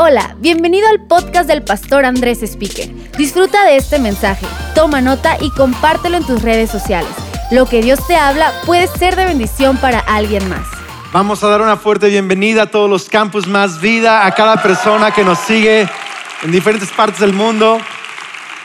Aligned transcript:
Hola, 0.00 0.36
bienvenido 0.38 0.86
al 0.86 1.08
podcast 1.08 1.48
del 1.48 1.64
pastor 1.64 2.04
Andrés 2.04 2.44
Speaker. 2.44 2.88
Disfruta 3.16 3.64
de 3.64 3.74
este 3.74 3.98
mensaje, 3.98 4.46
toma 4.72 5.00
nota 5.00 5.36
y 5.40 5.50
compártelo 5.50 6.16
en 6.16 6.24
tus 6.24 6.40
redes 6.40 6.70
sociales. 6.70 7.10
Lo 7.50 7.66
que 7.66 7.82
Dios 7.82 8.06
te 8.06 8.14
habla 8.14 8.52
puede 8.64 8.86
ser 8.86 9.16
de 9.16 9.24
bendición 9.24 9.76
para 9.78 9.98
alguien 9.98 10.48
más. 10.48 10.68
Vamos 11.12 11.42
a 11.42 11.48
dar 11.48 11.62
una 11.62 11.76
fuerte 11.76 12.08
bienvenida 12.10 12.62
a 12.62 12.66
todos 12.70 12.88
los 12.88 13.08
campus 13.08 13.48
Más 13.48 13.80
Vida, 13.80 14.24
a 14.24 14.30
cada 14.30 14.62
persona 14.62 15.10
que 15.10 15.24
nos 15.24 15.40
sigue 15.40 15.88
en 16.44 16.52
diferentes 16.52 16.90
partes 16.90 17.18
del 17.18 17.32
mundo. 17.32 17.80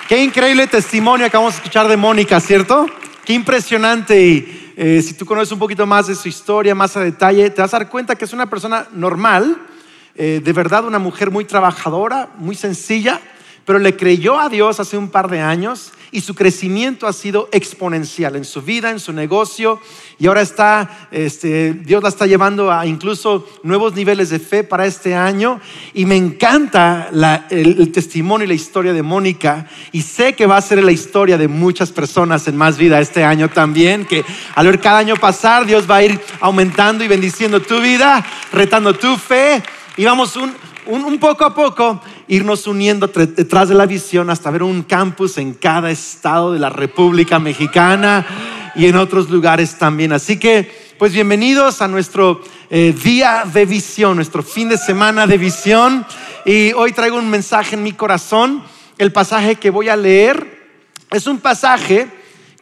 Qué 0.07 0.23
increíble 0.23 0.67
testimonio 0.67 1.25
acabamos 1.25 1.53
de 1.55 1.57
escuchar 1.57 1.87
de 1.87 1.97
Mónica, 1.97 2.39
¿cierto? 2.39 2.85
Qué 3.25 3.33
impresionante. 3.33 4.23
Y 4.23 4.73
eh, 4.77 5.01
si 5.01 5.15
tú 5.15 5.25
conoces 5.25 5.51
un 5.51 5.57
poquito 5.57 5.87
más 5.87 6.05
de 6.05 6.13
su 6.13 6.27
historia, 6.27 6.75
más 6.75 6.95
a 6.95 6.99
detalle, 6.99 7.49
te 7.49 7.59
vas 7.59 7.73
a 7.73 7.79
dar 7.79 7.89
cuenta 7.89 8.15
que 8.15 8.25
es 8.25 8.33
una 8.33 8.45
persona 8.45 8.85
normal, 8.91 9.57
eh, 10.15 10.41
de 10.43 10.53
verdad 10.53 10.85
una 10.85 10.99
mujer 10.99 11.31
muy 11.31 11.45
trabajadora, 11.45 12.29
muy 12.37 12.55
sencilla, 12.55 13.19
pero 13.65 13.79
le 13.79 13.95
creyó 13.95 14.39
a 14.39 14.49
Dios 14.49 14.79
hace 14.79 14.97
un 14.97 15.09
par 15.09 15.29
de 15.29 15.39
años 15.39 15.91
y 16.11 16.21
su 16.21 16.35
crecimiento 16.35 17.07
ha 17.07 17.13
sido 17.13 17.49
exponencial 17.51 18.35
en 18.35 18.45
su 18.45 18.61
vida, 18.61 18.91
en 18.91 18.99
su 18.99 19.11
negocio 19.13 19.81
y 20.19 20.27
ahora 20.27 20.41
está, 20.41 21.07
este, 21.11 21.73
Dios 21.73 22.03
la 22.03 22.09
está 22.09 22.27
llevando 22.27 22.71
a 22.71 22.85
incluso 22.85 23.47
nuevos 23.63 23.95
niveles 23.95 24.29
de 24.29 24.37
fe 24.37 24.63
para 24.63 24.85
este 24.85 25.15
año 25.15 25.59
y 25.93 26.05
me 26.05 26.15
encanta 26.15 27.09
el, 27.49 27.79
el, 27.79 27.91
testimonio 27.91 28.45
y 28.45 28.49
la 28.49 28.53
historia 28.53 28.93
de 28.93 29.01
Mónica 29.01 29.67
y 29.91 30.03
sé 30.03 30.33
que 30.33 30.45
va 30.45 30.57
a 30.57 30.61
ser 30.61 30.83
la 30.83 30.91
historia 30.91 31.39
de 31.39 31.47
muchas 31.47 31.91
personas 31.91 32.47
en 32.47 32.57
más 32.57 32.77
vida 32.77 32.99
este 32.99 33.23
año 33.23 33.49
también, 33.49 34.05
que 34.05 34.23
al 34.53 34.67
ver 34.67 34.79
cada 34.79 34.99
año 34.99 35.15
pasar 35.15 35.65
Dios 35.65 35.89
va 35.89 35.97
a 35.97 36.03
ir 36.03 36.19
aumentando 36.41 37.03
y 37.03 37.07
bendiciendo 37.07 37.59
tu 37.59 37.81
vida, 37.81 38.23
retando 38.51 38.93
tu 38.93 39.17
fe 39.17 39.63
y 39.95 40.05
vamos 40.05 40.35
un, 40.35 40.51
un, 40.87 41.19
poco 41.19 41.45
a 41.45 41.53
poco 41.53 42.01
irnos 42.27 42.65
uniendo 42.65 43.07
detrás 43.07 43.69
de 43.69 43.75
la 43.75 43.85
visión 43.85 44.31
hasta 44.31 44.49
ver 44.49 44.63
un 44.63 44.81
campus 44.81 45.37
en 45.37 45.53
cada 45.53 45.91
estado 45.91 46.53
de 46.53 46.59
la 46.59 46.69
República 46.69 47.37
Mexicana 47.37 48.25
y 48.75 48.87
en 48.87 48.95
otros 48.95 49.29
lugares 49.29 49.77
también. 49.77 50.11
Así 50.11 50.39
que, 50.39 50.95
pues 50.97 51.13
bienvenidos 51.13 51.81
a 51.83 51.87
nuestro 51.87 52.41
eh, 52.71 52.95
día 53.03 53.43
de 53.45 53.67
visión, 53.67 54.15
nuestro 54.15 54.41
fin 54.41 54.67
de 54.69 54.77
semana 54.77 55.27
de 55.27 55.37
visión. 55.37 56.05
Y 56.43 56.73
hoy 56.73 56.91
traigo 56.91 57.17
un 57.17 57.29
mensaje 57.29 57.75
en 57.75 57.83
mi 57.83 57.91
corazón. 57.91 58.63
El 58.97 59.11
pasaje 59.11 59.57
que 59.57 59.69
voy 59.69 59.89
a 59.89 59.95
leer 59.95 60.63
es 61.11 61.27
un 61.27 61.37
pasaje 61.37 62.07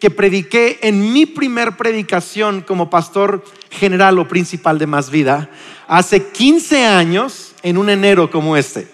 que 0.01 0.09
prediqué 0.09 0.79
en 0.81 1.13
mi 1.13 1.27
primer 1.27 1.77
predicación 1.77 2.61
como 2.61 2.89
pastor 2.89 3.45
general 3.81 4.19
o 4.19 4.27
principal 4.27 4.77
de 4.77 4.85
Más 4.85 5.09
Vida 5.09 5.49
hace 5.87 6.27
15 6.27 6.85
años 6.85 7.55
en 7.63 7.79
un 7.79 7.89
enero 7.89 8.29
como 8.29 8.55
este. 8.55 8.88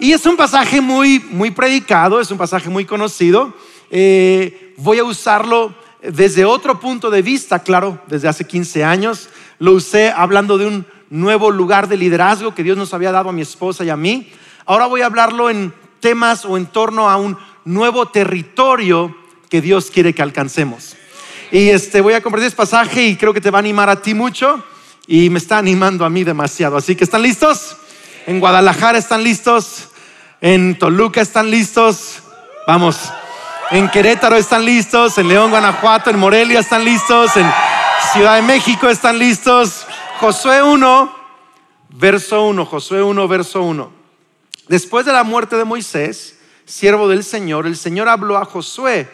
Y 0.00 0.10
es 0.10 0.26
un 0.26 0.36
pasaje 0.36 0.80
muy, 0.80 1.20
muy 1.30 1.52
predicado, 1.52 2.20
es 2.20 2.32
un 2.32 2.36
pasaje 2.36 2.68
muy 2.68 2.84
conocido. 2.84 3.54
Eh, 3.92 4.74
voy 4.76 4.98
a 4.98 5.04
usarlo 5.04 5.72
desde 6.02 6.44
otro 6.44 6.80
punto 6.80 7.10
de 7.10 7.22
vista, 7.22 7.60
claro, 7.60 8.02
desde 8.08 8.26
hace 8.26 8.44
15 8.44 8.82
años. 8.82 9.28
Lo 9.60 9.74
usé 9.74 10.10
hablando 10.10 10.58
de 10.58 10.66
un 10.66 10.86
nuevo 11.10 11.52
lugar 11.52 11.86
de 11.86 11.96
liderazgo 11.96 12.56
que 12.56 12.64
Dios 12.64 12.76
nos 12.76 12.92
había 12.94 13.12
dado 13.12 13.28
a 13.28 13.32
mi 13.32 13.42
esposa 13.42 13.84
y 13.84 13.90
a 13.90 13.96
mí. 13.96 14.32
Ahora 14.66 14.86
voy 14.86 15.02
a 15.02 15.06
hablarlo 15.06 15.48
en 15.48 15.72
temas 16.00 16.44
o 16.44 16.56
en 16.56 16.66
torno 16.66 17.08
a 17.08 17.16
un 17.18 17.38
nuevo 17.64 18.06
territorio 18.06 19.16
que 19.48 19.60
Dios 19.60 19.92
quiere 19.92 20.12
que 20.12 20.22
alcancemos. 20.22 20.96
Y 21.50 21.70
este, 21.70 22.02
voy 22.02 22.12
a 22.12 22.22
compartir 22.22 22.48
este 22.48 22.56
pasaje 22.58 23.02
y 23.04 23.16
creo 23.16 23.32
que 23.32 23.40
te 23.40 23.50
va 23.50 23.58
a 23.58 23.60
animar 23.60 23.88
a 23.88 24.02
ti 24.02 24.12
mucho 24.12 24.62
y 25.06 25.30
me 25.30 25.38
está 25.38 25.56
animando 25.56 26.04
a 26.04 26.10
mí 26.10 26.22
demasiado. 26.22 26.76
Así 26.76 26.94
que 26.94 27.04
¿están 27.04 27.22
listos? 27.22 27.76
En 28.26 28.38
Guadalajara 28.38 28.98
están 28.98 29.24
listos, 29.24 29.88
en 30.42 30.78
Toluca 30.78 31.22
están 31.22 31.50
listos, 31.50 32.18
vamos, 32.66 33.10
en 33.70 33.88
Querétaro 33.88 34.36
están 34.36 34.66
listos, 34.66 35.16
en 35.16 35.28
León, 35.28 35.50
Guanajuato, 35.50 36.10
en 36.10 36.18
Morelia 36.18 36.60
están 36.60 36.84
listos, 36.84 37.34
en 37.38 37.50
Ciudad 38.12 38.36
de 38.36 38.42
México 38.42 38.86
están 38.90 39.18
listos. 39.18 39.86
Josué 40.20 40.62
1, 40.62 41.16
verso 41.88 42.44
1, 42.44 42.66
Josué 42.66 43.02
1, 43.02 43.26
verso 43.26 43.62
1. 43.62 43.90
Después 44.68 45.06
de 45.06 45.14
la 45.14 45.24
muerte 45.24 45.56
de 45.56 45.64
Moisés, 45.64 46.38
siervo 46.66 47.08
del 47.08 47.24
Señor, 47.24 47.66
el 47.66 47.78
Señor 47.78 48.10
habló 48.10 48.36
a 48.36 48.44
Josué, 48.44 49.08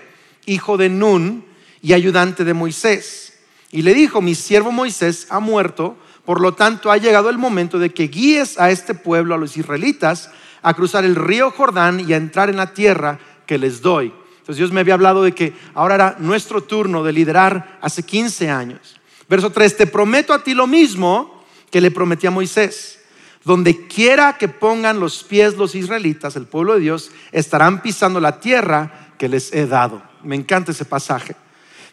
hijo 0.47 0.77
de 0.77 0.89
Nun 0.89 1.54
y 1.85 1.93
ayudante 1.93 2.45
de 2.45 2.55
Moisés 2.55 3.35
y 3.71 3.83
le 3.83 3.93
dijo, 3.93 4.23
mi 4.23 4.35
siervo 4.35 4.73
Moisés 4.73 5.27
ha 5.29 5.39
muerto, 5.39 5.99
por 6.25 6.41
lo 6.41 6.55
tanto 6.55 6.91
ha 6.91 6.97
llegado 6.97 7.29
el 7.29 7.37
momento 7.37 7.79
de 7.79 7.91
que 7.91 8.09
guíes 8.09 8.59
a 8.59 8.71
este 8.71 8.95
pueblo, 8.95 9.35
a 9.35 9.39
los 9.39 9.59
israelitas, 9.59 10.31
a 10.63 10.73
cruzar 10.73 11.05
el 11.05 11.15
río 11.15 11.51
Jordán 11.51 12.01
y 12.01 12.15
a 12.15 12.17
entrar 12.17 12.49
en 12.49 12.57
la 12.57 12.73
tierra 12.73 13.19
que 13.45 13.59
les 13.59 13.83
doy. 13.83 14.15
Entonces 14.39 14.57
Dios 14.57 14.73
me 14.73 14.81
había 14.81 14.95
hablado 14.95 15.23
de 15.23 15.33
que 15.33 15.53
ahora 15.75 15.97
era 15.97 16.17
nuestro 16.21 16.63
turno 16.63 17.05
de 17.05 17.13
liderar 17.13 17.79
hace 17.83 18.03
15 18.03 18.49
años. 18.49 18.99
Verso 19.29 19.51
3, 19.51 19.77
te 19.77 19.87
prometo 19.87 20.33
a 20.33 20.43
ti 20.43 20.55
lo 20.55 20.67
mismo 20.67 21.45
que 21.71 21.83
le 21.83 21.91
prometí 21.91 22.27
a 22.27 22.31
Moisés. 22.31 23.01
Donde 23.45 23.87
quiera 23.89 24.39
que 24.39 24.49
pongan 24.49 25.01
los 25.01 25.23
pies 25.23 25.59
los 25.59 25.75
israelitas, 25.75 26.35
el 26.37 26.47
pueblo 26.47 26.75
de 26.75 26.81
Dios, 26.81 27.11
estarán 27.31 27.83
pisando 27.83 28.21
la 28.21 28.41
tierra 28.41 29.11
que 29.19 29.29
les 29.29 29.53
he 29.53 29.67
dado. 29.67 30.03
Me 30.23 30.35
encanta 30.35 30.73
ese 30.73 30.87
pasaje. 30.87 31.37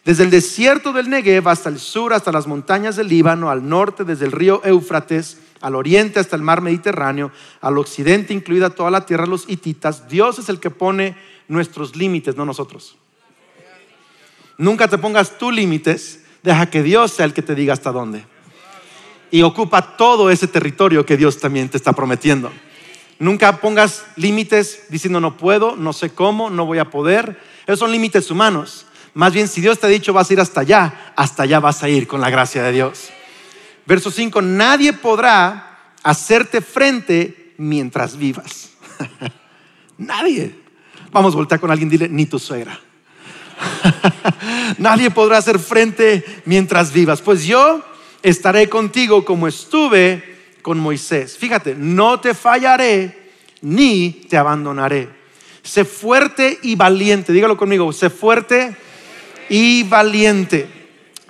Desde 0.04 0.24
el 0.24 0.30
desierto 0.30 0.92
del 0.92 1.08
Negev 1.08 1.48
hasta 1.48 1.68
el 1.68 1.78
sur, 1.78 2.12
hasta 2.12 2.32
las 2.32 2.48
montañas 2.48 2.96
del 2.96 3.08
Líbano, 3.08 3.50
al 3.50 3.68
norte, 3.68 4.04
desde 4.04 4.24
el 4.24 4.32
río 4.32 4.60
Éufrates, 4.64 5.38
al 5.60 5.76
oriente 5.76 6.18
hasta 6.18 6.34
el 6.34 6.42
mar 6.42 6.60
Mediterráneo, 6.60 7.30
al 7.60 7.78
occidente, 7.78 8.34
incluida 8.34 8.70
toda 8.70 8.90
la 8.90 9.06
tierra 9.06 9.24
de 9.24 9.30
los 9.30 9.48
hititas, 9.48 10.08
Dios 10.08 10.40
es 10.40 10.48
el 10.48 10.58
que 10.58 10.70
pone 10.70 11.16
nuestros 11.46 11.94
límites, 11.94 12.36
no 12.36 12.44
nosotros. 12.44 12.96
Nunca 14.58 14.88
te 14.88 14.98
pongas 14.98 15.38
tú 15.38 15.52
límites, 15.52 16.24
deja 16.42 16.66
que 16.68 16.82
Dios 16.82 17.12
sea 17.12 17.24
el 17.24 17.32
que 17.32 17.42
te 17.42 17.54
diga 17.54 17.72
hasta 17.72 17.92
dónde. 17.92 18.24
Y 19.30 19.42
ocupa 19.42 19.96
todo 19.96 20.30
ese 20.30 20.48
territorio 20.48 21.06
que 21.06 21.16
Dios 21.16 21.38
también 21.38 21.68
te 21.68 21.76
está 21.76 21.92
prometiendo. 21.92 22.52
Nunca 23.18 23.60
pongas 23.60 24.04
límites 24.16 24.86
diciendo 24.88 25.20
no 25.20 25.36
puedo, 25.36 25.76
no 25.76 25.92
sé 25.92 26.10
cómo, 26.10 26.50
no 26.50 26.66
voy 26.66 26.78
a 26.78 26.90
poder. 26.90 27.40
Esos 27.66 27.78
son 27.78 27.92
límites 27.92 28.30
humanos. 28.30 28.86
Más 29.14 29.32
bien, 29.32 29.46
si 29.48 29.60
Dios 29.60 29.78
te 29.78 29.86
ha 29.86 29.90
dicho 29.90 30.12
vas 30.12 30.30
a 30.30 30.32
ir 30.32 30.40
hasta 30.40 30.60
allá, 30.60 31.12
hasta 31.16 31.42
allá 31.42 31.60
vas 31.60 31.82
a 31.82 31.88
ir 31.88 32.06
con 32.06 32.20
la 32.20 32.30
gracia 32.30 32.62
de 32.62 32.72
Dios. 32.72 33.10
Verso 33.84 34.10
5, 34.10 34.40
nadie 34.40 34.92
podrá 34.92 35.92
hacerte 36.02 36.60
frente 36.60 37.54
mientras 37.58 38.16
vivas. 38.16 38.70
nadie. 39.98 40.54
Vamos 41.10 41.34
a 41.34 41.36
voltear 41.36 41.60
con 41.60 41.70
alguien, 41.70 41.90
dile, 41.90 42.08
ni 42.08 42.26
tu 42.26 42.38
suegra. 42.38 42.78
nadie 44.78 45.10
podrá 45.10 45.38
hacer 45.38 45.58
frente 45.58 46.24
mientras 46.46 46.92
vivas. 46.92 47.20
Pues 47.20 47.44
yo 47.44 47.84
estaré 48.22 48.68
contigo 48.68 49.24
como 49.24 49.46
estuve 49.46 50.38
con 50.62 50.78
Moisés. 50.78 51.36
Fíjate, 51.36 51.74
no 51.74 52.18
te 52.18 52.32
fallaré 52.32 53.30
ni 53.60 54.26
te 54.28 54.38
abandonaré. 54.38 55.08
Sé 55.62 55.84
fuerte 55.84 56.58
y 56.62 56.76
valiente. 56.76 57.32
Dígalo 57.32 57.58
conmigo, 57.58 57.92
sé 57.92 58.08
fuerte 58.08 58.74
y 59.52 59.82
valiente, 59.82 60.66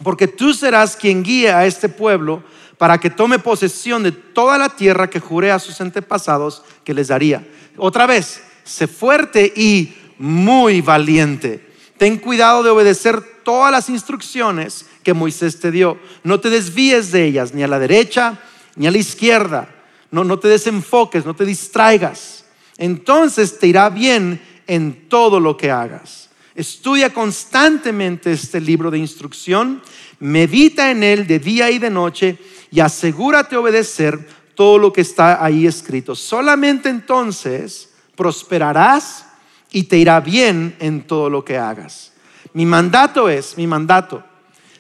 porque 0.00 0.28
tú 0.28 0.54
serás 0.54 0.94
quien 0.94 1.24
guía 1.24 1.58
a 1.58 1.66
este 1.66 1.88
pueblo 1.88 2.44
para 2.78 2.98
que 2.98 3.10
tome 3.10 3.40
posesión 3.40 4.04
de 4.04 4.12
toda 4.12 4.58
la 4.58 4.68
tierra 4.68 5.10
que 5.10 5.18
juré 5.18 5.50
a 5.50 5.58
sus 5.58 5.80
antepasados 5.80 6.62
que 6.84 6.94
les 6.94 7.08
daría. 7.08 7.44
Otra 7.76 8.06
vez, 8.06 8.40
sé 8.62 8.86
fuerte 8.86 9.52
y 9.56 9.96
muy 10.18 10.80
valiente. 10.82 11.68
Ten 11.98 12.16
cuidado 12.16 12.62
de 12.62 12.70
obedecer 12.70 13.20
todas 13.42 13.72
las 13.72 13.88
instrucciones 13.88 14.86
que 15.02 15.14
Moisés 15.14 15.58
te 15.58 15.72
dio. 15.72 15.98
No 16.22 16.38
te 16.38 16.48
desvíes 16.48 17.10
de 17.10 17.24
ellas, 17.24 17.52
ni 17.52 17.64
a 17.64 17.68
la 17.68 17.80
derecha 17.80 18.38
ni 18.76 18.86
a 18.86 18.92
la 18.92 18.98
izquierda. 18.98 19.68
No, 20.12 20.22
no 20.22 20.38
te 20.38 20.46
desenfoques, 20.46 21.26
no 21.26 21.34
te 21.34 21.44
distraigas. 21.44 22.44
Entonces 22.78 23.58
te 23.58 23.66
irá 23.66 23.90
bien 23.90 24.40
en 24.68 25.08
todo 25.08 25.40
lo 25.40 25.56
que 25.56 25.72
hagas. 25.72 26.30
Estudia 26.54 27.12
constantemente 27.12 28.32
este 28.32 28.60
libro 28.60 28.90
de 28.90 28.98
instrucción, 28.98 29.82
medita 30.20 30.90
en 30.90 31.02
él 31.02 31.26
de 31.26 31.38
día 31.38 31.70
y 31.70 31.78
de 31.78 31.90
noche 31.90 32.38
y 32.70 32.80
asegúrate 32.80 33.56
obedecer 33.56 34.26
todo 34.54 34.78
lo 34.78 34.92
que 34.92 35.00
está 35.00 35.42
ahí 35.42 35.66
escrito. 35.66 36.14
Solamente 36.14 36.90
entonces 36.90 37.94
prosperarás 38.16 39.26
y 39.70 39.84
te 39.84 39.96
irá 39.96 40.20
bien 40.20 40.76
en 40.78 41.02
todo 41.02 41.30
lo 41.30 41.44
que 41.44 41.56
hagas. 41.56 42.12
Mi 42.52 42.66
mandato 42.66 43.30
es, 43.30 43.56
mi 43.56 43.66
mandato, 43.66 44.22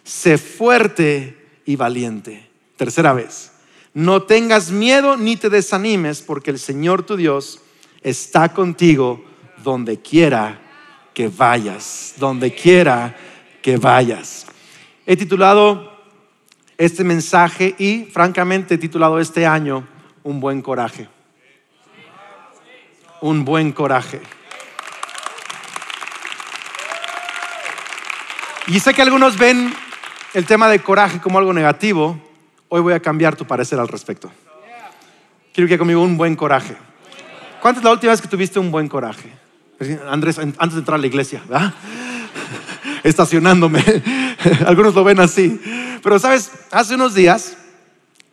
sé 0.04 0.36
fuerte 0.36 1.48
y 1.64 1.76
valiente. 1.76 2.50
Tercera 2.76 3.14
vez, 3.14 3.52
no 3.94 4.22
tengas 4.22 4.70
miedo 4.70 5.16
ni 5.16 5.36
te 5.36 5.48
desanimes 5.48 6.20
porque 6.20 6.50
el 6.50 6.58
Señor 6.58 7.04
tu 7.04 7.16
Dios 7.16 7.60
está 8.02 8.52
contigo 8.52 9.24
donde 9.64 10.00
quiera 10.00 10.60
que 11.14 11.28
vayas, 11.28 12.14
donde 12.18 12.54
quiera 12.54 13.14
que 13.60 13.76
vayas. 13.76 14.46
He 15.06 15.16
titulado 15.16 15.92
este 16.78 17.04
mensaje 17.04 17.74
y 17.78 18.04
francamente 18.04 18.74
he 18.74 18.78
titulado 18.78 19.20
este 19.20 19.46
año 19.46 19.86
Un 20.22 20.40
buen 20.40 20.62
coraje. 20.62 21.08
un 23.20 23.44
buen 23.44 23.70
coraje. 23.72 24.20
Y 28.66 28.80
sé 28.80 28.94
que 28.94 29.02
algunos 29.02 29.38
ven 29.38 29.72
el 30.34 30.46
tema 30.46 30.68
de 30.68 30.80
coraje 30.80 31.20
como 31.20 31.38
algo 31.38 31.52
negativo. 31.52 32.20
Hoy 32.68 32.80
voy 32.80 32.94
a 32.94 33.00
cambiar 33.00 33.36
tu 33.36 33.44
parecer 33.44 33.78
al 33.78 33.88
respecto. 33.88 34.30
Quiero 35.52 35.68
que 35.68 35.78
conmigo 35.78 36.02
un 36.02 36.16
buen 36.16 36.34
coraje. 36.34 36.76
¿Cuánta 37.60 37.80
es 37.80 37.84
la 37.84 37.92
última 37.92 38.12
vez 38.12 38.20
que 38.20 38.28
tuviste 38.28 38.58
un 38.58 38.70
buen 38.70 38.88
coraje? 38.88 39.41
Andrés, 40.08 40.38
antes 40.38 40.72
de 40.72 40.78
entrar 40.78 40.98
a 40.98 41.00
la 41.00 41.06
iglesia, 41.06 41.42
¿verdad? 41.48 41.74
estacionándome. 43.02 43.82
Algunos 44.66 44.94
lo 44.94 45.04
ven 45.04 45.20
así. 45.20 45.60
Pero 46.02 46.18
sabes, 46.18 46.50
hace 46.70 46.94
unos 46.94 47.14
días 47.14 47.56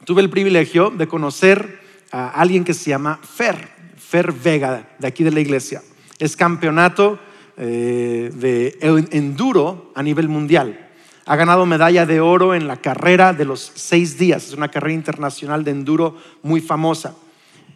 tuve 0.06 0.22
el 0.22 0.30
privilegio 0.30 0.90
de 0.90 1.07
conocer 1.07 1.80
a 2.12 2.30
alguien 2.30 2.63
que 2.63 2.74
se 2.74 2.90
llama 2.90 3.19
Fer, 3.22 3.69
Fer 3.98 4.31
Vega, 4.31 4.90
de 4.98 5.07
aquí 5.07 5.24
de 5.24 5.31
la 5.31 5.40
iglesia. 5.40 5.81
Es 6.18 6.36
campeonato 6.36 7.19
eh, 7.57 8.31
de 8.34 8.78
enduro 9.12 9.92
a 9.96 10.04
nivel 10.04 10.28
mundial. 10.28 10.88
Ha 11.25 11.36
ganado 11.36 11.66
medalla 11.68 12.07
de 12.07 12.19
oro 12.22 12.56
en 12.56 12.68
la 12.68 12.78
carrera 12.78 13.34
de 13.34 13.46
los 13.46 13.72
seis 13.75 14.18
días. 14.18 14.48
Es 14.48 14.54
una 14.54 14.69
carrera 14.69 14.96
internacional 14.96 15.63
de 15.63 15.72
enduro 15.72 16.18
muy 16.42 16.60
famosa. 16.60 17.16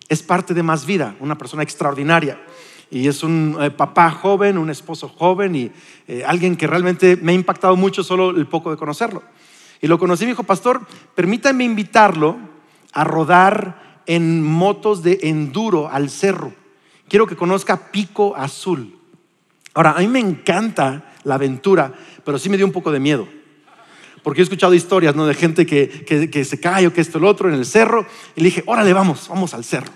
Es 0.09 0.23
parte 0.23 0.55
de 0.55 0.63
Más 0.63 0.87
Vida, 0.87 1.15
una 1.19 1.37
persona 1.37 1.61
extraordinaria 1.61 2.39
y 2.93 3.07
es 3.07 3.23
un 3.23 3.57
eh, 3.59 3.71
papá 3.71 4.11
joven, 4.11 4.57
un 4.57 4.69
esposo 4.69 5.09
joven 5.09 5.55
y 5.55 5.71
eh, 6.07 6.23
alguien 6.25 6.55
que 6.55 6.67
realmente 6.67 7.17
me 7.17 7.31
ha 7.31 7.35
impactado 7.35 7.75
mucho 7.75 8.03
solo 8.03 8.29
el 8.29 8.45
poco 8.45 8.69
de 8.69 8.77
conocerlo. 8.77 9.23
Y 9.81 9.87
lo 9.87 9.97
conocí 9.97 10.25
me 10.25 10.31
dijo, 10.31 10.43
pastor, 10.43 10.81
permítame 11.15 11.63
invitarlo 11.63 12.37
a 12.93 13.03
rodar 13.03 14.01
en 14.05 14.43
motos 14.43 15.01
de 15.01 15.17
enduro 15.23 15.89
al 15.89 16.11
cerro. 16.11 16.53
Quiero 17.09 17.25
que 17.25 17.35
conozca 17.35 17.91
Pico 17.91 18.35
Azul. 18.35 18.95
Ahora, 19.73 19.93
a 19.93 19.99
mí 19.99 20.07
me 20.07 20.19
encanta 20.19 21.13
la 21.23 21.35
aventura, 21.35 21.93
pero 22.23 22.37
sí 22.37 22.47
me 22.47 22.57
dio 22.57 22.65
un 22.65 22.71
poco 22.71 22.91
de 22.91 22.99
miedo. 22.99 23.27
Porque 24.23 24.41
he 24.41 24.43
escuchado 24.43 24.73
historias 24.73 25.15
¿no? 25.15 25.25
de 25.25 25.33
gente 25.33 25.65
que, 25.65 25.89
que, 26.31 26.45
se 26.45 26.59
cae 26.59 26.87
o 26.87 26.93
que 26.93 27.01
esto, 27.01 27.17
el 27.17 27.25
otro 27.25 27.49
en 27.49 27.55
el 27.55 27.65
cerro. 27.65 28.05
Y 28.35 28.41
le 28.41 28.45
dije, 28.45 28.63
órale, 28.65 28.93
vamos, 28.93 29.27
vamos 29.29 29.53
al 29.53 29.63
cerro 29.63 29.91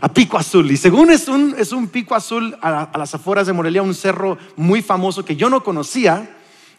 a 0.00 0.12
Pico 0.12 0.38
Azul. 0.38 0.70
Y 0.70 0.76
según 0.76 1.10
es 1.10 1.28
un, 1.28 1.54
es 1.58 1.72
un 1.72 1.88
pico 1.88 2.14
azul 2.14 2.56
a, 2.60 2.82
a 2.82 2.98
las 2.98 3.14
afueras 3.14 3.46
de 3.46 3.52
Morelia, 3.52 3.82
un 3.82 3.94
cerro 3.94 4.36
muy 4.56 4.82
famoso 4.82 5.24
que 5.24 5.36
yo 5.36 5.48
no 5.48 5.62
conocía, 5.64 6.36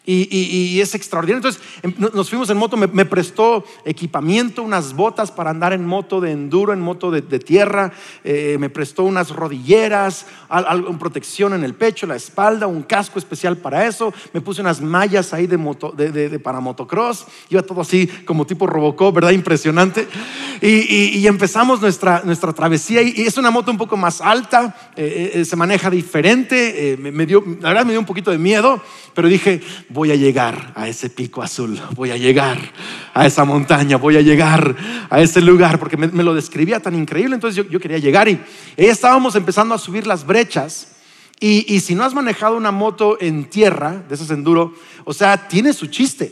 y, 0.10 0.80
es 0.80 0.96
extraordinario. 0.96 1.38
Entonces 1.38 1.62
em, 1.84 1.94
nos 2.14 2.30
fuimos 2.30 2.50
en 2.50 2.58
moto, 2.58 2.78
me, 2.78 3.06
prestó 3.06 3.66
equipamiento, 3.84 4.64
unas 4.64 4.94
botas 4.94 5.32
para 5.32 5.50
andar 5.50 5.74
en 5.74 5.86
moto 5.86 6.22
de 6.22 6.32
enduro, 6.32 6.72
en 6.72 6.80
moto 6.80 7.12
de, 7.12 7.22
tierra, 7.40 7.92
eh, 8.24 8.58
me 8.60 8.70
prestó 8.70 9.04
unas 9.04 9.30
rodilleras, 9.30 10.26
algo, 10.50 10.98
protección 10.98 11.54
en 11.54 11.64
el 11.64 11.74
pecho, 11.74 12.08
la 12.08 12.16
espalda, 12.16 12.68
un 12.68 12.84
casco 12.84 13.20
especial 13.20 13.58
para 13.58 13.86
eso, 13.86 14.14
me 14.34 14.42
puse 14.42 14.62
unas 14.62 14.82
mallas 14.82 15.34
ahí 15.34 15.46
de, 15.46 15.58
moto, 15.58 15.92
de, 15.92 16.40
para 16.40 16.60
motocross, 16.60 17.26
iba 17.50 17.62
todo 17.62 17.82
así 17.82 18.08
como 18.26 18.46
tipo 18.46 18.66
Robocop, 18.66 19.14
¿verdad? 19.14 19.32
Impresionante. 19.32 20.08
Y, 20.62 21.28
empezamos 21.28 21.82
nuestra, 21.82 22.22
nuestra 22.24 22.54
travesía 22.54 23.02
y, 23.02 23.22
es 23.22 23.38
una 23.38 23.52
moto 23.52 23.70
un 23.70 23.78
poco 23.78 23.98
más 23.98 24.22
alta, 24.22 24.92
eh, 24.96 25.32
eh, 25.36 25.46
se 25.46 25.56
maneja 25.58 25.90
diferente, 25.90 26.98
la 27.62 27.70
verdad 27.70 27.86
me 27.86 27.92
dio 27.92 28.00
un 28.00 28.06
poquito 28.06 28.32
de 28.32 28.38
miedo, 28.38 28.82
pero 29.14 29.28
dije, 29.28 29.62
voy 29.98 30.12
a 30.12 30.16
llegar 30.16 30.74
a 30.76 30.88
ese 30.88 31.10
pico 31.10 31.42
azul, 31.42 31.82
voy 31.96 32.12
a 32.12 32.18
llegar 32.18 32.60
a 33.16 33.26
esa 33.26 33.46
montaña, 33.46 33.98
voy 33.98 34.16
a 34.16 34.22
llegar 34.22 34.76
a 35.10 35.22
ese 35.22 35.42
lugar, 35.42 35.80
porque 35.80 35.98
me, 35.98 36.22
lo 36.24 36.36
describía 36.36 36.80
tan 36.80 36.94
increíble, 36.94 37.34
entonces 37.34 37.66
yo, 37.68 37.80
quería 37.80 37.98
llegar 37.98 38.30
y 38.30 38.40
estábamos 38.78 39.36
empezando 39.36 39.74
a 39.74 39.80
subir 39.80 40.06
las 40.06 40.24
brechas. 40.24 40.90
Y, 41.40 41.80
si 41.80 41.96
no 41.96 42.04
has 42.04 42.14
manejado 42.14 42.58
una 42.58 42.70
moto 42.70 43.18
en 43.20 43.46
tierra, 43.46 44.04
de 44.08 44.14
esos 44.14 44.30
enduro, 44.30 44.76
o 45.04 45.14
sea, 45.14 45.48
tiene 45.48 45.74
su 45.74 45.88
chiste. 45.88 46.32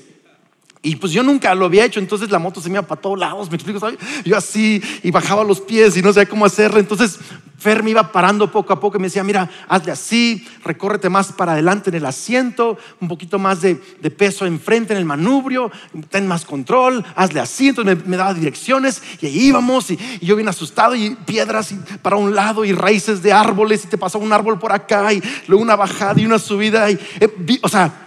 Y 0.86 0.98
pues 0.98 1.12
yo 1.12 1.24
nunca 1.24 1.56
lo 1.56 1.66
había 1.66 1.84
hecho, 1.84 2.00
entonces 2.00 2.30
la 2.30 2.38
moto 2.38 2.62
se 2.62 2.70
me 2.70 2.76
iba 2.76 2.84
para 2.84 3.02
todos 3.02 3.18
lados, 3.18 3.50
me 3.50 3.56
explico, 3.56 3.80
Yo 4.24 4.38
así 4.38 4.80
y 5.02 5.10
bajaba 5.10 5.44
los 5.44 5.60
pies 5.60 5.98
y 5.98 6.04
no 6.04 6.14
sabía 6.14 6.30
cómo 6.30 6.46
hacerlo. 6.46 6.80
Entonces 6.80 7.18
Fer 7.58 7.82
me 7.82 7.90
iba 7.90 8.12
parando 8.12 8.52
poco 8.52 8.72
a 8.72 8.80
poco 8.80 8.98
y 8.98 9.00
me 9.00 9.08
decía, 9.08 9.24
mira, 9.24 9.50
hazle 9.68 9.92
así, 9.92 10.48
recórrete 10.64 11.10
más 11.10 11.32
para 11.32 11.54
adelante 11.54 11.90
en 11.90 11.96
el 11.96 12.06
asiento, 12.06 12.78
un 13.02 13.08
poquito 13.08 13.40
más 13.40 13.62
de, 13.62 13.74
peso 14.16 14.46
enfrente 14.46 14.94
en 14.94 15.00
el 15.00 15.06
manubrio, 15.06 15.72
ten 16.12 16.28
más 16.28 16.46
control, 16.46 17.04
hazle 17.16 17.40
así. 17.40 17.70
Entonces 17.70 18.06
me, 18.06 18.16
daba 18.16 18.36
direcciones 18.36 19.02
y 19.22 19.26
ahí 19.26 19.48
íbamos 19.48 19.90
y, 19.90 19.98
yo 20.22 20.36
bien 20.36 20.50
asustado 20.50 20.94
y 20.94 21.16
piedras 21.26 21.74
para 22.04 22.18
un 22.18 22.36
lado 22.36 22.64
y 22.64 22.74
raíces 22.74 23.24
de 23.24 23.34
árboles 23.34 23.86
y 23.86 23.88
te 23.88 23.98
pasaba 23.98 24.24
un 24.24 24.34
árbol 24.34 24.60
por 24.60 24.72
acá 24.72 25.12
y 25.12 25.24
luego 25.48 25.64
una 25.64 25.76
bajada 25.76 26.22
y 26.22 26.28
una 26.28 26.38
subida. 26.38 26.92
Y, 26.92 27.00
eh, 27.20 27.60
o 27.64 27.70
sea, 27.70 28.05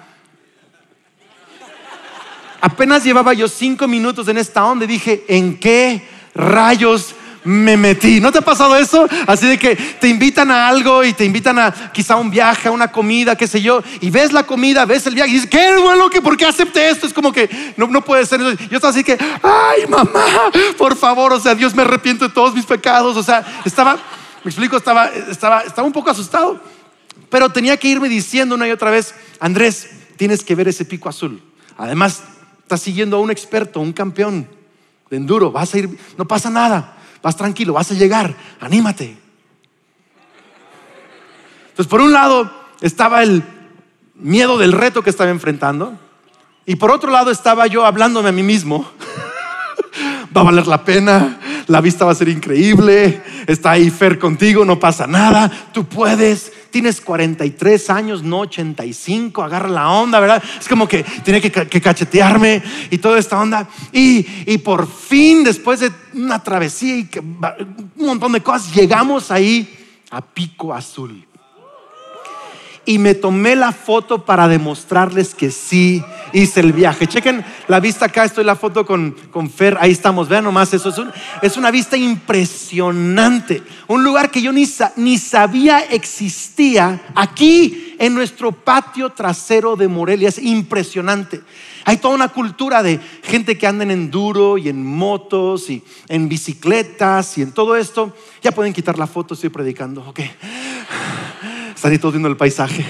Apenas 2.61 3.05
llevaba 3.05 3.33
yo 3.35 3.49
cinco 3.49 3.87
minutos 3.87 4.29
en 4.29 4.39
esta 4.39 4.65
onda 4.65 4.85
y 4.85 4.89
dije, 4.89 5.25
¿en 5.29 5.59
qué 5.59 6.03
rayos 6.35 7.15
me 7.45 7.77
metí. 7.77 8.21
¿No 8.21 8.31
te 8.31 8.39
ha 8.39 8.43
pasado 8.43 8.77
eso? 8.77 9.07
Así 9.27 9.47
de 9.47 9.59
que 9.59 9.75
te 9.75 10.09
invitan 10.09 10.51
a 10.51 10.69
algo 10.69 11.03
y 11.05 11.13
te 11.13 11.25
invitan 11.25 11.59
a 11.59 11.73
quizá 11.93 12.17
un 12.17 12.31
viaje, 12.31 12.69
a 12.69 12.71
una 12.71 12.93
comida, 12.93 13.37
qué 13.37 13.47
sé 13.47 13.63
yo, 13.63 13.83
y 14.01 14.11
ves 14.11 14.33
la 14.33 14.43
comida, 14.43 14.85
ves 14.85 15.07
el 15.07 15.15
viaje 15.15 15.31
y 15.31 15.35
dices, 15.35 15.51
qué 15.51 15.77
bueno 15.79 16.11
que, 16.11 16.21
¿por 16.21 16.37
qué 16.37 16.45
acepté 16.45 16.91
esto? 16.91 17.07
Es 17.07 17.15
como 17.15 17.33
que 17.33 17.49
no, 17.77 17.87
no 17.87 18.05
puede 18.05 18.27
ser. 18.27 18.41
Yo 18.41 18.77
estaba 18.77 18.91
así 18.91 19.03
que, 19.03 19.17
ay, 19.43 19.87
mamá, 19.89 20.51
por 20.77 20.97
favor, 20.97 21.33
o 21.33 21.41
sea, 21.41 21.55
Dios 21.55 21.75
me 21.75 21.83
arrepiento 21.83 22.29
de 22.29 22.35
todos 22.35 22.55
mis 22.55 22.67
pecados. 22.67 23.17
O 23.17 23.23
sea, 23.23 23.45
estaba, 23.65 23.95
me 24.45 24.51
explico, 24.51 24.77
estaba, 24.77 25.07
estaba, 25.07 25.63
estaba 25.63 25.87
un 25.87 25.93
poco 25.93 26.11
asustado, 26.11 26.61
pero 27.31 27.51
tenía 27.51 27.77
que 27.77 27.89
irme 27.89 28.09
diciendo 28.09 28.57
una 28.57 28.69
y 28.69 28.73
otra 28.73 28.91
vez, 28.91 29.15
Andrés, 29.41 29.89
tienes 30.17 30.43
que 30.45 30.55
ver 30.55 30.69
ese 30.69 30.85
pico 30.85 31.09
azul. 31.09 31.41
Además, 31.79 32.23
Estás 32.69 32.83
siguiendo 32.83 33.17
a 33.17 33.21
un 33.21 33.31
experto, 33.31 33.81
un 33.81 33.95
campeón 33.95 34.47
de 35.09 35.17
enduro. 35.17 35.51
Vas 35.51 35.73
a 35.73 35.79
ir, 35.79 35.99
no 36.19 36.29
pasa 36.29 36.51
nada. 36.51 36.99
Vas 37.23 37.35
tranquilo, 37.35 37.73
vas 37.73 37.91
a 37.91 37.95
llegar. 37.95 38.37
Anímate. 38.61 39.17
Entonces, 41.71 41.87
por 41.87 42.03
un 42.03 42.13
lado 42.13 42.53
estaba 42.83 43.23
el 43.23 43.43
miedo 44.17 44.59
del 44.59 44.73
reto 44.73 45.01
que 45.01 45.09
estaba 45.09 45.31
enfrentando. 45.31 45.99
Y 46.67 46.77
por 46.77 46.91
otro 46.91 47.11
lado 47.11 47.31
estaba 47.31 47.67
yo 47.69 47.87
hablándome 47.87 48.29
a 48.29 48.33
mí 48.33 48.43
mismo. 48.43 48.87
va 50.37 50.43
a 50.43 50.45
valer 50.45 50.67
la 50.67 50.85
pena, 50.85 51.41
la 51.69 51.81
vista 51.81 52.05
va 52.05 52.13
a 52.13 52.15
ser 52.15 52.29
increíble, 52.29 53.23
está 53.47 53.73
ahí 53.73 53.91
Fer 53.91 54.19
contigo, 54.19 54.65
no 54.65 54.81
pasa 54.81 55.07
nada, 55.07 55.51
tú 55.73 55.85
puedes, 55.85 56.51
tienes 56.71 57.01
43 57.01 57.91
años, 57.91 58.23
no 58.23 58.41
85, 58.41 59.43
agarra 59.43 59.69
la 59.69 59.91
onda, 59.91 60.19
¿verdad? 60.19 60.43
Es 60.59 60.67
como 60.67 60.89
que 60.89 61.05
tiene 61.25 61.41
que, 61.41 61.81
cachetearme 61.81 62.63
y 62.91 62.99
toda 62.99 63.19
esta 63.19 63.39
onda. 63.39 63.69
Y, 63.93 64.27
y, 64.47 64.59
por 64.59 64.91
fin, 64.91 65.45
después 65.45 65.81
de 65.81 65.93
una 66.15 66.43
travesía 66.43 66.97
y 66.97 67.09
un 67.19 68.07
montón 68.07 68.33
de 68.33 68.41
cosas, 68.41 68.75
llegamos 68.75 69.31
ahí 69.31 69.69
a 70.11 70.23
Pico 70.23 70.73
Azul 70.75 71.28
y 72.89 72.99
me 72.99 73.15
tomé 73.15 73.55
la 73.55 73.73
foto 73.73 74.25
para 74.25 74.49
demostrarles 74.49 75.35
que 75.35 75.51
sí 75.51 76.03
hice 76.33 76.61
el 76.61 76.73
viaje. 76.73 77.07
Chequen 77.07 77.45
la 77.67 77.81
vista 77.81 78.07
acá, 78.07 78.25
estoy 78.25 78.45
la 78.45 78.57
foto 78.57 78.87
con, 78.87 79.15
con 79.31 79.51
Fer, 79.51 79.77
ahí 79.79 79.91
estamos, 79.91 80.27
vean 80.27 80.45
nomás, 80.45 80.73
eso 80.73 80.89
es, 80.89 80.97
es 81.43 81.59
una 81.59 81.71
vista 81.71 81.99
impresionante. 81.99 83.63
Un 83.89 84.03
lugar 84.03 84.31
que 84.31 84.41
yo 84.41 84.53
ni, 84.53 84.67
ni 84.97 85.19
sabía 85.19 85.81
existía 85.81 87.03
aquí 87.15 87.95
en 87.99 88.15
nuestro 88.15 88.53
patio 88.53 89.11
trasero 89.11 89.77
de 89.77 89.87
Morelia, 89.87 90.31
es 90.31 90.39
impresionante. 90.39 91.43
Hay 91.85 91.99
toda 91.99 92.15
una 92.15 92.29
cultura 92.29 92.83
de 92.83 93.01
gente 93.23 93.59
que 93.59 93.67
anda 93.67 93.85
en 93.85 93.91
enduro 93.91 94.57
y 94.57 94.71
en 94.71 94.83
motos 94.83 95.69
y 95.69 95.83
en 96.09 96.27
bicicletas 96.27 97.37
y 97.37 97.43
en 97.43 97.53
todo 97.53 97.77
esto. 97.77 98.17
Ya 98.43 98.51
pueden 98.51 98.73
quitar 98.73 98.99
la 98.99 99.07
foto, 99.07 99.35
estoy 99.35 99.51
predicando, 99.51 100.09
ok. 100.09 100.21
Están 101.79 101.93
ahí 101.93 102.01
viendo 102.11 102.27
el 102.27 102.37
paisaje. 102.37 102.85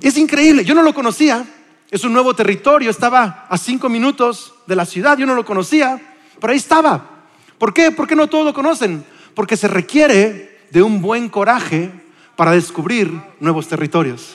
Es 0.00 0.16
increíble, 0.16 0.64
yo 0.64 0.74
no 0.74 0.82
lo 0.82 0.94
conocía. 0.94 1.44
Es 1.90 2.02
un 2.02 2.14
nuevo 2.14 2.34
territorio, 2.34 2.90
estaba 2.90 3.46
a 3.46 3.58
cinco 3.58 3.90
minutos 3.90 4.54
de 4.66 4.74
la 4.74 4.86
ciudad, 4.86 5.18
yo 5.18 5.26
no 5.26 5.34
lo 5.34 5.44
conocía, 5.44 6.00
pero 6.40 6.50
ahí 6.50 6.56
estaba. 6.56 7.26
¿Por 7.58 7.74
qué? 7.74 7.90
¿Por 7.90 8.08
qué 8.08 8.16
no 8.16 8.26
todos 8.26 8.46
lo 8.46 8.54
conocen? 8.54 9.04
Porque 9.34 9.58
se 9.58 9.68
requiere 9.68 10.60
de 10.70 10.82
un 10.82 11.02
buen 11.02 11.28
coraje 11.28 11.92
para 12.36 12.52
descubrir 12.52 13.20
nuevos 13.38 13.68
territorios. 13.68 14.34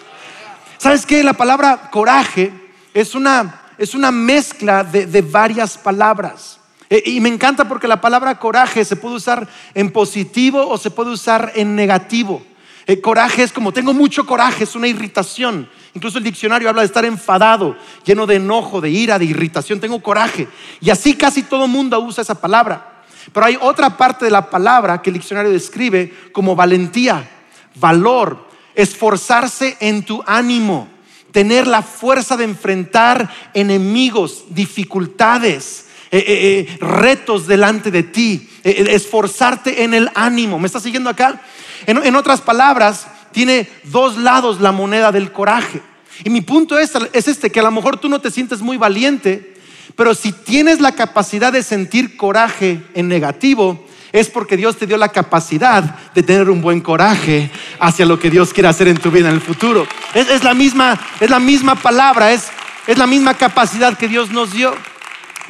¿Sabes 0.77 1.07
qué? 1.07 1.23
La 1.23 1.33
palabra 1.33 1.89
coraje 1.89 2.51
es 2.93 3.15
una, 3.15 3.61
es 3.79 3.95
una 3.95 4.11
mezcla 4.11 4.83
de, 4.83 5.07
de 5.07 5.21
varias 5.23 5.75
palabras. 5.75 6.56
Eh, 6.89 7.03
y 7.05 7.19
me 7.19 7.29
encanta 7.29 7.67
porque 7.67 7.87
la 7.87 8.01
palabra 8.01 8.39
coraje 8.39 8.85
se 8.85 8.95
puede 8.95 9.15
usar 9.15 9.47
en 9.73 9.91
positivo 9.91 10.67
o 10.67 10.77
se 10.77 10.91
puede 10.91 11.11
usar 11.11 11.51
en 11.55 11.75
negativo. 11.75 12.41
El 12.85 13.01
coraje 13.01 13.43
es 13.43 13.51
como 13.51 13.73
tengo 13.73 13.93
mucho 13.93 14.25
coraje, 14.25 14.63
es 14.63 14.75
una 14.75 14.87
irritación. 14.87 15.69
Incluso 15.93 16.19
el 16.19 16.23
diccionario 16.23 16.69
habla 16.69 16.83
de 16.83 16.85
estar 16.85 17.03
enfadado, 17.03 17.75
lleno 18.05 18.25
de 18.25 18.35
enojo, 18.35 18.79
de 18.79 18.89
ira, 18.89 19.19
de 19.19 19.25
irritación. 19.25 19.81
Tengo 19.81 20.01
coraje. 20.01 20.47
Y 20.79 20.89
así 20.89 21.15
casi 21.15 21.43
todo 21.43 21.67
mundo 21.67 21.99
usa 21.99 22.21
esa 22.21 22.39
palabra. 22.39 23.03
Pero 23.33 23.45
hay 23.45 23.57
otra 23.59 23.97
parte 23.97 24.23
de 24.23 24.31
la 24.31 24.49
palabra 24.49 25.01
que 25.01 25.09
el 25.09 25.15
diccionario 25.15 25.51
describe 25.51 26.13
como 26.31 26.55
valentía, 26.55 27.29
valor, 27.75 28.47
esforzarse 28.73 29.75
en 29.81 30.03
tu 30.03 30.23
ánimo, 30.25 30.87
tener 31.31 31.67
la 31.67 31.81
fuerza 31.81 32.37
de 32.37 32.45
enfrentar 32.45 33.29
enemigos, 33.53 34.45
dificultades, 34.49 35.86
eh, 36.09 36.19
eh, 36.19 36.67
eh, 36.69 36.77
retos 36.79 37.47
delante 37.47 37.91
de 37.91 38.03
ti, 38.03 38.49
esforzarte 38.63 39.83
en 39.83 39.93
el 39.93 40.09
ánimo. 40.15 40.57
¿Me 40.57 40.67
estás 40.67 40.83
siguiendo 40.83 41.09
acá? 41.09 41.41
En, 41.85 42.15
otras 42.15 42.41
palabras, 42.41 43.07
tiene 43.31 43.69
dos 43.83 44.17
lados 44.17 44.61
la 44.61 44.71
moneda 44.71 45.11
del 45.11 45.31
coraje. 45.31 45.81
Y 46.23 46.29
mi 46.29 46.41
punto 46.41 46.79
es, 46.79 46.91
es 47.13 47.27
este, 47.27 47.51
que 47.51 47.59
a 47.59 47.63
lo 47.63 47.71
mejor 47.71 47.97
tú 47.97 48.09
no 48.09 48.19
te 48.19 48.31
sientes 48.31 48.61
muy 48.61 48.77
valiente, 48.77 49.55
pero 49.95 50.13
si 50.13 50.31
tienes 50.31 50.79
la 50.81 50.93
capacidad 50.93 51.51
de 51.51 51.63
sentir 51.63 52.17
coraje 52.17 52.81
en 52.93 53.07
negativo, 53.07 53.85
es 54.11 54.29
porque 54.29 54.57
Dios 54.57 54.77
te 54.77 54.87
dio 54.87 54.97
la 54.97 55.09
capacidad 55.09 55.83
de 56.13 56.23
tener 56.23 56.49
un 56.49 56.61
buen 56.61 56.81
coraje 56.81 57.51
hacia 57.79 58.05
lo 58.05 58.19
que 58.19 58.29
Dios 58.29 58.53
quiere 58.53 58.69
hacer 58.69 58.87
en 58.87 58.97
tu 58.97 59.11
vida 59.11 59.27
en 59.29 59.35
el 59.35 59.41
futuro. 59.41 59.85
Es, 60.13 60.43
la, 60.43 60.53
misma, 60.53 60.99
es 61.19 61.29
la 61.29 61.39
misma 61.39 61.75
palabra, 61.75 62.31
es, 62.31 62.47
es 62.87 62.97
la 62.97 63.07
misma 63.07 63.33
capacidad 63.33 63.97
que 63.97 64.07
Dios 64.07 64.31
nos 64.31 64.51
dio. 64.51 64.73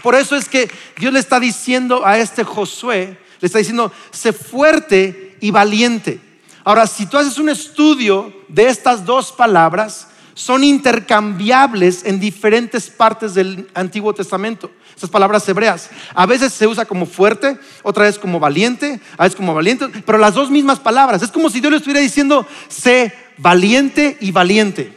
Por 0.04 0.16
eso 0.16 0.36
es 0.36 0.48
que 0.48 0.70
Dios 0.98 1.13
le 1.13 1.20
está 1.20 1.39
diciendo 1.39 2.06
a 2.06 2.18
este 2.18 2.44
Josué, 2.44 3.18
le 3.39 3.46
está 3.46 3.60
diciendo, 3.60 3.92
sé 4.12 4.34
fuerte 4.34 5.38
y 5.39 5.51
valiente. 5.51 6.20
Ahora, 6.63 6.86
si 6.88 7.06
tú 7.06 7.18
haces 7.18 7.38
un 7.38 7.50
estudio 7.50 8.34
de 8.48 8.68
estas 8.68 9.06
dos 9.06 9.32
palabras, 9.32 10.08
son 10.34 10.63
intercambiables 10.63 12.06
en 12.06 12.20
diferentes 12.20 12.89
partes 12.89 13.34
del 13.34 13.68
Antiguo 13.74 14.13
Testamento. 14.13 14.70
Esas 14.96 15.10
palabras 15.10 15.48
hebreas. 15.50 15.89
A 16.13 16.25
veces 16.25 16.54
se 16.54 16.68
usa 16.68 16.86
como 16.86 17.06
fuerte, 17.06 17.58
otra 17.84 18.04
vez 18.04 18.20
como 18.20 18.39
valiente, 18.39 19.00
a 19.18 19.24
veces 19.24 19.36
como 19.36 19.54
valiente, 19.54 19.88
pero 20.06 20.18
las 20.18 20.36
dos 20.36 20.51
mismas 20.51 20.80
palabras. 20.80 21.24
Es 21.24 21.32
como 21.32 21.50
si 21.50 21.60
Dios 21.60 21.72
le 21.72 21.77
estuviera 21.77 22.01
diciendo, 22.01 22.46
sé 22.68 23.13
valiente 23.38 24.18
y 24.20 24.32
valiente. 24.32 24.96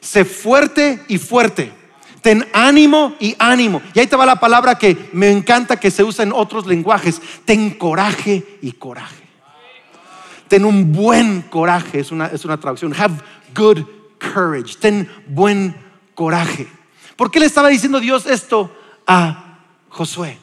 Sé 0.00 0.24
fuerte 0.24 1.04
y 1.06 1.18
fuerte. 1.18 1.72
Ten 2.24 2.48
ánimo 2.54 3.16
y 3.20 3.36
ánimo. 3.38 3.82
Y 3.92 4.00
ahí 4.00 4.06
te 4.06 4.16
va 4.16 4.24
la 4.24 4.40
palabra 4.40 4.78
que 4.78 5.10
me 5.12 5.30
encanta 5.30 5.76
que 5.78 5.90
se 5.90 6.02
usa 6.02 6.22
en 6.22 6.32
otros 6.32 6.66
lenguajes. 6.66 7.20
Ten 7.44 7.72
coraje 7.72 8.58
y 8.62 8.72
coraje. 8.72 9.22
Ten 10.48 10.64
un 10.64 10.90
buen 10.90 11.42
coraje, 11.42 12.00
es 12.00 12.10
una, 12.10 12.28
es 12.28 12.46
una 12.46 12.58
traducción. 12.58 12.94
Have 12.98 13.16
good 13.54 13.84
courage. 14.32 14.76
Ten 14.80 15.06
buen 15.26 15.76
coraje. 16.14 16.66
¿Por 17.14 17.30
qué 17.30 17.40
le 17.40 17.44
estaba 17.44 17.68
diciendo 17.68 18.00
Dios 18.00 18.24
esto 18.24 18.74
a 19.06 19.58
Josué? 19.90 20.38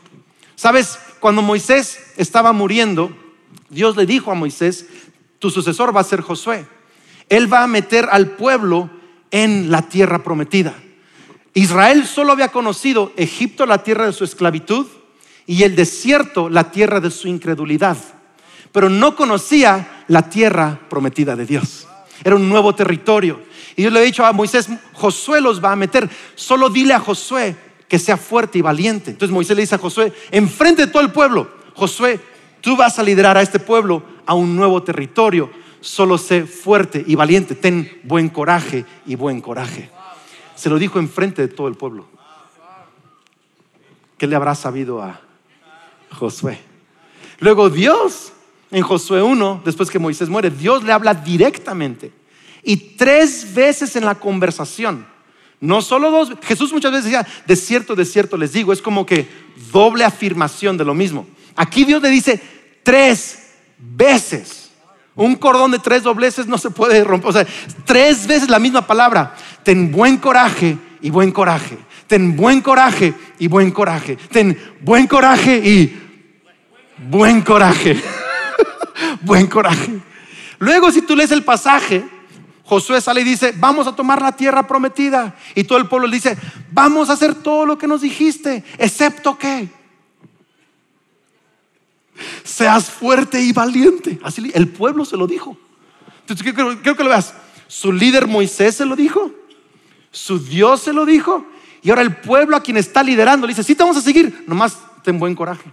Sabes, 0.53 1.00
cuando 1.19 1.41
Moisés 1.41 2.13
estaba 2.15 2.53
muriendo, 2.53 3.11
Dios 3.69 3.97
le 3.97 4.05
dijo 4.05 4.31
a 4.31 4.35
Moisés, 4.35 4.85
tu 5.39 5.50
sucesor 5.50 5.97
va 5.97 6.01
a 6.01 6.03
ser 6.03 6.21
Josué. 6.21 6.63
Él 7.27 7.51
va 7.51 7.63
a 7.63 7.67
meter 7.67 8.07
al 8.11 8.35
pueblo 8.35 8.91
en 9.31 9.71
la 9.71 9.81
tierra 9.81 10.21
prometida. 10.21 10.75
Israel 11.53 12.05
solo 12.05 12.31
había 12.31 12.50
conocido 12.50 13.12
Egipto, 13.17 13.65
la 13.65 13.84
tierra 13.84 14.05
de 14.05 14.13
su 14.13 14.24
esclavitud, 14.24 14.86
y 15.46 15.63
el 15.63 15.75
desierto, 15.75 16.50
la 16.50 16.72
tierra 16.72 17.00
de 17.00 17.12
su 17.12 17.27
incredulidad. 17.27 17.98
Pero 18.72 18.89
no 18.89 19.15
conocía 19.15 20.05
la 20.08 20.29
tierra 20.29 20.79
prometida 20.89 21.36
de 21.36 21.46
Dios. 21.46 21.88
Era 22.24 22.36
un 22.36 22.48
nuevo 22.48 22.74
territorio. 22.74 23.41
Y 23.75 23.81
Dios 23.81 23.93
le 23.93 24.00
ha 24.00 24.03
dicho 24.03 24.25
a 24.25 24.31
Moisés, 24.31 24.70
Josué 24.93 25.41
los 25.41 25.63
va 25.63 25.74
a 25.74 25.75
meter. 25.75 26.10
Solo 26.36 26.70
dile 26.70 26.93
a 26.93 27.00
Josué 27.00 27.55
que 27.88 28.00
sea 28.00 28.15
fuerte 28.15 28.60
y 28.60 28.62
valiente. 28.62 29.12
Entonces 29.12 29.34
Moisés 29.34 29.55
le 29.55 29.63
dice 29.63 29.75
a 29.75 29.79
Josué, 29.79 30.13
enfrente 30.31 30.86
de 30.86 30.91
todo 30.91 31.03
el 31.03 31.12
pueblo, 31.12 31.50
Josué, 31.74 32.20
tú 32.62 32.77
vas 32.77 33.00
a 33.00 33.03
liderar 33.03 33.38
a 33.38 33.41
este 33.41 33.60
pueblo 33.60 34.03
a 34.25 34.34
un 34.34 34.55
nuevo 34.55 34.81
territorio. 34.84 35.50
Solo 35.81 36.17
sé 36.17 36.46
fuerte 36.46 37.03
y 37.05 37.15
valiente. 37.15 37.55
Ten 37.55 38.00
buen 38.03 38.29
coraje 38.29 38.86
y 39.05 39.15
buen 39.15 39.41
coraje. 39.41 39.89
Se 40.62 40.70
lo 40.70 40.77
dijo 40.77 41.00
enfrente 41.00 41.41
de 41.41 41.48
todo 41.48 41.68
el 41.68 41.74
pueblo. 41.74 42.06
¿Qué 44.20 44.27
le 44.27 44.36
habrá 44.36 44.53
sabido 44.53 45.01
a 45.01 45.20
Josué? 46.12 46.60
Luego 47.39 47.72
Dios, 47.72 48.32
en 48.70 48.84
Josué 48.84 49.24
1, 49.24 49.63
después 49.65 49.89
que 49.89 49.98
Moisés 49.98 50.30
muere, 50.30 50.51
Dios 50.51 50.84
le 50.84 50.91
habla 50.91 51.15
directamente. 51.15 52.13
Y 52.62 52.77
tres 52.77 53.56
veces 53.56 53.96
en 53.96 54.06
la 54.06 54.13
conversación, 54.13 55.08
no 55.60 55.82
solo 55.82 56.12
dos, 56.12 56.34
Jesús 56.44 56.72
muchas 56.72 56.91
veces 56.91 57.06
decía, 57.06 57.25
de 57.48 57.56
cierto, 57.56 57.96
de 57.96 58.06
cierto 58.06 58.38
les 58.38 58.53
digo, 58.53 58.72
es 58.72 58.84
como 58.84 59.03
que 59.03 59.27
doble 59.72 60.03
afirmación 60.03 60.77
de 60.77 60.86
lo 60.86 60.94
mismo. 60.94 61.25
Aquí 61.56 61.86
Dios 61.86 62.03
le 62.03 62.10
dice 62.12 62.39
tres 62.84 63.56
veces. 63.80 64.62
Un 65.15 65.36
cordón 65.36 65.72
de 65.72 65.80
tres 65.80 66.03
dobleces 66.03 66.48
no 66.48 66.58
se 66.58 66.70
puede 66.70 67.03
romper. 67.03 67.30
O 67.30 67.34
sea, 67.34 67.48
tres 67.84 68.27
veces 68.27 68.50
la 68.50 68.60
misma 68.60 68.88
palabra. 68.88 69.36
Ten 69.63 69.91
buen 69.91 70.18
coraje 70.18 70.77
y 71.01 71.10
buen 71.10 71.32
coraje. 71.32 71.77
Ten 72.08 72.36
buen 72.36 72.62
coraje 72.62 73.13
y 73.39 73.48
buen 73.48 73.72
coraje. 73.72 74.15
Ten 74.15 74.58
buen 74.82 75.08
coraje 75.08 75.58
y 75.58 76.00
buen 77.10 77.41
coraje. 77.41 78.01
buen 79.22 79.48
coraje. 79.48 80.00
Luego, 80.60 80.91
si 80.91 81.01
tú 81.01 81.15
lees 81.15 81.32
el 81.32 81.44
pasaje, 81.44 82.03
Josué 82.63 83.01
sale 83.01 83.22
y 83.22 83.25
dice, 83.25 83.53
vamos 83.58 83.88
a 83.88 83.96
tomar 83.96 84.22
la 84.22 84.32
tierra 84.32 84.68
prometida. 84.68 85.36
Y 85.56 85.63
todo 85.63 85.77
el 85.77 85.88
pueblo 85.88 86.08
le 86.08 86.15
dice, 86.15 86.38
vamos 86.72 87.10
a 87.10 87.13
hacer 87.13 87.36
todo 87.36 87.65
lo 87.65 87.77
que 87.77 87.88
nos 87.88 88.01
dijiste, 88.01 88.63
excepto 88.77 89.38
que 89.38 89.68
seas 92.44 92.89
fuerte 92.89 93.41
y 93.41 93.51
valiente. 93.51 94.20
Así 94.24 94.51
el 94.53 94.70
pueblo 94.70 95.03
se 95.06 95.18
lo 95.18 95.27
dijo. 95.27 95.58
Entonces, 96.22 96.53
que 96.53 97.03
lo 97.03 97.10
veas. 97.10 97.34
Su 97.68 97.91
líder 97.91 98.27
Moisés 98.27 98.75
se 98.75 98.86
lo 98.86 98.96
dijo. 98.96 99.32
Su 100.12 100.39
Dios 100.39 100.82
se 100.82 100.94
lo 100.94 101.06
dijo. 101.06 101.46
Y 101.82 101.89
ahora 101.89 102.01
el 102.01 102.15
pueblo 102.18 102.56
a 102.56 102.62
quien 102.62 102.77
está 102.77 103.01
liderando 103.01 103.48
le 103.48 103.51
dice, 103.51 103.63
sí 103.63 103.75
te 103.75 103.84
vamos 103.84 103.98
a 103.98 104.01
seguir, 104.01 104.44
nomás 104.48 104.77
ten 105.03 105.18
buen 105.18 105.34
coraje. 105.34 105.72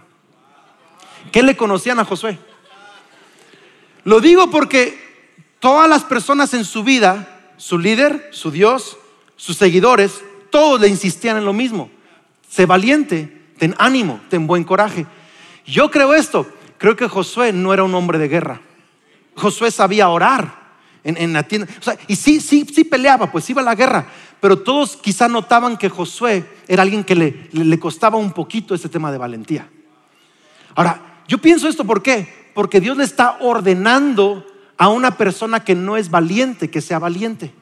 ¿Qué 1.31 1.43
le 1.43 1.55
conocían 1.55 1.99
a 1.99 2.05
Josué? 2.05 2.39
Lo 4.03 4.19
digo 4.19 4.49
porque 4.49 4.97
todas 5.59 5.87
las 5.87 6.03
personas 6.03 6.53
en 6.53 6.65
su 6.65 6.83
vida, 6.83 7.53
su 7.57 7.77
líder, 7.77 8.29
su 8.31 8.49
Dios, 8.49 8.97
sus 9.35 9.57
seguidores, 9.57 10.23
todos 10.49 10.81
le 10.81 10.87
insistían 10.87 11.37
en 11.37 11.45
lo 11.45 11.53
mismo. 11.53 11.91
Sé 12.49 12.65
valiente, 12.65 13.51
ten 13.59 13.75
ánimo, 13.77 14.19
ten 14.29 14.47
buen 14.47 14.63
coraje. 14.63 15.05
Yo 15.65 15.91
creo 15.91 16.15
esto. 16.15 16.47
Creo 16.79 16.95
que 16.95 17.09
Josué 17.09 17.51
no 17.51 17.73
era 17.73 17.83
un 17.83 17.93
hombre 17.93 18.17
de 18.17 18.29
guerra. 18.29 18.61
Josué 19.35 19.69
sabía 19.69 20.09
orar 20.09 20.58
en, 21.03 21.33
la 21.33 21.43
tienda. 21.43 21.67
y 22.07 22.15
sí, 22.15 22.39
sí, 22.41 22.65
sí 22.73 22.83
peleaba, 22.83 23.31
pues 23.31 23.49
iba 23.49 23.61
a 23.61 23.65
la 23.65 23.75
guerra. 23.75 24.07
Pero 24.39 24.59
todos 24.59 24.95
quizá 24.97 25.27
notaban 25.27 25.77
que 25.77 25.89
Josué 25.89 26.45
era 26.67 26.83
alguien 26.83 27.03
que 27.03 27.15
le, 27.15 27.49
le 27.51 27.79
costaba 27.79 28.17
un 28.17 28.31
poquito 28.31 28.73
este 28.73 28.89
tema 28.89 29.11
de 29.11 29.17
valentía. 29.17 29.69
Ahora, 30.75 31.23
yo 31.27 31.37
pienso 31.37 31.67
esto, 31.67 31.85
¿por 31.85 32.01
qué? 32.01 32.51
Porque 32.53 32.79
Dios 32.79 32.97
le 32.97 33.03
está 33.03 33.37
ordenando 33.41 34.45
a 34.77 34.87
una 34.89 35.17
persona 35.17 35.63
que 35.63 35.75
no 35.75 35.97
es 35.97 36.09
valiente, 36.09 36.69
que 36.69 36.81
sea 36.81 36.99
valiente. 36.99 37.53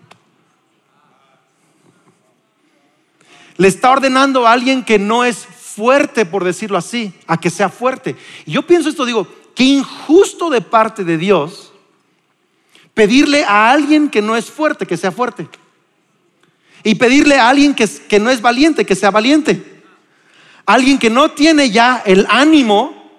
Le 3.57 3.67
está 3.67 3.91
ordenando 3.91 4.47
a 4.47 4.51
alguien 4.51 4.83
que 4.83 4.99
no 4.99 5.23
es 5.23 5.37
fuerte, 5.37 6.25
por 6.25 6.43
decirlo 6.43 6.77
así, 6.77 7.13
a 7.25 7.37
que 7.37 7.49
sea 7.49 7.69
fuerte. 7.69 8.15
Y 8.45 8.51
yo 8.51 8.65
pienso 8.65 8.89
esto, 8.89 9.05
digo, 9.05 9.27
qué 9.55 9.63
injusto 9.63 10.49
de 10.49 10.61
parte 10.61 11.03
de 11.03 11.17
Dios 11.17 11.66
pedirle 12.97 13.43
a 13.43 13.69
alguien 13.69 14.09
que 14.09 14.23
no 14.23 14.35
es 14.35 14.49
fuerte, 14.49 14.87
que 14.87 14.97
sea 14.97 15.11
fuerte. 15.11 15.47
Y 16.83 16.95
pedirle 16.95 17.35
a 17.35 17.47
alguien 17.47 17.75
que, 17.75 18.19
no 18.19 18.31
es 18.31 18.41
valiente, 18.41 18.87
que 18.87 18.95
sea 18.95 19.11
valiente. 19.11 19.83
Alguien 20.65 20.97
que 20.97 21.11
no 21.11 21.29
tiene 21.29 21.69
ya 21.69 22.01
el 22.07 22.25
ánimo 22.27 23.11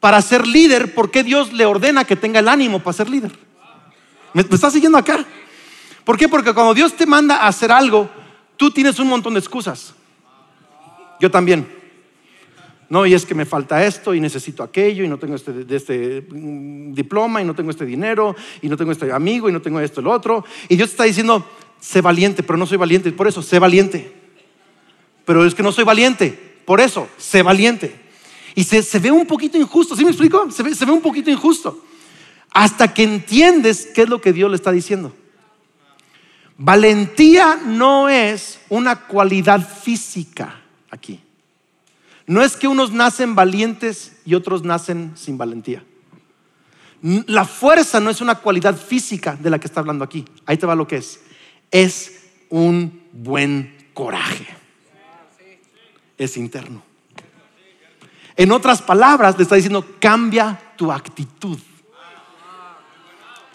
para 0.00 0.20
ser 0.20 0.48
líder, 0.48 0.92
¿por 0.94 1.12
qué 1.12 1.22
Dios 1.22 1.52
le 1.52 1.64
ordena 1.64 2.04
que 2.04 2.16
tenga 2.16 2.40
el 2.40 2.48
ánimo 2.48 2.80
para 2.80 2.96
ser 2.96 3.08
líder? 3.08 3.30
¿Me, 4.34 4.42
me 4.42 4.54
está 4.56 4.68
siguiendo 4.68 4.98
acá? 4.98 5.24
¿Por 6.02 6.16
qué? 6.16 6.28
Porque 6.28 6.52
cuando 6.52 6.74
Dios 6.74 6.96
te 6.96 7.06
manda 7.06 7.36
a 7.36 7.46
hacer 7.46 7.70
algo, 7.70 8.10
tú 8.56 8.72
tienes 8.72 8.98
un 8.98 9.06
montón 9.06 9.34
de 9.34 9.38
excusas. 9.38 9.94
Yo 11.20 11.30
también. 11.30 11.79
No, 12.90 13.06
y 13.06 13.14
es 13.14 13.24
que 13.24 13.36
me 13.36 13.46
falta 13.46 13.86
esto 13.86 14.14
y 14.14 14.20
necesito 14.20 14.64
aquello 14.64 15.04
y 15.04 15.08
no 15.08 15.16
tengo 15.16 15.36
este, 15.36 15.64
este 15.70 16.26
mm, 16.28 16.92
diploma 16.92 17.40
y 17.40 17.44
no 17.44 17.54
tengo 17.54 17.70
este 17.70 17.86
dinero 17.86 18.34
y 18.60 18.68
no 18.68 18.76
tengo 18.76 18.90
este 18.90 19.12
amigo 19.12 19.48
y 19.48 19.52
no 19.52 19.62
tengo 19.62 19.78
esto, 19.78 20.00
el 20.00 20.08
otro. 20.08 20.44
Y 20.68 20.74
Dios 20.74 20.90
está 20.90 21.04
diciendo, 21.04 21.46
sé 21.78 22.00
valiente, 22.00 22.42
pero 22.42 22.58
no 22.58 22.66
soy 22.66 22.78
valiente. 22.78 23.12
Por 23.12 23.28
eso, 23.28 23.42
sé 23.42 23.60
valiente. 23.60 24.12
Pero 25.24 25.46
es 25.46 25.54
que 25.54 25.62
no 25.62 25.70
soy 25.70 25.84
valiente. 25.84 26.36
Por 26.64 26.80
eso, 26.80 27.08
sé 27.16 27.42
valiente. 27.42 27.94
Y 28.56 28.64
se, 28.64 28.98
ve 28.98 29.12
un 29.12 29.24
poquito 29.24 29.56
injusto, 29.56 29.94
¿sí 29.94 30.02
me 30.02 30.10
explico? 30.10 30.50
Se 30.50 30.74
se 30.74 30.84
ve 30.84 30.90
un 30.90 31.00
poquito 31.00 31.30
injusto. 31.30 31.84
Hasta 32.50 32.92
que 32.92 33.04
entiendes 33.04 33.88
qué 33.94 34.02
es 34.02 34.08
lo 34.08 34.20
que 34.20 34.32
Dios 34.32 34.50
le 34.50 34.56
está 34.56 34.72
diciendo. 34.72 35.14
Valentía 36.58 37.54
no 37.64 38.08
es 38.08 38.60
una 38.68 39.06
cualidad 39.06 39.66
física 39.80 40.60
aquí. 40.90 41.20
No 42.30 42.44
es 42.44 42.56
que 42.56 42.68
unos 42.68 42.92
nacen 42.92 43.34
valientes 43.34 44.12
y 44.24 44.36
otros 44.36 44.62
nacen 44.62 45.14
sin 45.16 45.36
valentía. 45.36 45.82
La 47.26 47.44
fuerza 47.44 47.98
no 47.98 48.08
es 48.08 48.20
una 48.20 48.36
cualidad 48.36 48.76
física 48.76 49.34
de 49.34 49.50
la 49.50 49.58
que 49.58 49.66
está 49.66 49.80
hablando 49.80 50.04
aquí. 50.04 50.24
Ahí 50.46 50.56
te 50.56 50.64
va 50.64 50.76
lo 50.76 50.86
que 50.86 50.98
es. 50.98 51.22
Es 51.72 52.20
un 52.48 53.02
buen 53.10 53.76
coraje. 53.94 54.46
Es 56.16 56.36
interno. 56.36 56.84
En 58.36 58.52
otras 58.52 58.80
palabras, 58.80 59.36
le 59.36 59.42
está 59.42 59.56
diciendo, 59.56 59.84
cambia 59.98 60.56
tu 60.76 60.92
actitud. 60.92 61.58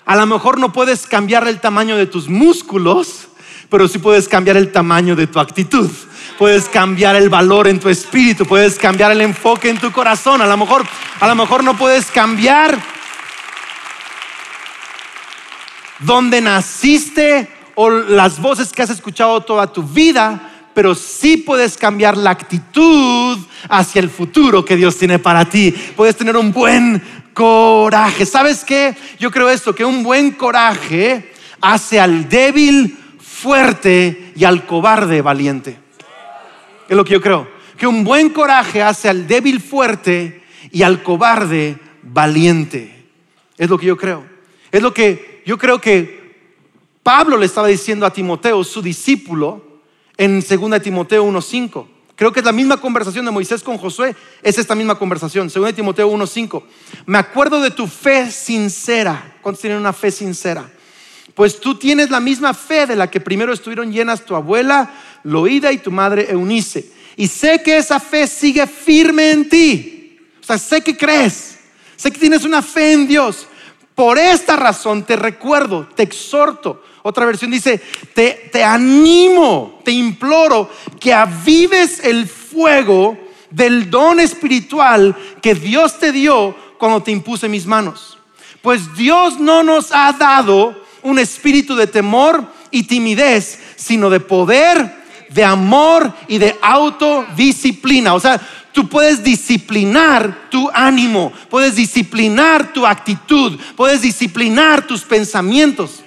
A 0.03 0.17
lo 0.17 0.25
mejor 0.25 0.59
no 0.59 0.73
puedes 0.73 1.07
cambiar 1.07 1.47
el 1.47 1.61
tamaño 1.61 1.95
de 1.95 2.07
tus 2.07 2.27
músculos, 2.27 3.29
pero 3.69 3.87
sí 3.87 3.99
puedes 3.99 4.27
cambiar 4.27 4.57
el 4.57 4.73
tamaño 4.73 5.15
de 5.15 5.27
tu 5.27 5.39
actitud. 5.39 5.89
Puedes 6.37 6.67
cambiar 6.67 7.15
el 7.15 7.29
valor 7.29 7.67
en 7.67 7.79
tu 7.79 7.87
espíritu, 7.87 8.45
puedes 8.45 8.77
cambiar 8.77 9.11
el 9.11 9.21
enfoque 9.21 9.69
en 9.69 9.79
tu 9.79 9.91
corazón. 9.91 10.41
A 10.41 10.45
lo 10.45 10.57
mejor, 10.57 10.85
a 11.19 11.27
lo 11.27 11.35
mejor 11.35 11.63
no 11.63 11.77
puedes 11.77 12.07
cambiar 12.07 12.77
donde 15.99 16.41
naciste 16.41 17.47
o 17.75 17.89
las 17.89 18.41
voces 18.41 18.73
que 18.73 18.81
has 18.81 18.89
escuchado 18.89 19.41
toda 19.41 19.71
tu 19.71 19.83
vida, 19.83 20.51
pero 20.73 20.93
sí 20.93 21.37
puedes 21.37 21.77
cambiar 21.77 22.17
la 22.17 22.31
actitud 22.31 23.37
hacia 23.69 24.01
el 24.01 24.09
futuro 24.09 24.65
que 24.65 24.75
Dios 24.75 24.97
tiene 24.97 25.19
para 25.19 25.45
ti. 25.45 25.71
Puedes 25.95 26.17
tener 26.17 26.35
un 26.35 26.51
buen 26.51 27.01
coraje. 27.33 28.25
¿Sabes 28.25 28.65
qué? 28.65 28.95
Yo 29.19 29.31
creo 29.31 29.49
esto, 29.49 29.73
que 29.73 29.85
un 29.85 30.03
buen 30.03 30.31
coraje 30.31 31.31
hace 31.61 31.99
al 31.99 32.27
débil 32.27 32.97
fuerte 33.21 34.33
y 34.35 34.43
al 34.43 34.65
cobarde 34.65 35.21
valiente. 35.21 35.84
Es 36.87 36.95
lo 36.95 37.03
que 37.03 37.13
yo 37.13 37.21
creo. 37.21 37.47
Que 37.77 37.87
un 37.87 38.03
buen 38.03 38.29
coraje 38.29 38.81
hace 38.81 39.09
al 39.09 39.27
débil 39.27 39.61
fuerte 39.61 40.43
y 40.71 40.83
al 40.83 41.03
cobarde 41.03 41.77
valiente. 42.03 43.05
Es 43.57 43.69
lo 43.69 43.77
que 43.77 43.85
yo 43.85 43.97
creo. 43.97 44.25
Es 44.71 44.81
lo 44.81 44.93
que 44.93 45.43
yo 45.45 45.57
creo 45.57 45.79
que 45.79 46.25
Pablo 47.03 47.37
le 47.37 47.45
estaba 47.45 47.67
diciendo 47.67 48.05
a 48.05 48.13
Timoteo, 48.13 48.63
su 48.63 48.81
discípulo, 48.81 49.63
en 50.17 50.39
2 50.39 50.81
Timoteo 50.81 51.25
1.5. 51.25 51.87
Creo 52.15 52.31
que 52.31 52.39
es 52.39 52.45
la 52.45 52.51
misma 52.51 52.77
conversación 52.77 53.25
de 53.25 53.31
Moisés 53.31 53.61
con 53.61 53.77
Josué, 53.77 54.15
es 54.41 54.57
esta 54.57 54.73
misma 54.73 54.97
conversación, 54.97 55.49
2 55.53 55.75
Timoteo 55.75 56.09
1.5. 56.09 56.63
Me 57.05 57.17
acuerdo 57.17 57.61
de 57.61 57.71
tu 57.71 57.87
fe 57.87 58.31
sincera. 58.31 59.35
¿Cuántos 59.41 59.61
tienen 59.61 59.79
una 59.79 59.91
fe 59.93 60.11
sincera? 60.11 60.69
Pues 61.35 61.59
tú 61.59 61.75
tienes 61.75 62.09
la 62.09 62.21
misma 62.21 62.53
fe 62.53 62.87
de 62.87 62.95
la 62.95 63.11
que 63.11 63.19
primero 63.19 63.51
estuvieron 63.51 63.91
llenas 63.91 64.25
tu 64.25 64.35
abuela, 64.35 64.89
Loida, 65.25 65.71
y 65.71 65.79
tu 65.79 65.91
madre 65.91 66.27
Eunice. 66.29 66.85
Y 67.17 67.27
sé 67.27 67.61
que 67.61 67.77
esa 67.77 67.99
fe 67.99 68.27
sigue 68.27 68.65
firme 68.67 69.31
en 69.31 69.49
ti. 69.49 70.19
O 70.41 70.43
sea, 70.43 70.57
sé 70.57 70.81
que 70.81 70.95
crees. 70.95 71.57
Sé 71.95 72.11
que 72.11 72.19
tienes 72.19 72.43
una 72.43 72.61
fe 72.61 72.93
en 72.93 73.07
Dios. 73.07 73.47
Por 73.93 74.17
esta 74.17 74.55
razón 74.55 75.03
te 75.03 75.15
recuerdo, 75.15 75.87
te 75.95 76.03
exhorto. 76.03 76.83
Otra 77.01 77.25
versión 77.25 77.51
dice, 77.51 77.81
te, 78.13 78.49
te 78.51 78.63
animo, 78.63 79.81
te 79.83 79.91
imploro 79.91 80.69
que 80.99 81.13
avives 81.13 82.03
el 82.03 82.27
fuego 82.27 83.17
del 83.49 83.89
don 83.89 84.19
espiritual 84.19 85.15
que 85.41 85.55
Dios 85.55 85.97
te 85.99 86.11
dio 86.11 86.55
cuando 86.77 87.01
te 87.01 87.11
impuse 87.11 87.47
mis 87.47 87.65
manos. 87.65 88.17
Pues 88.61 88.95
Dios 88.95 89.39
no 89.39 89.63
nos 89.63 89.91
ha 89.91 90.11
dado 90.13 90.83
un 91.03 91.19
espíritu 91.19 91.75
de 91.75 91.87
temor 91.87 92.43
y 92.71 92.83
timidez, 92.83 93.59
sino 93.75 94.09
de 94.09 94.19
poder, 94.19 95.04
de 95.35 95.43
amor 95.43 96.13
y 96.29 96.37
de 96.37 96.55
autodisciplina. 96.61 98.13
O 98.13 98.19
sea, 98.21 98.39
tú 98.71 98.87
puedes 98.87 99.21
disciplinar 99.21 100.47
tu 100.49 100.71
ánimo, 100.73 101.33
puedes 101.49 101.75
disciplinar 101.75 102.71
tu 102.71 102.87
actitud, 102.87 103.59
puedes 103.75 104.01
disciplinar 104.01 104.87
tus 104.87 105.03
pensamientos. 105.03 106.01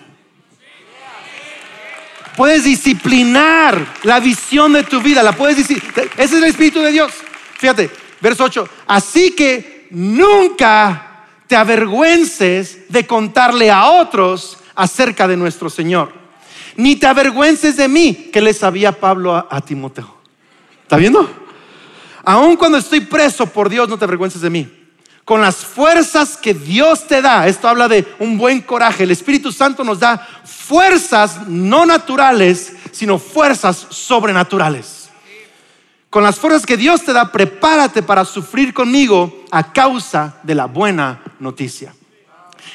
Puedes 2.39 2.65
disciplinar 2.65 3.85
la 4.05 4.21
visión 4.21 4.73
de 4.73 4.85
tu 4.85 5.01
vida, 5.03 5.23
la 5.23 5.33
puedes 5.33 5.59
Ese 5.59 5.83
es 6.17 6.33
el 6.33 6.45
Espíritu 6.45 6.81
de 6.81 6.93
Dios. 6.93 7.13
Fíjate, 7.59 7.91
verso 8.21 8.45
8. 8.45 8.67
Así 8.87 9.33
que 9.33 9.89
nunca 9.91 11.27
te 11.49 11.57
avergüences 11.57 12.89
de 12.89 13.07
contarle 13.07 13.71
a 13.71 13.89
otros 13.91 14.57
acerca 14.75 15.29
de 15.29 15.37
nuestro 15.37 15.69
Señor. 15.69 16.18
Ni 16.79 16.95
te 16.95 17.09
avergüences 17.09 17.77
de 17.77 17.89
mí, 17.89 18.31
que 18.33 18.41
le 18.41 18.55
sabía 18.55 18.93
Pablo 18.93 19.35
a, 19.35 19.61
Timoteo. 19.61 20.15
¿Está 20.81 20.97
viendo? 20.97 21.29
Aun 22.23 22.57
cuando 22.57 22.79
estoy 22.79 23.01
preso 23.01 23.49
por 23.49 23.69
Dios, 23.69 23.89
no 23.89 23.99
te 23.99 24.05
avergüences 24.05 24.41
de 24.41 24.49
mí. 24.49 24.73
Con 25.25 25.41
las 25.41 25.57
fuerzas 25.57 26.37
que 26.37 26.55
Dios 26.55 27.09
te 27.09 27.21
da, 27.21 27.49
esto 27.49 27.67
habla 27.67 27.89
de 27.89 28.07
un 28.21 28.39
buen 28.39 28.61
coraje. 28.61 29.03
El 29.03 29.11
Espíritu 29.11 29.51
Santo 29.51 29.83
nos 29.83 29.99
da 29.99 30.25
fuerzas 30.45 31.49
no 31.49 31.85
naturales, 31.85 32.75
sino 32.93 33.19
fuerzas 33.19 33.89
sobrenaturales. 33.91 35.11
Con 36.11 36.23
las 36.23 36.39
fuerzas 36.39 36.65
que 36.65 36.77
Dios 36.77 37.03
te 37.03 37.13
da, 37.13 37.33
prepárate 37.33 38.05
para 38.05 38.25
sufrir 38.25 38.73
conmigo 38.73 39.47
a 39.51 39.73
causa 39.73 40.39
de 40.45 40.55
la 40.55 40.67
buena 40.67 41.23
noticia. 41.41 41.93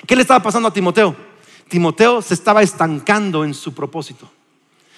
¿Qué 0.05 0.13
le 0.17 0.23
estaba 0.23 0.43
pasando 0.43 0.67
a 0.67 0.73
Timoteo? 0.73 1.32
Timoteo 1.73 2.21
se 2.21 2.35
estaba 2.35 2.61
estancando 2.61 3.43
en 3.43 3.55
su 3.55 3.73
propósito. 3.73 4.29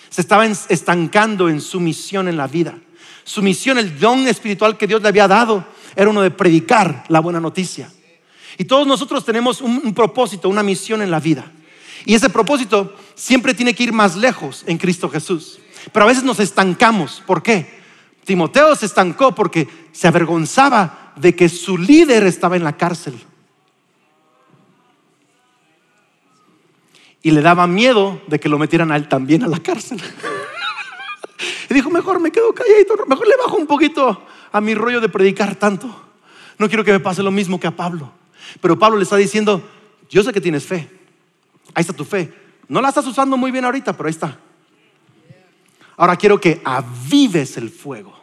Se 0.09 0.19
estaba 0.19 0.45
estancando 0.45 1.47
en 1.47 1.61
su 1.61 1.79
misión 1.79 2.27
en 2.27 2.35
la 2.35 2.47
vida. 2.47 2.77
Su 3.23 3.41
misión, 3.41 3.77
el 3.77 3.97
don 3.97 4.27
espiritual 4.27 4.75
que 4.77 4.85
Dios 4.85 5.01
le 5.01 5.07
había 5.07 5.25
dado, 5.25 5.65
era 5.95 6.09
uno 6.09 6.21
de 6.21 6.31
predicar 6.31 7.05
la 7.07 7.21
buena 7.21 7.39
noticia. 7.39 7.89
Y 8.57 8.65
todos 8.65 8.85
nosotros 8.85 9.23
tenemos 9.23 9.61
un, 9.61 9.93
propósito, 9.93 10.49
una 10.49 10.63
misión 10.63 11.01
en 11.01 11.11
la 11.11 11.21
vida. 11.21 11.49
Y 12.03 12.13
ese 12.13 12.29
propósito 12.29 12.93
siempre 13.15 13.53
tiene 13.53 13.73
que 13.73 13.83
ir 13.83 13.93
más 13.93 14.17
lejos 14.17 14.65
en 14.67 14.77
Cristo 14.77 15.07
Jesús. 15.07 15.59
Pero 15.93 16.03
a 16.03 16.09
veces 16.09 16.25
nos 16.25 16.41
estancamos. 16.41 17.23
¿Por 17.25 17.41
qué? 17.41 17.79
Timoteo 18.25 18.75
se 18.75 18.88
estancó 18.88 19.33
porque 19.33 19.69
se 19.93 20.09
avergonzaba 20.09 21.13
de 21.15 21.38
que 21.38 21.47
su 21.47 21.77
líder 21.77 22.25
estaba 22.25 22.57
en 22.57 22.65
la 22.65 22.75
cárcel. 22.75 23.17
Y 27.25 27.31
le 27.31 27.41
daba 27.41 27.65
miedo 27.65 28.21
de 28.27 28.39
que 28.39 28.47
lo 28.47 28.59
metieran 28.59 28.91
a 28.91 28.95
él 28.95 29.07
también 29.07 29.41
a 29.41 29.47
la 29.47 29.57
cárcel. 29.57 29.99
y 31.67 31.73
dijo, 31.73 31.89
mejor 31.89 32.19
me 32.19 32.31
quedo 32.31 32.53
calladito, 32.53 32.93
mejor 33.07 33.27
le 33.27 33.35
bajo 33.35 33.57
un 33.57 33.65
poquito 33.65 34.21
a 34.51 34.61
mi 34.61 34.75
rollo 34.75 35.01
de 35.01 35.09
predicar 35.09 35.55
tanto. 35.55 35.88
No 36.59 36.67
quiero 36.67 36.83
que 36.83 36.91
me 36.91 36.99
pase 36.99 37.23
lo 37.23 37.31
mismo 37.31 37.59
que 37.59 37.65
a 37.65 37.75
Pablo. 37.75 38.11
Pero 38.61 38.77
Pablo 38.77 38.97
le 38.97 39.05
está 39.05 39.15
diciendo, 39.15 39.67
yo 40.07 40.21
sé 40.21 40.31
que 40.31 40.39
tienes 40.39 40.65
fe. 40.65 40.88
Ahí 41.73 41.81
está 41.81 41.93
tu 41.93 42.05
fe. 42.05 42.31
No 42.67 42.79
la 42.79 42.89
estás 42.89 43.07
usando 43.07 43.38
muy 43.38 43.49
bien 43.49 43.65
ahorita, 43.65 43.97
pero 43.97 44.05
ahí 44.05 44.13
está. 44.13 44.38
Ahora 45.97 46.17
quiero 46.17 46.39
que 46.39 46.61
avives 46.63 47.57
el 47.57 47.71
fuego. 47.71 48.13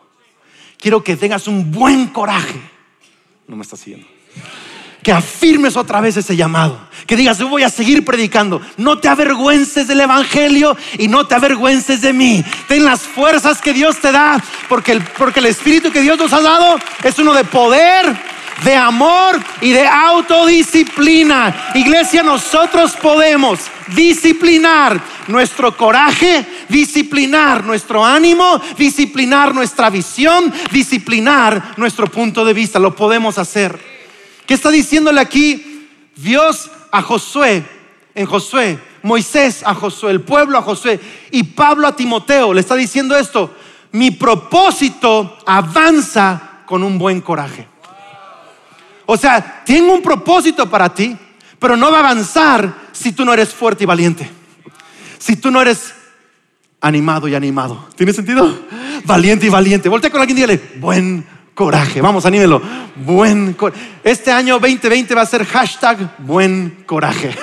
Quiero 0.79 1.03
que 1.03 1.17
tengas 1.17 1.49
un 1.49 1.73
buen 1.73 2.07
coraje. 2.07 2.61
No 3.49 3.57
me 3.57 3.63
estás 3.63 3.81
siguiendo 3.81 4.07
que 5.03 5.13
afirmes 5.13 5.77
otra 5.77 6.01
vez 6.01 6.17
ese 6.17 6.37
llamado. 6.37 6.79
Que 7.07 7.17
digas, 7.17 7.39
yo 7.39 7.49
voy 7.49 7.65
a 7.65 7.71
seguir 7.71 8.05
predicando. 8.05 8.61
No 8.77 8.99
te 8.99 9.09
avergüences 9.09 9.89
del 9.89 10.01
Evangelio 10.01 10.77
y 10.99 11.09
no 11.09 11.27
te 11.27 11.35
avergüences 11.35 12.01
de 12.01 12.13
mí. 12.13 12.45
Ten 12.69 12.85
las 12.85 13.01
fuerzas 13.01 13.61
que 13.61 13.73
Dios 13.73 13.99
te 14.01 14.13
da, 14.13 14.43
porque 14.69 14.93
el, 14.93 15.03
porque 15.19 15.41
el 15.41 15.47
Espíritu 15.47 15.91
que 15.91 16.01
Dios 16.01 16.19
nos 16.19 16.33
ha 16.33 16.41
dado 16.41 16.79
es 17.03 17.19
uno 17.19 17.35
de 17.35 17.45
poder, 17.45 18.17
de 18.65 18.77
amor 18.77 19.41
y 19.61 19.73
de 19.73 19.87
autodisciplina. 19.87 21.73
Iglesia, 21.75 22.23
nosotros 22.23 22.93
podemos 22.93 23.59
disciplinar 23.89 25.01
nuestro 25.27 25.77
coraje, 25.77 26.47
disciplinar 26.69 27.65
nuestro 27.65 28.05
ánimo, 28.05 28.61
disciplinar 28.79 29.55
nuestra 29.55 29.91
visión, 29.91 30.53
disciplinar 30.71 31.75
nuestro 31.77 32.07
punto 32.07 32.45
de 32.45 32.53
vista. 32.53 32.79
Lo 32.79 32.95
podemos 32.95 33.39
hacer. 33.39 33.92
¿Qué 34.53 34.57
está 34.57 34.71
diciéndole 34.71 35.19
aquí 35.19 35.89
Dios 36.15 36.71
a 36.91 37.01
Josué? 37.01 37.65
En 38.15 38.27
Josué, 38.27 38.79
Moisés 39.03 39.63
a 39.65 39.75
Josué, 39.75 40.11
el 40.11 40.21
pueblo 40.21 40.59
a 40.59 40.63
Josué 40.63 41.01
y 41.31 41.43
Pablo 41.43 41.89
a 41.89 41.97
Timoteo. 41.97 42.53
Le 42.53 42.61
está 42.61 42.75
diciendo 42.75 43.17
esto, 43.17 43.55
mi 43.93 44.11
propósito 44.11 45.39
avanza 45.47 46.65
con 46.67 46.83
un 46.83 46.99
buen 46.99 47.23
coraje. 47.23 47.67
O 49.07 49.17
sea, 49.17 49.63
tengo 49.65 49.95
un 49.95 50.03
propósito 50.03 50.69
para 50.69 50.93
ti, 50.93 51.17
pero 51.59 51.75
no 51.75 51.91
va 51.91 51.97
a 51.97 52.11
avanzar 52.11 52.75
si 52.93 53.13
tú 53.13 53.25
no 53.25 53.33
eres 53.33 53.55
fuerte 53.55 53.85
y 53.85 53.87
valiente. 53.87 54.31
Si 55.17 55.37
tú 55.37 55.51
no 55.51 55.63
eres 55.63 55.95
animado 56.83 57.27
y 57.27 57.35
animado. 57.35 57.89
¿Tiene 57.97 58.13
sentido? 58.13 58.55
Valiente 59.05 59.47
y 59.47 59.49
valiente. 59.49 59.89
Voltea 59.89 60.11
con 60.11 60.21
alguien 60.21 60.37
y 60.37 60.41
dígale, 60.43 60.63
buen 60.79 61.25
coraje. 61.55 62.01
Vamos, 62.01 62.27
anímelo. 62.27 62.61
Buen 62.97 63.55
coraje. 63.55 63.81
Este 64.05 64.31
año 64.31 64.59
2020 64.59 65.15
va 65.15 65.23
a 65.23 65.27
ser 65.27 65.45
hashtag 65.45 66.17
buen 66.19 66.85
coraje. 66.87 67.35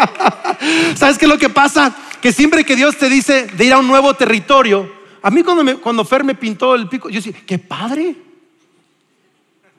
¿Sabes 0.94 1.18
qué 1.18 1.24
es 1.24 1.28
lo 1.28 1.38
que 1.38 1.48
pasa? 1.48 1.94
Que 2.20 2.32
siempre 2.32 2.64
que 2.64 2.76
Dios 2.76 2.96
te 2.96 3.08
dice 3.08 3.46
de 3.46 3.64
ir 3.64 3.72
a 3.72 3.78
un 3.78 3.88
nuevo 3.88 4.14
territorio, 4.14 4.90
a 5.22 5.30
mí 5.30 5.42
cuando, 5.42 5.64
me, 5.64 5.76
cuando 5.76 6.04
Fer 6.04 6.24
me 6.24 6.34
pintó 6.34 6.74
el 6.74 6.88
pico, 6.88 7.08
yo 7.08 7.16
decía, 7.16 7.32
qué 7.46 7.58
padre. 7.58 8.14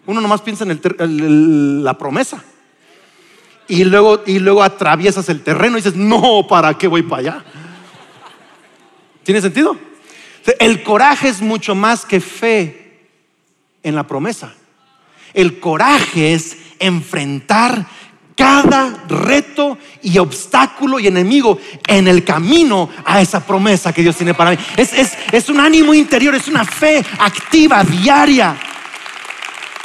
Uno 0.06 0.20
nomás 0.20 0.42
piensa 0.42 0.66
en 0.66 1.84
la 1.84 1.98
promesa. 1.98 2.44
Y 3.68 3.86
luego, 3.86 4.24
y 4.26 4.40
luego 4.40 4.62
atraviesas 4.62 5.30
el 5.30 5.42
terreno 5.42 5.78
y 5.78 5.82
dices, 5.82 5.96
no, 5.96 6.46
¿para 6.48 6.78
qué 6.78 6.88
voy 6.88 7.04
para 7.04 7.20
allá? 7.20 7.46
¿Tiene 9.24 9.42
sentido? 9.42 9.78
El 10.60 10.84
coraje 10.84 11.30
es 11.30 11.42
mucho 11.42 11.74
más 11.74 12.06
que 12.06 12.20
fe 12.20 12.83
en 13.84 13.96
la 13.96 14.08
promesa. 14.08 14.54
El 15.34 15.60
coraje 15.60 16.34
es 16.34 16.56
enfrentar 16.80 17.86
cada 18.36 19.04
reto 19.08 19.78
y 20.02 20.18
obstáculo 20.18 21.00
y 21.00 21.06
enemigo 21.08 21.60
en 21.88 22.08
el 22.08 22.24
camino 22.24 22.90
a 23.06 23.22
esa 23.22 23.46
promesa 23.46 23.94
que 23.94 24.02
Dios 24.02 24.16
tiene 24.18 24.34
para 24.34 24.52
mí. 24.52 24.58
Es, 24.76 24.92
es- 24.94 25.14
es 25.32 25.50
un 25.50 25.60
ánimo 25.60 25.94
interior, 25.94 26.34
es 26.34 26.48
una 26.48 26.66
fe 26.66 27.04
activa, 27.20 27.84
diaria. 27.84 28.56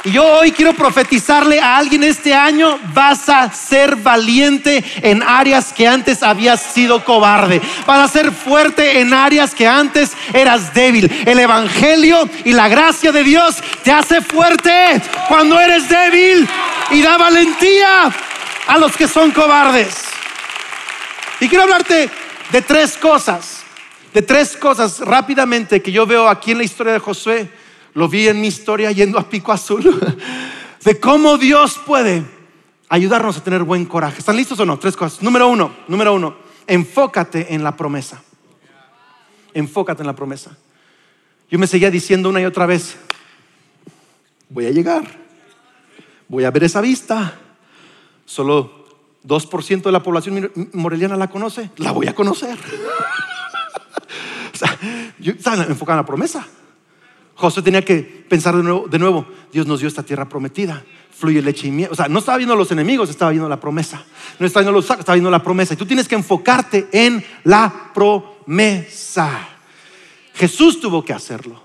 Y 0.05 0.11
yo 0.11 0.23
hoy 0.23 0.53
quiero 0.53 0.71
profetizarle 0.71 1.59
a 1.59 1.75
alguien 1.75 2.05
este 2.05 2.33
año, 2.33 2.79
vas 2.93 3.27
a 3.27 3.51
ser 3.51 3.97
valiente 3.97 4.81
en 5.01 5.21
áreas 5.21 5.73
que 5.73 5.85
antes 5.85 6.23
habías 6.23 6.61
sido 6.61 7.03
cobarde. 7.03 7.61
Vas 7.85 8.09
a 8.09 8.13
ser 8.13 8.31
fuerte 8.31 9.01
en 9.01 9.13
áreas 9.13 9.53
que 9.53 9.67
antes 9.67 10.13
eras 10.33 10.73
débil. 10.73 11.11
El 11.25 11.37
Evangelio 11.37 12.29
y 12.45 12.53
la 12.53 12.69
gracia 12.69 13.11
de 13.11 13.25
Dios 13.25 13.57
te 13.83 13.91
hace 13.91 14.21
fuerte 14.21 15.01
cuando 15.27 15.59
eres 15.59 15.89
débil 15.89 16.47
y 16.91 17.01
da 17.01 17.17
valentía 17.17 18.09
a 18.67 18.77
los 18.77 18.95
que 18.95 19.05
son 19.05 19.31
cobardes. 19.31 20.05
Y 21.41 21.49
quiero 21.49 21.65
hablarte 21.65 22.09
de 22.53 22.61
tres 22.61 22.95
cosas, 22.95 23.63
de 24.13 24.21
tres 24.21 24.55
cosas 24.55 24.99
rápidamente 24.99 25.81
que 25.81 25.91
yo 25.91 26.05
veo 26.05 26.29
aquí 26.29 26.51
en 26.51 26.59
la 26.59 26.63
historia 26.63 26.93
de 26.93 26.99
Josué. 26.99 27.58
Lo 27.93 28.07
vi 28.07 28.27
en 28.27 28.39
mi 28.39 28.47
historia 28.47 28.91
yendo 28.91 29.19
a 29.19 29.29
Pico 29.29 29.51
Azul, 29.51 29.83
de 30.83 30.99
cómo 30.99 31.37
Dios 31.37 31.79
puede 31.85 32.23
ayudarnos 32.89 33.37
a 33.37 33.43
tener 33.43 33.63
buen 33.63 33.85
coraje. 33.85 34.19
¿Están 34.19 34.35
listos 34.35 34.59
o 34.59 34.65
no? 34.65 34.77
Tres 34.77 34.95
cosas. 34.95 35.21
Número 35.21 35.47
uno, 35.47 35.71
número 35.87 36.13
uno, 36.13 36.35
enfócate 36.67 37.53
en 37.53 37.63
la 37.63 37.75
promesa. 37.75 38.21
Enfócate 39.53 40.01
en 40.01 40.07
la 40.07 40.15
promesa. 40.15 40.57
Yo 41.49 41.57
me 41.57 41.67
seguía 41.67 41.89
diciendo 41.89 42.29
una 42.29 42.41
y 42.41 42.45
otra 42.45 42.65
vez, 42.65 42.97
voy 44.49 44.67
a 44.67 44.71
llegar, 44.71 45.03
voy 46.27 46.43
a 46.43 46.51
ver 46.51 46.63
esa 46.63 46.81
vista. 46.81 47.39
Solo 48.25 48.85
2% 49.25 49.81
de 49.81 49.91
la 49.91 50.03
población 50.03 50.51
moreliana 50.73 51.17
la 51.17 51.27
conoce, 51.29 51.71
la 51.77 51.91
voy 51.91 52.07
a 52.07 52.13
conocer. 52.13 52.57
o 54.53 54.57
sea, 54.57 54.77
yo 55.19 55.33
en 55.33 55.95
la 55.95 56.05
promesa. 56.05 56.47
José 57.39 57.61
tenía 57.61 57.85
que 57.85 58.01
pensar 58.01 58.53
de 58.53 58.99
nuevo, 58.99 59.25
Dios 59.53 59.65
nos 59.65 59.79
dio 59.79 59.87
esta 59.87 60.03
tierra 60.03 60.27
prometida, 60.27 60.83
fluye 61.17 61.41
leche 61.41 61.67
y 61.67 61.71
miel. 61.71 61.87
O 61.89 61.95
sea, 61.95 62.09
no 62.09 62.19
estaba 62.19 62.37
viendo 62.37 62.53
los 62.53 62.69
enemigos, 62.69 63.09
estaba 63.09 63.31
viendo 63.31 63.47
la 63.47 63.61
promesa. 63.61 64.03
No 64.39 64.45
estaba 64.45 64.63
viendo 64.63 64.77
los 64.77 64.85
sacos, 64.85 65.03
estaba 65.03 65.15
viendo 65.15 65.31
la 65.31 65.41
promesa. 65.41 65.73
Y 65.73 65.77
tú 65.77 65.85
tienes 65.85 66.09
que 66.09 66.15
enfocarte 66.15 66.89
en 66.91 67.23
la 67.45 67.91
promesa. 67.93 69.47
Jesús 70.33 70.81
tuvo 70.81 71.05
que 71.05 71.13
hacerlo. 71.13 71.63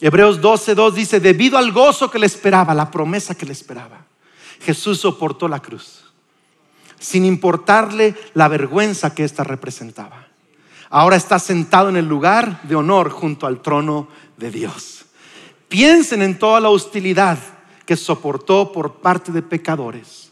Hebreos 0.00 0.40
12:2 0.40 0.92
dice, 0.94 1.20
debido 1.20 1.58
al 1.58 1.70
gozo 1.70 2.10
que 2.10 2.18
le 2.18 2.24
esperaba, 2.24 2.72
la 2.72 2.90
promesa 2.90 3.34
que 3.34 3.44
le 3.44 3.52
esperaba, 3.52 4.06
Jesús 4.62 5.00
soportó 5.00 5.48
la 5.48 5.60
cruz, 5.60 6.04
sin 6.98 7.26
importarle 7.26 8.14
la 8.32 8.48
vergüenza 8.48 9.14
que 9.14 9.24
ésta 9.24 9.44
representaba. 9.44 10.28
Ahora 10.94 11.16
está 11.16 11.40
sentado 11.40 11.88
en 11.88 11.96
el 11.96 12.06
lugar 12.06 12.62
de 12.62 12.76
honor 12.76 13.10
junto 13.10 13.48
al 13.48 13.60
trono 13.60 14.06
de 14.36 14.52
Dios. 14.52 15.06
Piensen 15.68 16.22
en 16.22 16.38
toda 16.38 16.60
la 16.60 16.68
hostilidad 16.68 17.36
que 17.84 17.96
soportó 17.96 18.70
por 18.70 19.00
parte 19.00 19.32
de 19.32 19.42
pecadores. 19.42 20.30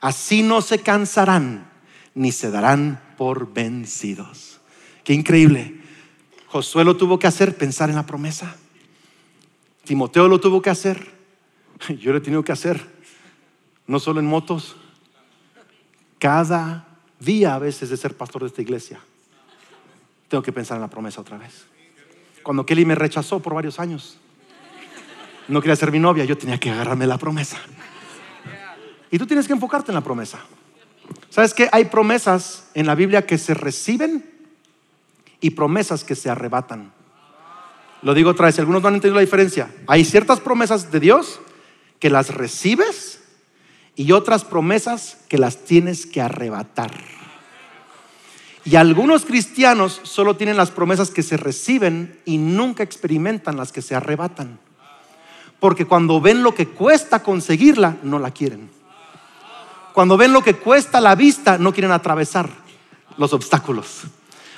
Así 0.00 0.44
no 0.44 0.62
se 0.62 0.78
cansarán 0.78 1.68
ni 2.14 2.30
se 2.30 2.52
darán 2.52 3.02
por 3.18 3.52
vencidos. 3.52 4.60
Qué 5.02 5.14
increíble. 5.14 5.80
Josué 6.46 6.84
lo 6.84 6.96
tuvo 6.96 7.18
que 7.18 7.26
hacer, 7.26 7.56
pensar 7.56 7.90
en 7.90 7.96
la 7.96 8.06
promesa. 8.06 8.54
Timoteo 9.82 10.28
lo 10.28 10.38
tuvo 10.38 10.62
que 10.62 10.70
hacer. 10.70 11.10
Yo 11.98 12.12
lo 12.12 12.18
he 12.18 12.20
tenido 12.20 12.44
que 12.44 12.52
hacer. 12.52 12.88
No 13.88 13.98
solo 13.98 14.20
en 14.20 14.26
motos. 14.26 14.76
Cada 16.20 16.86
día 17.18 17.56
a 17.56 17.58
veces 17.58 17.90
de 17.90 17.96
ser 17.96 18.16
pastor 18.16 18.42
de 18.42 18.46
esta 18.46 18.62
iglesia. 18.62 19.00
Tengo 20.28 20.42
que 20.42 20.52
pensar 20.52 20.76
en 20.76 20.82
la 20.82 20.88
promesa 20.88 21.20
otra 21.20 21.38
vez. 21.38 21.66
Cuando 22.42 22.66
Kelly 22.66 22.84
me 22.84 22.94
rechazó 22.94 23.40
por 23.40 23.54
varios 23.54 23.78
años, 23.78 24.18
no 25.48 25.60
quería 25.60 25.76
ser 25.76 25.92
mi 25.92 25.98
novia, 25.98 26.24
yo 26.24 26.38
tenía 26.38 26.58
que 26.58 26.70
agarrarme 26.70 27.06
la 27.06 27.18
promesa. 27.18 27.58
Y 29.10 29.18
tú 29.18 29.26
tienes 29.26 29.46
que 29.46 29.52
enfocarte 29.52 29.90
en 29.90 29.94
la 29.94 30.00
promesa. 30.00 30.40
¿Sabes 31.30 31.54
que 31.54 31.68
Hay 31.72 31.86
promesas 31.86 32.68
en 32.74 32.86
la 32.86 32.94
Biblia 32.94 33.26
que 33.26 33.38
se 33.38 33.54
reciben 33.54 34.30
y 35.40 35.50
promesas 35.50 36.04
que 36.04 36.14
se 36.14 36.30
arrebatan. 36.30 36.92
Lo 38.02 38.14
digo 38.14 38.30
otra 38.30 38.46
vez, 38.46 38.58
algunos 38.58 38.82
no 38.82 38.88
han 38.88 38.94
entendido 38.94 39.16
la 39.16 39.20
diferencia. 39.20 39.74
Hay 39.86 40.04
ciertas 40.04 40.40
promesas 40.40 40.90
de 40.90 41.00
Dios 41.00 41.40
que 41.98 42.10
las 42.10 42.34
recibes 42.34 43.22
y 43.96 44.12
otras 44.12 44.44
promesas 44.44 45.18
que 45.28 45.38
las 45.38 45.64
tienes 45.64 46.06
que 46.06 46.20
arrebatar. 46.20 46.92
Y 48.64 48.76
algunos 48.76 49.24
cristianos 49.26 50.00
solo 50.04 50.36
tienen 50.36 50.56
las 50.56 50.70
promesas 50.70 51.10
que 51.10 51.22
se 51.22 51.36
reciben 51.36 52.18
y 52.24 52.38
nunca 52.38 52.82
experimentan 52.82 53.56
las 53.56 53.72
que 53.72 53.82
se 53.82 53.94
arrebatan. 53.94 54.58
Porque 55.60 55.84
cuando 55.84 56.20
ven 56.20 56.42
lo 56.42 56.54
que 56.54 56.68
cuesta 56.68 57.22
conseguirla, 57.22 57.96
no 58.02 58.18
la 58.18 58.30
quieren. 58.30 58.70
Cuando 59.92 60.16
ven 60.16 60.32
lo 60.32 60.42
que 60.42 60.54
cuesta 60.54 61.00
la 61.00 61.14
vista, 61.14 61.58
no 61.58 61.72
quieren 61.72 61.92
atravesar 61.92 62.48
los 63.16 63.32
obstáculos. 63.32 64.02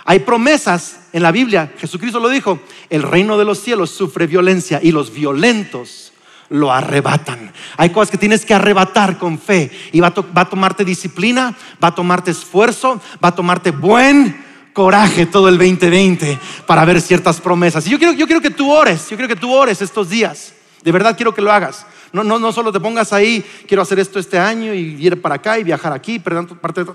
Hay 0.05 0.21
promesas 0.21 1.09
en 1.13 1.23
la 1.23 1.33
Biblia, 1.33 1.73
Jesucristo 1.79 2.21
lo 2.21 2.29
dijo, 2.29 2.61
el 2.91 3.03
reino 3.03 3.37
de 3.37 3.45
los 3.45 3.59
cielos 3.59 3.91
sufre 3.91 4.29
violencia 4.29 4.79
y 4.81 4.93
los 4.93 5.13
violentos 5.13 6.13
lo 6.49 6.73
arrebatan. 6.73 7.53
Hay 7.77 7.91
cosas 7.91 8.11
que 8.11 8.19
tienes 8.19 8.45
que 8.45 8.55
arrebatar 8.55 9.19
con 9.19 9.39
fe 9.39 9.71
y 9.93 10.01
va 10.01 10.09
a, 10.09 10.45
tomarte 10.45 10.85
disciplina, 10.85 11.55
va 11.83 11.89
a 11.89 11.95
tomarte 11.95 12.31
esfuerzo, 12.31 13.01
va 13.23 13.29
a 13.29 13.35
tomarte 13.35 13.71
buen 13.71 14.45
coraje 14.73 15.27
todo 15.27 15.49
el 15.49 15.59
2020 15.59 16.39
para 16.67 16.85
ver 16.85 17.01
ciertas 17.01 17.41
promesas. 17.41 17.87
Y 17.87 17.91
yo 17.91 17.99
quiero, 17.99 18.13
yo 18.13 18.27
quiero 18.27 18.43
que 18.43 18.51
tú 18.51 18.71
ores, 18.71 19.09
yo 19.09 19.17
quiero 19.17 19.29
que 19.29 19.41
tú 19.41 19.53
ores 19.53 19.81
estos 19.83 20.09
días. 20.09 20.55
De 20.83 20.93
verdad 20.93 21.17
quiero 21.17 21.35
que 21.35 21.43
lo 21.43 21.51
hagas. 21.51 21.87
No, 22.13 22.23
no, 22.23 22.39
no 22.39 22.53
solo 22.53 22.73
te 22.73 22.81
pongas 22.81 23.13
ahí, 23.13 23.45
quiero 23.67 23.83
hacer 23.83 23.99
esto 23.99 24.19
este 24.19 24.39
año 24.39 24.73
y 24.73 24.97
ir 25.05 25.21
para 25.21 25.35
acá 25.35 25.59
y 25.59 25.65
viajar 25.65 25.93
aquí, 25.93 26.19
perder 26.19 26.47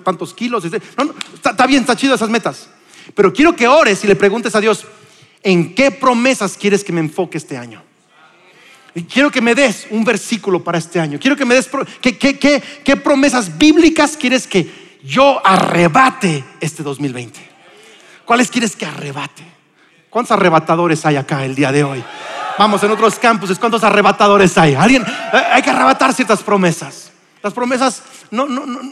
tantos 0.03 0.33
kilos. 0.33 0.63
No, 0.97 1.03
no, 1.03 1.13
está, 1.33 1.51
está 1.51 1.67
bien, 1.67 1.81
está 1.81 1.95
chido 1.95 2.15
esas 2.15 2.29
metas. 2.29 2.69
Pero 3.13 3.33
quiero 3.33 3.55
que 3.55 3.67
ores 3.67 4.03
y 4.03 4.07
le 4.07 4.15
preguntes 4.15 4.55
a 4.55 4.61
Dios, 4.61 4.85
¿en 5.43 5.75
qué 5.75 5.91
promesas 5.91 6.55
quieres 6.57 6.83
que 6.83 6.93
me 6.93 7.01
enfoque 7.01 7.37
este 7.37 7.57
año? 7.57 7.83
Quiero 9.11 9.31
que 9.31 9.41
me 9.41 9.55
des 9.55 9.87
un 9.89 10.03
versículo 10.03 10.63
para 10.63 10.77
este 10.77 10.99
año. 10.99 11.17
Quiero 11.19 11.37
que 11.37 11.45
me 11.45 11.55
des 11.55 11.69
¿qué, 12.01 12.97
promesas 12.97 13.57
bíblicas 13.57 14.17
quieres 14.17 14.47
que 14.47 14.99
yo 15.03 15.45
arrebate 15.45 16.43
este 16.59 16.83
2020. 16.83 17.39
¿Cuáles 18.25 18.51
quieres 18.51 18.75
que 18.75 18.85
arrebate? 18.85 19.43
¿Cuántos 20.09 20.31
arrebatadores 20.31 21.05
hay 21.05 21.15
acá 21.15 21.45
el 21.45 21.55
día 21.55 21.71
de 21.71 21.83
hoy? 21.85 22.03
Vamos, 22.57 22.83
en 22.83 22.91
otros 22.91 23.17
campuses, 23.17 23.57
¿cuántos 23.57 23.83
arrebatadores 23.83 24.57
hay? 24.57 24.75
Alguien, 24.75 25.05
hay 25.31 25.61
que 25.61 25.69
arrebatar 25.69 26.13
ciertas 26.13 26.43
promesas. 26.43 27.11
Las 27.41 27.53
promesas, 27.53 28.03
no, 28.29 28.45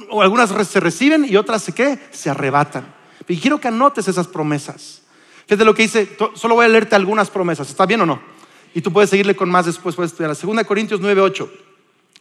o 0.09 0.21
algunas 0.21 0.49
se 0.67 0.79
reciben 0.79 1.25
y 1.25 1.35
otras 1.35 1.61
se, 1.61 1.73
¿qué? 1.73 1.99
se 2.11 2.29
arrebatan. 2.29 2.87
Y 3.27 3.37
quiero 3.37 3.59
que 3.59 3.67
anotes 3.67 4.07
esas 4.07 4.27
promesas. 4.27 5.01
Fíjate 5.45 5.65
lo 5.65 5.75
que 5.75 5.83
dice, 5.83 6.17
solo 6.35 6.55
voy 6.55 6.65
a 6.65 6.69
leerte 6.69 6.95
algunas 6.95 7.29
promesas. 7.29 7.69
¿Está 7.69 7.85
bien 7.85 8.01
o 8.01 8.05
no? 8.05 8.38
Y 8.73 8.81
tú 8.81 8.93
puedes 8.93 9.09
seguirle 9.09 9.35
con 9.35 9.49
más 9.49 9.65
después, 9.65 9.95
puedes 9.95 10.11
estudiar. 10.11 10.35
2 10.35 10.63
Corintios 10.65 11.01
9, 11.01 11.21
8. 11.21 11.51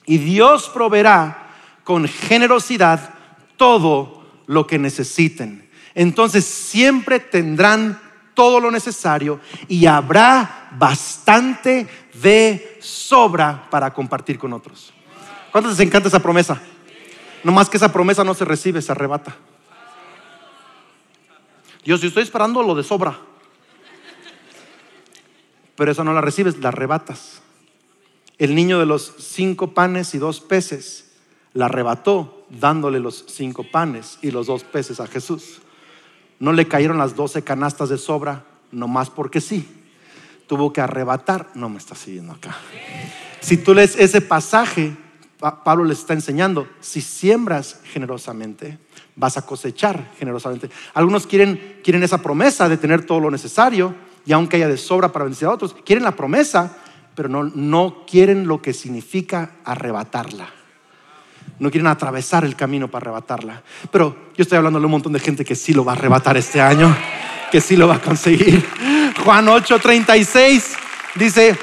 Y 0.07 0.19
Dios 0.19 0.69
proveerá 0.69 1.51
con 1.85 2.07
generosidad 2.09 3.15
todo 3.57 4.25
lo 4.47 4.67
que 4.67 4.79
necesiten. 4.79 5.69
Entonces 5.95 6.45
siempre 6.45 7.21
tendrán 7.21 8.01
todo 8.35 8.61
lo 8.61 8.71
necesario 8.71 9.41
y 9.67 9.87
habrá 9.87 10.71
bastante 10.79 11.89
de 12.23 12.79
sobra 12.81 13.69
para 13.69 13.93
compartir 13.93 14.39
con 14.39 14.53
otros. 14.53 14.93
¿Cuántos 15.51 15.73
les 15.77 15.87
encanta 15.87 16.09
esa 16.09 16.23
promesa? 16.23 16.61
No 17.43 17.53
más 17.53 17.69
que 17.69 17.77
esa 17.77 17.93
promesa 17.93 18.25
no 18.25 18.35
se 18.35 18.45
recibe, 18.45 18.81
se 18.81 18.93
arrebata. 18.93 19.37
Dios, 21.85 22.01
yo 22.01 22.09
estoy 22.09 22.23
esperando 22.23 22.63
lo 22.63 22.75
de 22.75 22.83
sobra. 22.83 23.19
Pero 25.79 25.93
esa 25.93 26.03
no 26.03 26.13
la 26.13 26.21
recibes, 26.21 26.59
la 26.59 26.71
arrebatas. 26.71 27.41
El 28.37 28.57
niño 28.57 28.81
de 28.81 28.87
los 28.87 29.15
cinco 29.21 29.75
panes 29.75 30.13
y 30.13 30.19
dos 30.19 30.41
peces 30.41 31.13
la 31.53 31.67
arrebató 31.67 32.45
dándole 32.51 32.99
los 32.99 33.25
cinco 33.29 33.63
panes 33.63 34.19
y 34.21 34.33
los 34.33 34.49
dos 34.49 34.65
peces 34.65 34.99
a 34.99 35.07
Jesús. 35.07 35.61
No 36.41 36.53
le 36.53 36.67
cayeron 36.67 36.99
las 36.99 37.15
doce 37.15 37.43
canastas 37.43 37.91
de 37.91 37.97
sobra, 37.97 38.45
nomás 38.73 39.09
porque 39.09 39.41
sí. 39.41 39.69
tuvo 40.49 40.73
que 40.73 40.81
arrebatar. 40.81 41.49
No 41.55 41.69
me 41.69 41.79
está 41.79 41.95
siguiendo 41.95 42.33
acá. 42.33 42.57
Si 43.39 43.57
tú 43.57 43.73
lees 43.73 43.95
ese 43.95 44.21
pasaje, 44.21 44.97
Pablo 45.39 45.85
les 45.85 46.01
está 46.01 46.13
enseñando, 46.13 46.67
si 46.81 47.01
siembras 47.01 47.83
generosamente, 47.85 48.81
vas 49.15 49.37
a 49.37 49.47
cosechar 49.47 50.13
generosamente. 50.19 50.71
Algunos 50.95 51.29
quieren, 51.29 51.79
quieren 51.85 52.03
esa 52.03 52.19
promesa 52.19 52.69
de 52.69 52.79
tener 52.79 53.07
todo 53.07 53.21
lo 53.21 53.31
necesario 53.31 54.08
y 54.29 54.33
aunque 54.35 54.59
haya 54.59 54.69
de 54.69 54.77
sobra 54.77 55.11
para 55.11 55.25
bendecir 55.25 55.49
a 55.49 55.53
otros, 55.53 55.75
quieren 55.87 56.05
la 56.05 56.15
promesa, 56.15 56.77
pero 57.15 57.31
no, 57.31 57.45
no 57.45 58.05
quieren 58.07 58.47
lo 58.47 58.61
que 58.61 58.75
significa 58.75 59.53
arrebatarla. 59.65 60.51
No 61.59 61.71
quieren 61.71 61.87
atravesar 61.87 62.45
el 62.45 62.55
camino 62.55 62.89
para 62.89 63.05
arrebatarla. 63.05 63.63
Pero 63.91 64.15
yo 64.37 64.43
estoy 64.43 64.59
hablando 64.59 64.79
de 64.79 64.85
un 64.85 64.91
montón 64.91 65.15
de 65.15 65.21
gente 65.21 65.47
que 65.47 65.55
sí 65.55 65.73
lo 65.73 65.83
va 65.83 65.93
a 65.93 65.95
arrebatar 65.95 66.37
este 66.37 66.61
año, 66.61 66.95
que 67.51 67.63
sí 67.63 67.75
lo 67.75 67.89
va 67.89 67.95
a 67.95 68.03
conseguir. 68.03 68.63
Juan 69.25 69.47
8:36 69.47 70.77
dice, 71.15 71.57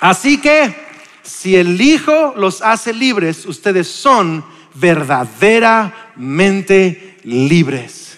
así 0.00 0.40
que 0.40 0.74
si 1.22 1.54
el 1.54 1.80
Hijo 1.80 2.34
los 2.36 2.62
hace 2.62 2.92
libres, 2.92 3.46
ustedes 3.46 3.86
son 3.86 4.44
verdaderamente 4.74 7.18
libres. 7.22 8.15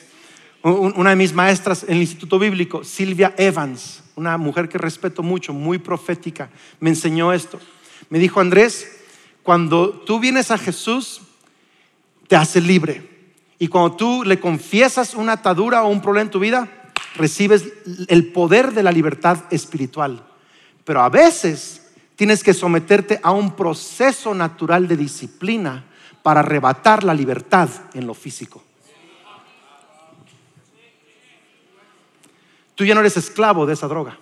Una 0.63 1.11
de 1.11 1.17
mis 1.17 1.33
maestras 1.33 1.85
en 1.85 1.95
el 1.95 2.01
Instituto 2.01 2.39
Bíblico, 2.39 2.83
Silvia 2.83 3.33
Evans, 3.37 4.03
una 4.17 4.37
mujer 4.37 4.69
que 4.69 4.77
respeto 4.77 5.23
mucho, 5.23 5.53
muy 5.53 5.79
profética, 5.79 6.51
me 6.81 6.91
enseñó 6.91 7.33
esto. 7.33 7.61
Me 8.11 8.19
dijo, 8.19 8.41
Andrés, 8.41 9.03
cuando 9.45 9.91
tú 9.91 10.19
vienes 10.19 10.51
a 10.51 10.59
Jesús, 10.59 11.23
te 12.27 12.35
hace 12.35 12.61
libre. 12.61 13.09
Y 13.59 13.69
cuando 13.69 13.97
tú 13.97 14.25
le 14.25 14.41
confiesas 14.41 15.15
una 15.15 15.33
atadura 15.33 15.85
o 15.85 15.89
un 15.89 16.03
problema 16.03 16.27
en 16.27 16.31
tu 16.31 16.41
vida, 16.41 16.69
recibes 17.15 17.65
el 18.09 18.33
poder 18.33 18.73
de 18.73 18.83
la 18.83 18.93
libertad 18.93 19.45
espiritual. 19.51 20.25
Pero 20.85 21.03
a 21.03 21.09
veces 21.09 21.93
tienes 22.17 22.43
que 22.43 22.55
someterte 22.55 23.21
a 23.23 23.31
un 23.31 23.55
proceso 23.55 24.35
natural 24.35 24.89
de 24.89 24.97
disciplina 24.97 25.85
para 26.23 26.41
arrebatar 26.41 27.05
la 27.05 27.15
libertad 27.15 27.69
en 27.95 28.07
lo 28.07 28.15
físico. 28.15 28.65
Tú 32.79 32.85
ya 32.85 32.95
no 32.95 33.01
eres 33.01 33.17
esclavo 33.17 33.67
de 33.67 33.75
esa 33.75 33.89
droga, 33.89 34.17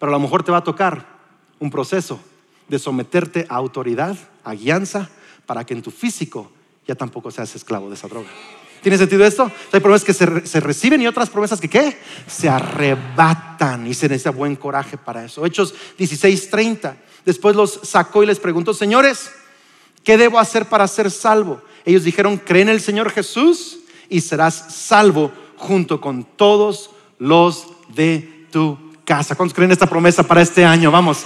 pero 0.00 0.10
a 0.10 0.12
lo 0.12 0.18
mejor 0.18 0.42
te 0.42 0.50
va 0.50 0.58
a 0.58 0.64
tocar 0.64 1.06
un 1.60 1.70
proceso 1.70 2.18
de 2.66 2.80
someterte 2.80 3.46
a 3.48 3.54
autoridad, 3.54 4.16
a 4.42 4.54
guianza, 4.54 5.08
para 5.46 5.64
que 5.64 5.72
en 5.72 5.82
tu 5.82 5.92
físico 5.92 6.50
ya 6.84 6.96
tampoco 6.96 7.30
seas 7.30 7.54
esclavo 7.54 7.88
de 7.88 7.94
esa 7.94 8.08
droga. 8.08 8.26
¿Tiene 8.82 8.98
sentido 8.98 9.24
esto? 9.24 9.48
Hay 9.70 9.78
promesas 9.78 10.04
que 10.04 10.12
se, 10.12 10.58
reciben 10.58 11.00
y 11.00 11.06
otras 11.06 11.30
promesas 11.30 11.60
que 11.60 11.70
¿qué? 11.70 11.96
Se 12.26 12.48
arrebatan 12.48 13.86
y 13.86 13.94
se 13.94 14.08
necesita 14.08 14.32
buen 14.32 14.56
coraje 14.56 14.98
para 14.98 15.24
eso. 15.24 15.46
Hechos 15.46 15.76
16:30. 16.00 16.96
Después 17.24 17.54
los 17.54 17.78
sacó 17.84 18.24
y 18.24 18.26
les 18.26 18.40
preguntó, 18.40 18.74
señores, 18.74 19.30
¿qué 20.02 20.18
debo 20.18 20.40
hacer 20.40 20.66
para 20.68 20.88
ser 20.88 21.08
salvo? 21.08 21.62
Ellos 21.84 22.02
dijeron, 22.02 22.38
cree 22.38 22.62
en 22.62 22.68
el 22.68 22.80
Señor 22.80 23.12
Jesús 23.12 23.78
y 24.08 24.22
serás 24.22 24.74
salvo 24.74 25.30
junto 25.56 26.00
con 26.00 26.24
todos 26.24 26.90
los 27.22 27.68
de 27.94 28.46
tu 28.50 28.76
casa. 29.04 29.36
¿Cuántos 29.36 29.54
creen 29.54 29.70
esta 29.70 29.86
promesa 29.86 30.24
para 30.24 30.42
este 30.42 30.64
año? 30.64 30.90
Vamos, 30.90 31.24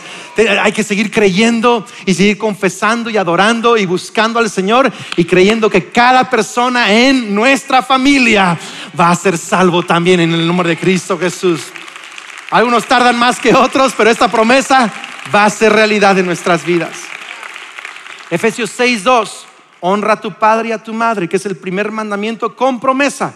hay 0.62 0.72
que 0.72 0.82
seguir 0.82 1.10
creyendo 1.10 1.86
y 2.04 2.12
seguir 2.12 2.36
confesando 2.36 3.08
y 3.08 3.16
adorando 3.16 3.78
y 3.78 3.86
buscando 3.86 4.38
al 4.38 4.50
Señor 4.50 4.92
y 5.16 5.24
creyendo 5.24 5.70
que 5.70 5.88
cada 5.88 6.28
persona 6.28 6.92
en 6.92 7.34
nuestra 7.34 7.82
familia 7.82 8.58
va 8.98 9.10
a 9.10 9.16
ser 9.16 9.38
salvo 9.38 9.82
también 9.82 10.20
en 10.20 10.32
el 10.32 10.46
nombre 10.46 10.68
de 10.68 10.76
Cristo 10.76 11.18
Jesús. 11.18 11.62
Algunos 12.50 12.84
tardan 12.84 13.18
más 13.18 13.40
que 13.40 13.54
otros, 13.54 13.94
pero 13.96 14.10
esta 14.10 14.28
promesa 14.28 14.92
va 15.34 15.46
a 15.46 15.50
ser 15.50 15.72
realidad 15.72 16.18
en 16.18 16.26
nuestras 16.26 16.64
vidas. 16.64 16.92
Efesios 18.30 18.70
6:2, 18.78 19.46
honra 19.80 20.12
a 20.14 20.20
tu 20.20 20.32
padre 20.32 20.68
y 20.68 20.72
a 20.72 20.82
tu 20.82 20.92
madre, 20.92 21.26
que 21.26 21.36
es 21.36 21.46
el 21.46 21.56
primer 21.56 21.90
mandamiento 21.90 22.54
con 22.54 22.78
promesa, 22.78 23.34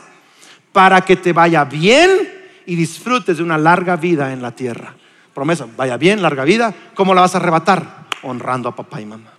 para 0.73 1.01
que 1.01 1.17
te 1.17 1.33
vaya 1.33 1.65
bien 1.65 2.40
y 2.71 2.77
disfrutes 2.77 3.39
de 3.39 3.43
una 3.43 3.59
larga 3.59 3.97
vida 3.97 4.33
en 4.33 4.41
la 4.41 4.55
tierra. 4.55 4.95
Promesa, 5.35 5.67
vaya 5.77 5.97
bien, 5.97 6.23
larga 6.23 6.45
vida. 6.45 6.73
¿Cómo 6.95 7.15
la 7.15 7.23
vas 7.23 7.35
a 7.35 7.39
arrebatar? 7.39 8.07
Honrando 8.23 8.69
a 8.69 8.77
papá 8.77 9.01
y 9.01 9.07
mamá. 9.07 9.33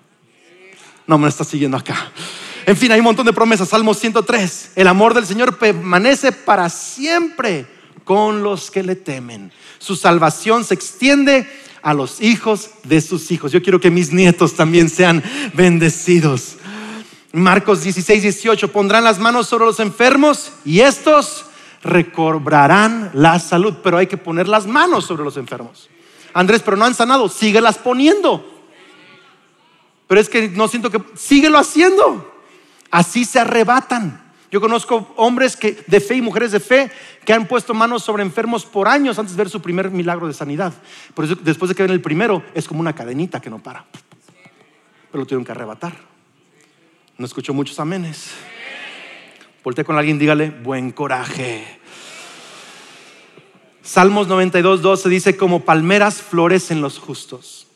No 1.08 1.18
me 1.18 1.30
está 1.30 1.46
siguiendo 1.46 1.78
acá. 1.78 2.12
En 2.66 2.76
fin, 2.76 2.92
hay 2.92 3.00
un 3.00 3.06
montón 3.06 3.26
de 3.26 3.32
promesas. 3.32 3.70
Salmo 3.70 3.94
103. 3.94 4.74
El 4.76 4.86
amor 4.86 5.14
del 5.14 5.26
Señor 5.26 5.58
permanece 5.58 6.34
para 6.34 6.68
siempre 6.68 7.66
con 8.04 8.44
los 8.44 8.70
que 8.70 8.84
le 8.84 8.98
temen. 8.98 9.54
Su 9.78 9.96
salvación 9.96 10.66
se 10.66 10.74
extiende 10.74 11.50
a 11.82 11.94
los 11.94 12.20
hijos 12.20 12.72
de 12.84 13.00
sus 13.00 13.32
hijos. 13.32 13.54
Yo 13.54 13.64
quiero 13.64 13.80
que 13.80 13.92
mis 13.92 14.12
nietos 14.12 14.56
también 14.56 14.90
sean 14.90 15.24
bendecidos. 15.54 16.58
Marcos 17.32 17.84
16, 17.84 18.24
18. 18.24 18.74
Pondrán 18.74 19.06
las 19.06 19.20
manos 19.20 19.48
sobre 19.48 19.64
los 19.64 19.80
enfermos 19.80 20.52
y 20.66 20.82
estos 20.82 21.46
recobrarán 21.84 23.12
la 23.14 23.40
salud, 23.40 23.76
pero 23.84 23.98
hay 23.98 24.08
que 24.08 24.18
poner 24.18 24.48
las 24.48 24.68
manos 24.68 25.06
sobre 25.06 25.24
los 25.24 25.38
enfermos. 25.38 25.90
Andrés, 26.34 26.62
pero 26.64 26.78
no 26.78 26.86
han 26.86 26.94
sanado, 26.94 27.28
síguelas 27.30 27.78
poniendo. 27.78 28.46
Pero 30.08 30.22
es 30.22 30.30
que 30.30 30.50
no 30.50 30.68
siento 30.68 30.90
que, 30.90 31.02
síguelo 31.16 31.58
haciendo. 31.58 32.34
Así 32.90 33.26
se 33.26 33.40
arrebatan. 33.40 34.22
Yo 34.52 34.60
conozco 34.60 35.14
hombres 35.16 35.56
que, 35.56 35.82
de 35.88 36.02
fe 36.02 36.16
y 36.16 36.22
mujeres 36.22 36.52
de 36.52 36.60
fe 36.60 36.92
que 37.24 37.32
han 37.32 37.48
puesto 37.48 37.74
manos 37.74 38.04
sobre 38.04 38.22
enfermos 38.22 38.66
por 38.66 38.90
años 38.90 39.18
antes 39.18 39.36
de 39.36 39.44
ver 39.44 39.50
su 39.50 39.62
primer 39.62 39.90
milagro 39.90 40.28
de 40.28 40.34
sanidad. 40.34 40.74
Por 41.14 41.24
eso, 41.24 41.36
después 41.36 41.70
de 41.70 41.76
que 41.76 41.84
ven 41.84 41.92
el 41.94 42.02
primero, 42.02 42.44
es 42.54 42.68
como 42.68 42.82
una 42.82 42.94
cadenita 42.94 43.40
que 43.40 43.50
no 43.50 43.60
para. 43.60 43.86
Pero 45.10 45.22
lo 45.22 45.26
tuvieron 45.26 45.46
que 45.46 45.54
arrebatar. 45.54 45.94
No 47.18 47.26
escucho 47.26 47.54
muchos 47.54 47.80
amenes. 47.80 48.32
Volte 49.64 49.84
con 49.84 49.96
alguien, 49.96 50.18
dígale, 50.18 50.50
buen 50.50 50.92
coraje. 50.92 51.80
Salmos 53.84 54.28
92, 54.28 54.82
12 54.82 55.10
dice, 55.10 55.38
como 55.38 55.66
palmeras 55.66 56.20
florecen 56.20 56.82
los 56.82 56.98
justos, 56.98 57.68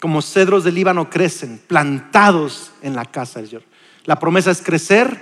como 0.00 0.22
cedros 0.22 0.64
del 0.64 0.74
Líbano 0.74 1.10
crecen, 1.10 1.60
plantados 1.66 2.72
en 2.80 2.96
la 2.96 3.04
casa 3.04 3.40
del 3.40 3.48
Señor. 3.48 3.62
La 4.04 4.18
promesa 4.18 4.50
es 4.50 4.62
crecer, 4.62 5.20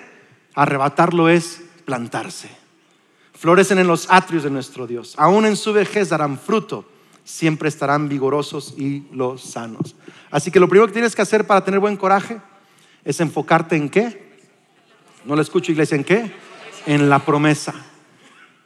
arrebatarlo 0.55 1.29
es 1.29 1.63
plantarse. 1.85 2.51
Florecen 3.35 3.79
en 3.79 3.89
los 3.89 4.09
atrios 4.09 4.45
de 4.45 4.51
nuestro 4.51 4.87
Dios. 4.87 5.15
Aún 5.17 5.45
en 5.45 5.57
su 5.57 5.73
vejez 5.73 6.11
darán 6.11 6.39
fruto, 6.39 6.85
siempre 7.25 7.69
estarán 7.69 8.09
vigorosos 8.09 8.75
y 8.79 9.09
los 9.13 9.43
sanos. 9.43 9.97
Así 10.31 10.53
que 10.53 10.61
lo 10.61 10.69
primero 10.69 10.87
que 10.87 10.93
tienes 10.93 11.17
que 11.17 11.23
hacer 11.23 11.49
para 11.49 11.65
tener 11.65 11.81
buen 11.81 11.97
coraje 11.97 12.41
es 13.05 13.19
enfocarte 13.19 13.75
en 13.75 13.89
qué? 13.89 14.22
No 15.25 15.37
la 15.37 15.43
escucho, 15.43 15.73
iglesia, 15.73 15.97
¿en 15.97 16.05
qué? 16.05 16.33
En 16.87 17.09
la 17.09 17.21
promesa. 17.21 17.75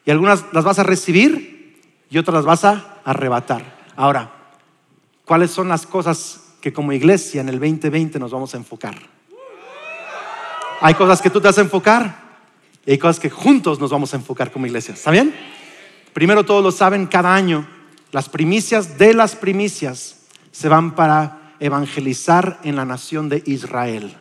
Y 0.04 0.10
algunas 0.10 0.44
las 0.52 0.64
vas 0.64 0.78
a 0.78 0.82
recibir 0.82 1.82
y 2.08 2.18
otras 2.18 2.34
las 2.34 2.44
vas 2.44 2.64
a 2.64 3.00
arrebatar. 3.04 3.90
Ahora, 3.96 4.30
¿cuáles 5.24 5.50
son 5.50 5.68
las 5.68 5.86
cosas 5.86 6.54
que 6.60 6.72
como 6.72 6.92
iglesia 6.92 7.40
en 7.40 7.48
el 7.48 7.58
2020 7.58 8.18
nos 8.18 8.30
vamos 8.30 8.54
a 8.54 8.58
enfocar? 8.58 8.96
Hay 10.80 10.94
cosas 10.94 11.22
que 11.22 11.30
tú 11.30 11.40
te 11.40 11.48
vas 11.48 11.58
a 11.58 11.62
enfocar 11.62 12.26
y 12.84 12.92
hay 12.92 12.98
cosas 12.98 13.18
que 13.18 13.30
juntos 13.30 13.80
nos 13.80 13.90
vamos 13.90 14.12
a 14.12 14.16
enfocar 14.16 14.52
como 14.52 14.66
iglesia. 14.66 14.94
¿Está 14.94 15.10
bien? 15.10 15.34
Primero, 16.12 16.44
todos 16.44 16.62
lo 16.62 16.70
saben, 16.70 17.06
cada 17.06 17.34
año 17.34 17.66
las 18.12 18.28
primicias 18.28 18.98
de 18.98 19.14
las 19.14 19.36
primicias 19.36 20.26
se 20.52 20.68
van 20.68 20.94
para 20.94 21.54
evangelizar 21.60 22.60
en 22.62 22.76
la 22.76 22.84
nación 22.84 23.28
de 23.28 23.42
Israel. 23.46 24.16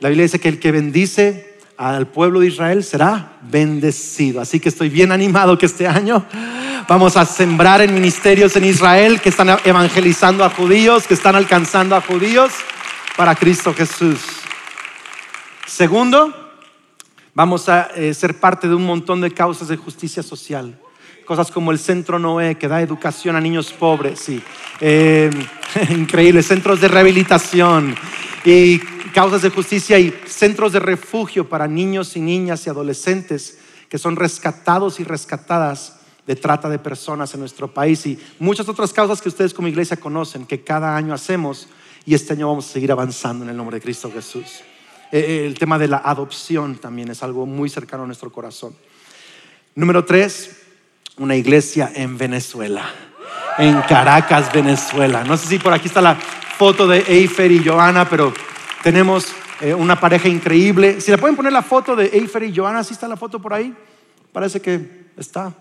La 0.00 0.08
Biblia 0.08 0.24
dice 0.24 0.38
que 0.38 0.48
el 0.48 0.60
que 0.60 0.72
bendice 0.72 1.55
al 1.76 2.06
pueblo 2.06 2.40
de 2.40 2.48
Israel 2.48 2.82
será 2.82 3.38
bendecido. 3.42 4.40
Así 4.40 4.60
que 4.60 4.68
estoy 4.68 4.88
bien 4.88 5.12
animado 5.12 5.58
que 5.58 5.66
este 5.66 5.86
año 5.86 6.24
vamos 6.88 7.16
a 7.16 7.24
sembrar 7.26 7.82
en 7.82 7.92
ministerios 7.92 8.56
en 8.56 8.64
Israel 8.64 9.20
que 9.20 9.28
están 9.28 9.58
evangelizando 9.64 10.44
a 10.44 10.50
judíos, 10.50 11.06
que 11.06 11.14
están 11.14 11.36
alcanzando 11.36 11.94
a 11.96 12.00
judíos 12.00 12.52
para 13.16 13.34
Cristo 13.34 13.74
Jesús. 13.74 14.20
Segundo, 15.66 16.32
vamos 17.34 17.68
a 17.68 17.90
eh, 17.94 18.14
ser 18.14 18.38
parte 18.38 18.68
de 18.68 18.74
un 18.74 18.86
montón 18.86 19.20
de 19.20 19.30
causas 19.32 19.68
de 19.68 19.76
justicia 19.76 20.22
social. 20.22 20.78
Cosas 21.26 21.50
como 21.50 21.72
el 21.72 21.78
Centro 21.78 22.18
Noé, 22.18 22.54
que 22.54 22.68
da 22.68 22.80
educación 22.80 23.34
a 23.34 23.40
niños 23.40 23.72
pobres, 23.72 24.20
sí. 24.20 24.40
Eh, 24.80 25.30
increíble, 25.90 26.42
centros 26.42 26.80
de 26.80 26.88
rehabilitación 26.88 27.96
y 28.44 28.80
causas 29.12 29.42
de 29.42 29.50
justicia 29.50 29.98
y 29.98 30.14
centros 30.26 30.72
de 30.72 30.80
refugio 30.80 31.48
para 31.48 31.66
niños 31.66 32.16
y 32.16 32.20
niñas 32.20 32.66
y 32.66 32.70
adolescentes 32.70 33.58
que 33.88 33.98
son 33.98 34.16
rescatados 34.16 35.00
y 35.00 35.04
rescatadas 35.04 35.96
de 36.26 36.36
trata 36.36 36.68
de 36.68 36.78
personas 36.78 37.32
en 37.34 37.40
nuestro 37.40 37.72
país 37.72 38.04
y 38.06 38.18
muchas 38.38 38.68
otras 38.68 38.92
causas 38.92 39.22
que 39.22 39.28
ustedes 39.28 39.54
como 39.54 39.68
iglesia 39.68 39.96
conocen, 39.96 40.44
que 40.44 40.64
cada 40.64 40.96
año 40.96 41.14
hacemos 41.14 41.68
y 42.04 42.14
este 42.14 42.32
año 42.32 42.48
vamos 42.48 42.68
a 42.68 42.72
seguir 42.72 42.90
avanzando 42.90 43.44
en 43.44 43.50
el 43.50 43.56
nombre 43.56 43.76
de 43.76 43.82
Cristo 43.82 44.10
Jesús. 44.12 44.60
Eh, 45.12 45.18
eh, 45.18 45.46
el 45.46 45.56
tema 45.58 45.78
de 45.78 45.88
la 45.88 45.98
adopción 45.98 46.76
también 46.76 47.10
es 47.10 47.22
algo 47.22 47.46
muy 47.46 47.68
cercano 47.68 48.02
a 48.02 48.06
nuestro 48.06 48.32
corazón. 48.32 48.74
Número 49.76 50.04
tres, 50.04 50.62
una 51.18 51.36
iglesia 51.36 51.92
en 51.94 52.18
Venezuela. 52.18 52.90
en 53.58 53.80
Caracas, 53.82 54.52
Venezuela. 54.52 55.24
No 55.24 55.36
sé 55.36 55.46
si 55.46 55.58
por 55.58 55.72
aquí 55.72 55.88
está 55.88 56.02
la 56.02 56.14
foto 56.14 56.86
de 56.86 56.98
Eifer 57.08 57.50
y 57.50 57.64
Joana, 57.64 58.08
pero 58.08 58.34
tenemos 58.82 59.26
eh, 59.60 59.74
una 59.74 59.98
pareja 59.98 60.28
increíble. 60.28 61.00
Si 61.00 61.10
le 61.10 61.18
pueden 61.18 61.36
poner 61.36 61.52
la 61.52 61.62
foto 61.62 61.96
de 61.96 62.06
Eifer 62.06 62.44
y 62.44 62.54
Joana, 62.54 62.84
¿sí 62.84 62.92
está 62.92 63.08
la 63.08 63.16
foto 63.16 63.40
por 63.40 63.54
ahí? 63.54 63.74
Parece 64.32 64.60
que 64.60 65.06
está. 65.16 65.52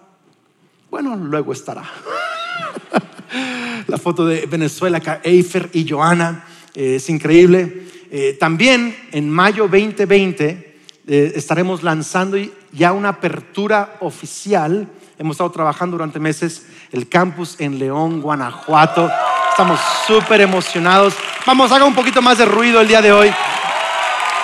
Bueno, 0.89 1.15
luego 1.15 1.53
estará. 1.53 1.83
la 3.87 3.97
foto 3.97 4.25
de 4.25 4.45
Venezuela, 4.45 5.01
Eifer 5.23 5.69
y 5.73 5.87
Joana, 5.87 6.45
eh, 6.73 6.95
es 6.95 7.09
increíble. 7.09 7.87
Eh, 8.11 8.37
también 8.39 8.95
en 9.11 9.29
mayo 9.29 9.63
2020 9.63 10.73
estaremos 11.07 11.83
lanzando 11.83 12.35
ya 12.71 12.91
una 12.91 13.09
apertura 13.09 13.97
oficial. 13.99 14.87
Hemos 15.19 15.35
estado 15.35 15.51
trabajando 15.51 15.97
durante 15.97 16.19
meses 16.19 16.65
el 16.91 17.07
campus 17.07 17.57
en 17.59 17.77
León, 17.77 18.21
Guanajuato. 18.21 19.11
Estamos 19.55 19.79
súper 20.05 20.41
emocionados. 20.41 21.13
Vamos, 21.45 21.71
haga 21.71 21.85
un 21.85 21.95
poquito 21.95 22.21
más 22.21 22.37
de 22.37 22.43
ruido 22.43 22.81
el 22.81 22.89
día 22.89 23.01
de 23.01 23.13
hoy. 23.13 23.33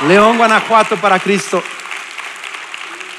León, 0.08 0.38
Guanajuato 0.38 0.95
para 0.95 1.19
Cristo. 1.19 1.62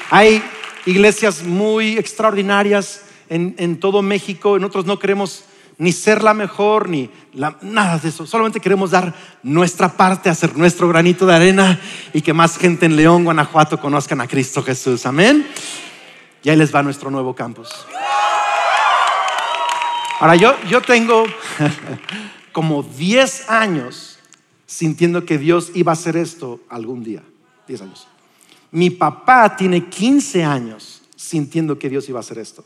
Hay 0.09 0.43
iglesias 0.87 1.43
muy 1.43 1.99
extraordinarias 1.99 3.03
en, 3.29 3.79
todo 3.79 4.01
México. 4.01 4.57
Nosotros 4.57 4.87
no 4.87 4.97
queremos 4.97 5.43
ni 5.77 5.91
ser 5.91 6.23
la 6.23 6.33
mejor, 6.33 6.89
ni 6.89 7.11
nada 7.61 7.99
de 7.99 8.09
eso. 8.09 8.25
Solamente 8.25 8.59
queremos 8.59 8.89
dar 8.89 9.13
nuestra 9.43 9.89
parte, 9.89 10.31
hacer 10.31 10.57
nuestro 10.57 10.87
granito 10.87 11.27
de 11.27 11.35
arena 11.35 11.79
y 12.11 12.21
que 12.21 12.33
más 12.33 12.57
gente 12.57 12.87
en 12.87 12.95
León, 12.95 13.23
Guanajuato 13.23 13.79
conozcan 13.79 14.19
a 14.19 14.27
Cristo 14.27 14.63
Jesús. 14.63 15.05
Amén. 15.05 15.47
Y 16.41 16.49
ahí 16.49 16.55
les 16.55 16.73
va 16.73 16.81
nuestro 16.81 17.11
nuevo 17.11 17.35
campus. 17.35 17.85
Ahora, 20.23 20.37
yo, 20.37 20.55
yo 20.69 20.81
tengo 20.81 21.25
como 22.53 22.81
10 22.81 23.49
años 23.49 24.19
sintiendo 24.65 25.25
que 25.25 25.37
Dios 25.37 25.71
iba 25.75 25.91
a 25.91 25.99
hacer 25.99 26.15
esto 26.15 26.61
algún 26.69 27.03
día. 27.03 27.21
10 27.67 27.81
años. 27.81 28.07
Mi 28.71 28.89
papá 28.89 29.57
tiene 29.57 29.89
15 29.89 30.45
años 30.45 31.01
sintiendo 31.17 31.77
que 31.77 31.89
Dios 31.89 32.07
iba 32.07 32.19
a 32.19 32.21
hacer 32.21 32.37
esto. 32.37 32.63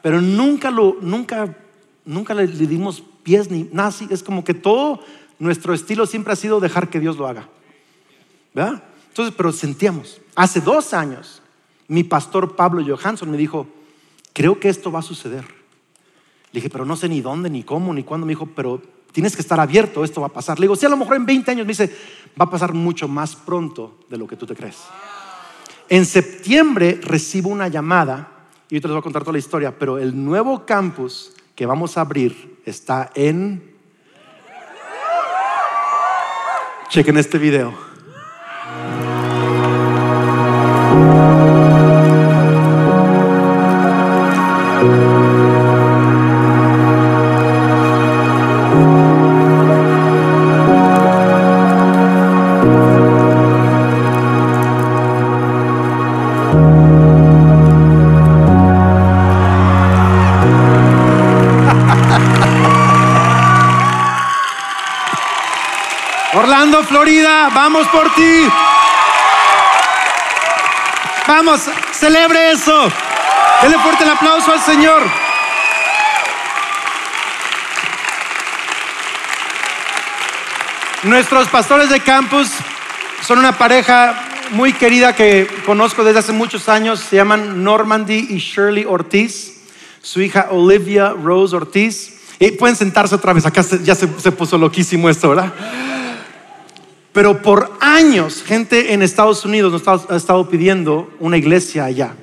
Pero 0.00 0.20
nunca 0.20 0.70
lo, 0.70 0.98
nunca, 1.00 1.56
nunca 2.04 2.34
le, 2.34 2.46
dimos 2.46 3.02
pies 3.24 3.50
ni 3.50 3.68
nada 3.72 3.88
así. 3.88 4.06
Es 4.08 4.22
como 4.22 4.44
que 4.44 4.54
todo 4.54 5.00
nuestro 5.40 5.74
estilo 5.74 6.06
siempre 6.06 6.34
ha 6.34 6.36
sido 6.36 6.60
dejar 6.60 6.88
que 6.88 7.00
Dios 7.00 7.16
lo 7.16 7.26
haga. 7.26 7.48
¿Verdad? 8.54 8.80
Entonces, 9.08 9.34
pero 9.36 9.50
sentíamos. 9.50 10.20
Hace 10.36 10.60
dos 10.60 10.94
años, 10.94 11.42
mi 11.88 12.04
pastor 12.04 12.54
Pablo 12.54 12.80
Johansson 12.86 13.28
me 13.28 13.38
dijo, 13.38 13.66
creo 14.32 14.60
que 14.60 14.68
esto 14.68 14.92
va 14.92 15.00
a 15.00 15.02
suceder. 15.02 15.61
Le 16.52 16.58
dije, 16.58 16.70
pero 16.70 16.84
no 16.84 16.96
sé 16.96 17.08
ni 17.08 17.20
dónde, 17.20 17.48
ni 17.48 17.62
cómo, 17.62 17.94
ni 17.94 18.02
cuándo. 18.02 18.26
Me 18.26 18.32
dijo, 18.32 18.46
pero 18.54 18.80
tienes 19.10 19.34
que 19.34 19.42
estar 19.42 19.58
abierto, 19.58 20.04
esto 20.04 20.20
va 20.20 20.26
a 20.28 20.32
pasar. 20.32 20.58
Le 20.58 20.64
digo, 20.64 20.76
sí, 20.76 20.84
a 20.84 20.90
lo 20.90 20.96
mejor 20.96 21.16
en 21.16 21.26
20 21.26 21.50
años. 21.50 21.66
Me 21.66 21.72
dice, 21.72 21.94
va 22.40 22.44
a 22.44 22.50
pasar 22.50 22.74
mucho 22.74 23.08
más 23.08 23.34
pronto 23.34 23.98
de 24.08 24.18
lo 24.18 24.26
que 24.26 24.36
tú 24.36 24.46
te 24.46 24.54
crees. 24.54 24.78
En 25.88 26.06
septiembre 26.06 27.00
recibo 27.02 27.50
una 27.50 27.68
llamada, 27.68 28.28
y 28.68 28.76
yo 28.76 28.80
te 28.80 28.88
voy 28.88 28.98
a 28.98 29.02
contar 29.02 29.22
toda 29.22 29.32
la 29.32 29.38
historia, 29.38 29.78
pero 29.78 29.98
el 29.98 30.24
nuevo 30.24 30.64
campus 30.64 31.32
que 31.54 31.66
vamos 31.66 31.96
a 31.96 32.02
abrir 32.02 32.60
está 32.64 33.10
en... 33.14 33.70
Chequen 36.88 37.16
este 37.16 37.38
video. 37.38 37.91
Vamos 67.50 67.88
por 67.88 68.12
ti. 68.14 68.48
Vamos, 71.26 71.62
celebre 71.92 72.52
eso. 72.52 72.90
Dele 73.62 73.78
fuerte 73.78 74.04
el 74.04 74.10
aplauso 74.10 74.52
al 74.52 74.60
Señor. 74.60 75.02
Nuestros 81.04 81.48
pastores 81.48 81.90
de 81.90 82.00
campus 82.00 82.48
son 83.26 83.38
una 83.38 83.58
pareja 83.58 84.14
muy 84.50 84.72
querida 84.72 85.16
que 85.16 85.48
conozco 85.66 86.04
desde 86.04 86.20
hace 86.20 86.32
muchos 86.32 86.68
años. 86.68 87.00
Se 87.00 87.16
llaman 87.16 87.64
Normandy 87.64 88.26
y 88.30 88.38
Shirley 88.38 88.84
Ortiz. 88.84 89.62
Su 90.00 90.20
hija 90.20 90.48
Olivia 90.50 91.10
Rose 91.10 91.56
Ortiz. 91.56 92.20
Y 92.38 92.52
pueden 92.52 92.76
sentarse 92.76 93.14
otra 93.14 93.32
vez. 93.32 93.46
Acá 93.46 93.62
ya 93.82 93.94
se, 93.94 94.08
se 94.20 94.32
puso 94.32 94.58
loquísimo 94.58 95.08
esto, 95.08 95.30
¿verdad? 95.30 95.52
Pero 97.12 97.42
por 97.42 97.70
años, 97.80 98.42
gente 98.42 98.94
en 98.94 99.02
Estados 99.02 99.44
Unidos 99.44 99.72
nos 99.72 100.10
ha 100.10 100.16
estado 100.16 100.48
pidiendo 100.48 101.12
una 101.20 101.36
iglesia 101.36 101.84
allá. 101.84 102.14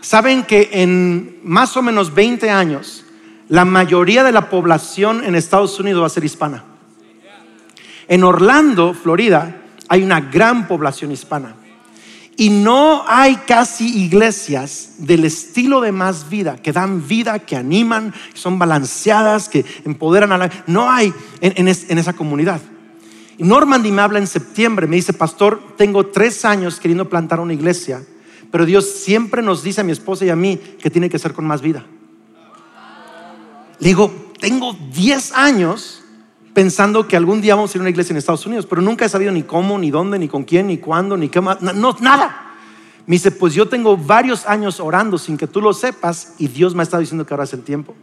Saben 0.00 0.42
que 0.42 0.70
en 0.72 1.38
más 1.44 1.76
o 1.76 1.82
menos 1.82 2.12
20 2.14 2.50
años, 2.50 3.04
la 3.48 3.64
mayoría 3.64 4.24
de 4.24 4.32
la 4.32 4.50
población 4.50 5.22
en 5.24 5.34
Estados 5.34 5.78
Unidos 5.78 6.02
va 6.02 6.06
a 6.06 6.10
ser 6.10 6.24
hispana. 6.24 6.64
En 8.08 8.24
Orlando, 8.24 8.92
Florida, 8.92 9.62
hay 9.88 10.02
una 10.02 10.20
gran 10.20 10.66
población 10.66 11.12
hispana. 11.12 11.54
Y 12.36 12.50
no 12.50 13.04
hay 13.06 13.36
casi 13.46 14.02
iglesias 14.02 14.94
del 14.98 15.24
estilo 15.24 15.80
de 15.80 15.92
más 15.92 16.28
vida, 16.28 16.56
que 16.56 16.72
dan 16.72 17.06
vida, 17.06 17.38
que 17.38 17.54
animan, 17.54 18.12
que 18.32 18.38
son 18.38 18.58
balanceadas, 18.58 19.48
que 19.48 19.64
empoderan 19.84 20.32
a 20.32 20.38
la... 20.38 20.50
No 20.66 20.90
hay 20.90 21.14
en 21.40 21.68
esa 21.68 22.12
comunidad. 22.14 22.60
Normandy 23.38 23.90
me 23.90 24.02
habla 24.02 24.18
en 24.18 24.26
septiembre, 24.26 24.86
me 24.86 24.96
dice, 24.96 25.12
pastor, 25.12 25.60
tengo 25.76 26.06
tres 26.06 26.44
años 26.44 26.78
queriendo 26.78 27.08
plantar 27.08 27.40
una 27.40 27.52
iglesia, 27.52 28.02
pero 28.50 28.64
Dios 28.64 28.88
siempre 28.88 29.42
nos 29.42 29.62
dice 29.62 29.80
a 29.80 29.84
mi 29.84 29.92
esposa 29.92 30.24
y 30.24 30.30
a 30.30 30.36
mí 30.36 30.56
que 30.56 30.90
tiene 30.90 31.10
que 31.10 31.18
ser 31.18 31.32
con 31.32 31.44
más 31.44 31.60
vida. 31.60 31.84
Le 33.80 33.88
digo, 33.88 34.12
tengo 34.40 34.76
diez 34.92 35.32
años 35.32 36.02
pensando 36.54 37.08
que 37.08 37.16
algún 37.16 37.40
día 37.40 37.56
vamos 37.56 37.74
a 37.74 37.76
ir 37.76 37.80
a 37.80 37.82
una 37.82 37.90
iglesia 37.90 38.12
en 38.12 38.18
Estados 38.18 38.46
Unidos, 38.46 38.66
pero 38.66 38.80
nunca 38.80 39.04
he 39.04 39.08
sabido 39.08 39.32
ni 39.32 39.42
cómo, 39.42 39.78
ni 39.78 39.90
dónde, 39.90 40.18
ni 40.18 40.28
con 40.28 40.44
quién, 40.44 40.68
ni 40.68 40.78
cuándo, 40.78 41.16
ni 41.16 41.28
qué 41.28 41.40
más, 41.40 41.60
no, 41.60 41.96
nada. 42.00 42.54
Me 43.06 43.16
dice, 43.16 43.32
pues 43.32 43.52
yo 43.52 43.68
tengo 43.68 43.96
varios 43.96 44.46
años 44.46 44.80
orando 44.80 45.18
sin 45.18 45.36
que 45.36 45.46
tú 45.46 45.60
lo 45.60 45.74
sepas 45.74 46.34
y 46.38 46.48
Dios 46.48 46.74
me 46.74 46.82
ha 46.82 46.84
estado 46.84 47.00
diciendo 47.00 47.26
que 47.26 47.34
ahora 47.34 47.44
es 47.44 47.52
el 47.52 47.62
tiempo. 47.62 47.94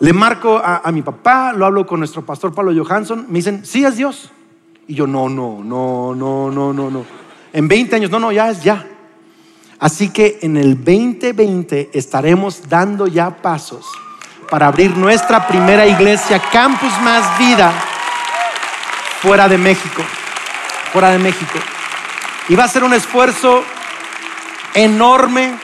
Le 0.00 0.14
marco 0.14 0.60
a, 0.64 0.90
mi 0.92 1.02
papá, 1.02 1.52
lo 1.52 1.66
hablo 1.66 1.86
con 1.86 2.00
nuestro 2.00 2.24
pastor 2.24 2.54
Pablo 2.54 2.72
Johansson, 2.74 3.26
me 3.28 3.38
dicen, 3.38 3.66
sí 3.66 3.84
es 3.84 3.96
Dios. 3.96 4.30
Y 4.88 4.94
yo, 4.94 5.06
no, 5.06 5.28
no, 5.28 5.60
no, 5.62 6.14
no, 6.14 6.50
no, 6.50 6.72
no, 6.72 6.90
no. 6.90 7.04
En 7.52 7.68
20 7.68 7.96
años, 7.96 8.10
no, 8.10 8.18
no, 8.18 8.32
ya 8.32 8.48
es 8.48 8.62
ya. 8.62 8.86
Así 9.78 10.08
que 10.08 10.38
en 10.40 10.56
el 10.56 10.76
2020 10.76 11.90
estaremos 11.92 12.68
dando 12.68 13.06
ya 13.06 13.36
pasos 13.36 13.86
para 14.48 14.68
abrir 14.68 14.96
nuestra 14.96 15.46
primera 15.46 15.86
iglesia, 15.86 16.40
Campus 16.50 16.92
Más 17.02 17.38
Vida, 17.38 17.70
fuera 19.20 19.48
de 19.48 19.58
México, 19.58 20.02
fuera 20.92 21.10
de 21.10 21.18
México. 21.18 21.58
Y 22.48 22.56
va 22.56 22.64
a 22.64 22.68
ser 22.68 22.84
un 22.84 22.94
esfuerzo 22.94 23.62
enorme 24.74 25.58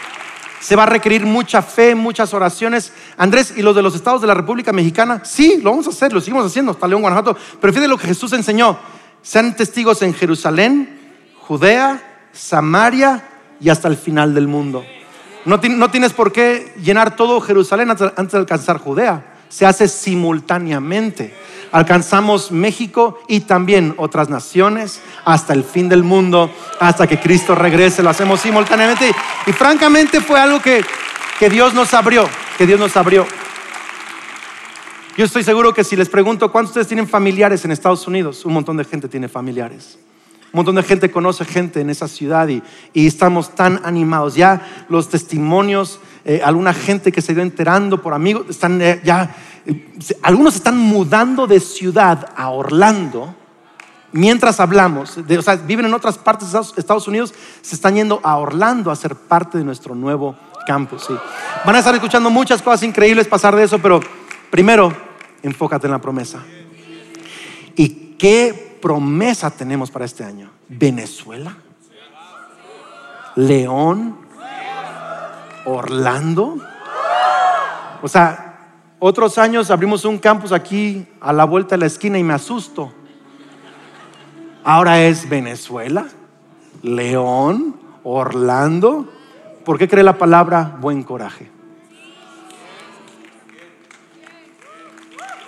se 0.61 0.77
va 0.77 0.85
a 0.85 0.87
requerir 0.87 1.25
mucha 1.25 1.63
fe, 1.63 1.95
muchas 1.95 2.33
oraciones. 2.35 2.93
Andrés, 3.17 3.55
¿y 3.57 3.63
los 3.63 3.75
de 3.75 3.83
los 3.83 3.95
estados 3.95 4.21
de 4.21 4.27
la 4.27 4.35
República 4.35 4.73
Mexicana? 4.73 5.21
Sí, 5.25 5.61
lo 5.63 5.71
vamos 5.71 5.87
a 5.87 5.91
hacer, 5.91 6.13
lo 6.13 6.21
seguimos 6.21 6.47
haciendo 6.47 6.73
hasta 6.73 6.87
León, 6.87 7.03
Guanajuato. 7.03 7.37
Pero 7.61 7.73
fíjate 7.73 7.89
lo 7.89 7.99
que 7.99 8.09
Jesús 8.09 8.33
enseñó. 8.33 8.79
Sean 9.23 9.57
testigos 9.57 10.03
en 10.03 10.15
Jerusalén, 10.15 10.99
Judea, 11.41 12.29
Samaria 12.33 13.29
y 13.61 13.69
hasta 13.69 13.89
el 13.89 13.97
final 13.97 14.35
del 14.35 14.49
mundo. 14.49 14.85
No, 15.45 15.59
no 15.59 15.91
tienes 15.91 16.13
por 16.13 16.33
qué 16.33 16.75
llenar 16.83 17.17
todo 17.17 17.41
Jerusalén 17.41 17.91
antes 17.91 18.33
de 18.33 18.39
alcanzar 18.39 18.79
Judea. 18.79 19.35
Se 19.49 19.65
hace 19.65 19.89
simultáneamente 19.89 21.33
alcanzamos 21.77 22.51
México 22.53 23.19
y 23.29 23.41
también 23.41 23.93
otras 23.99 24.31
naciones 24.31 25.03
hasta 25.27 25.53
el 25.53 25.63
fin 25.63 25.91
del 25.91 26.03
mundo, 26.03 26.51
hasta 26.81 27.07
que 27.07 27.21
Cristo 27.21 27.55
regrese. 27.55 28.03
Lo 28.03 28.09
hacemos 28.09 28.41
simultáneamente. 28.41 29.13
Y, 29.47 29.53
francamente 29.53 30.23
fue 30.23 30.41
algo 30.41 30.59
que, 30.59 30.83
que 31.39 31.51
Dios 31.51 31.75
nos 31.75 31.93
abrió, 31.93 32.27
que 32.57 32.67
Dios 32.67 32.81
nos 32.81 32.97
abrió. 32.97 33.27
Yo 35.19 35.27
estoy 35.27 35.45
seguro 35.45 35.75
que 35.75 35.85
si 35.85 35.97
les 35.97 36.09
pregunto 36.09 36.51
cuántos 36.51 36.73
de 36.73 36.81
ustedes 36.81 36.89
tienen 36.89 37.09
familiares 37.09 37.63
en 37.67 37.73
Estados 37.73 38.07
Unidos, 38.07 38.47
un 38.47 38.55
montón 38.55 38.79
de 38.79 38.85
gente 38.85 39.07
tiene 39.07 39.29
familiares. 39.29 39.99
Un 40.53 40.61
montón 40.61 40.77
de 40.77 40.83
gente 40.83 41.11
conoce 41.11 41.45
gente 41.45 41.83
en 41.83 41.91
esa 41.91 42.09
ciudad 42.09 42.49
y, 42.49 42.63
y 42.95 43.07
estamos 43.07 43.55
tan 43.55 43.83
animados. 43.85 44.35
Ya 44.35 44.87
los 44.89 45.11
testimonios 45.11 46.01
eh, 46.29 46.41
alguna 46.45 46.75
gente 46.75 47.13
que 47.13 47.23
se 47.23 47.35
dio 47.35 47.43
enterando 47.45 48.03
por 48.03 48.13
amigos, 48.13 48.47
están 48.51 48.83
eh, 48.83 49.01
ya, 49.05 49.33
algunos 50.23 50.57
están 50.57 50.79
mudando 50.79 51.47
de 51.47 51.61
ciudad 51.61 52.33
a 52.37 52.51
Orlando 52.51 53.35
mientras 54.13 54.61
hablamos, 54.61 55.19
o 55.19 55.43
sea, 55.43 55.57
viven 55.57 55.87
en 55.87 55.95
otras 55.95 56.19
partes 56.19 56.53
de 56.53 56.61
Estados 56.77 57.07
Unidos, 57.07 57.35
se 57.61 57.75
están 57.75 57.95
yendo 57.95 58.21
a 58.23 58.39
Orlando 58.39 58.91
a 58.91 58.97
ser 58.97 59.15
parte 59.15 59.59
de 59.59 59.65
nuestro 59.65 59.95
nuevo 59.95 60.37
campus. 60.67 61.09
Van 61.65 61.77
a 61.77 61.79
estar 61.79 61.95
escuchando 61.95 62.31
muchas 62.31 62.63
cosas 62.63 62.83
increíbles 62.83 63.29
pasar 63.29 63.55
de 63.55 63.65
eso, 63.65 63.79
pero 63.79 64.01
primero, 64.51 64.93
enfócate 65.43 65.87
en 65.87 65.93
la 65.93 66.01
promesa. 66.01 66.43
¿Y 67.75 68.17
qué 68.19 68.79
promesa 68.81 69.51
tenemos 69.51 69.91
para 69.91 70.05
este 70.05 70.25
año? 70.25 70.51
Venezuela, 70.69 71.57
León, 73.37 74.19
Orlando. 75.67 76.57
O 78.03 78.09
sea, 78.09 78.46
otros 78.99 79.39
años 79.39 79.71
abrimos 79.71 80.05
un 80.05 80.19
campus 80.19 80.53
aquí 80.53 81.07
a 81.21 81.33
la 81.33 81.45
vuelta 81.45 81.75
de 81.75 81.81
la 81.81 81.87
esquina 81.87 82.19
y 82.19 82.23
me 82.23 82.35
asusto. 82.35 82.93
Ahora 84.65 85.03
es 85.03 85.29
Venezuela, 85.29 86.07
León, 86.83 87.77
Orlando. 88.03 89.13
¿Por 89.65 89.79
qué 89.79 89.89
cree 89.89 90.03
la 90.03 90.19
palabra 90.19 90.77
buen 90.81 91.03
coraje? 91.03 91.51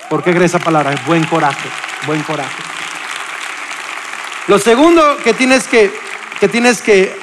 ¿Por 0.09 0.23
qué 0.23 0.33
cree 0.33 0.47
esa 0.47 0.59
palabra? 0.59 0.95
Buen 1.07 1.25
coraje, 1.25 1.69
buen 2.07 2.23
coraje. 2.23 2.63
Lo 4.47 4.59
segundo 4.59 5.03
que 5.23 5.35
tienes 5.35 5.69
que, 5.69 5.93
que 6.41 6.49
tienes 6.49 6.81
que 6.81 7.15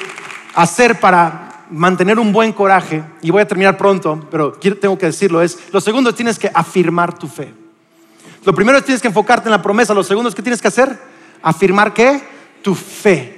hacer 0.54 1.00
para 1.00 1.45
mantener 1.70 2.18
un 2.18 2.32
buen 2.32 2.52
coraje, 2.52 3.02
y 3.22 3.30
voy 3.30 3.42
a 3.42 3.48
terminar 3.48 3.76
pronto, 3.76 4.26
pero 4.30 4.52
tengo 4.52 4.98
que 4.98 5.06
decirlo, 5.06 5.42
es, 5.42 5.58
lo 5.72 5.80
segundo 5.80 6.14
tienes 6.14 6.38
que 6.38 6.50
afirmar 6.52 7.18
tu 7.18 7.28
fe. 7.28 7.52
Lo 8.44 8.54
primero 8.54 8.78
es 8.78 8.84
tienes 8.84 9.02
que 9.02 9.08
enfocarte 9.08 9.48
en 9.48 9.52
la 9.52 9.62
promesa, 9.62 9.92
lo 9.92 10.04
segundo 10.04 10.28
es 10.28 10.34
que 10.34 10.42
tienes 10.42 10.62
que 10.62 10.68
hacer, 10.68 10.98
afirmar 11.42 11.92
qué? 11.92 12.22
Tu 12.62 12.74
fe. 12.74 13.36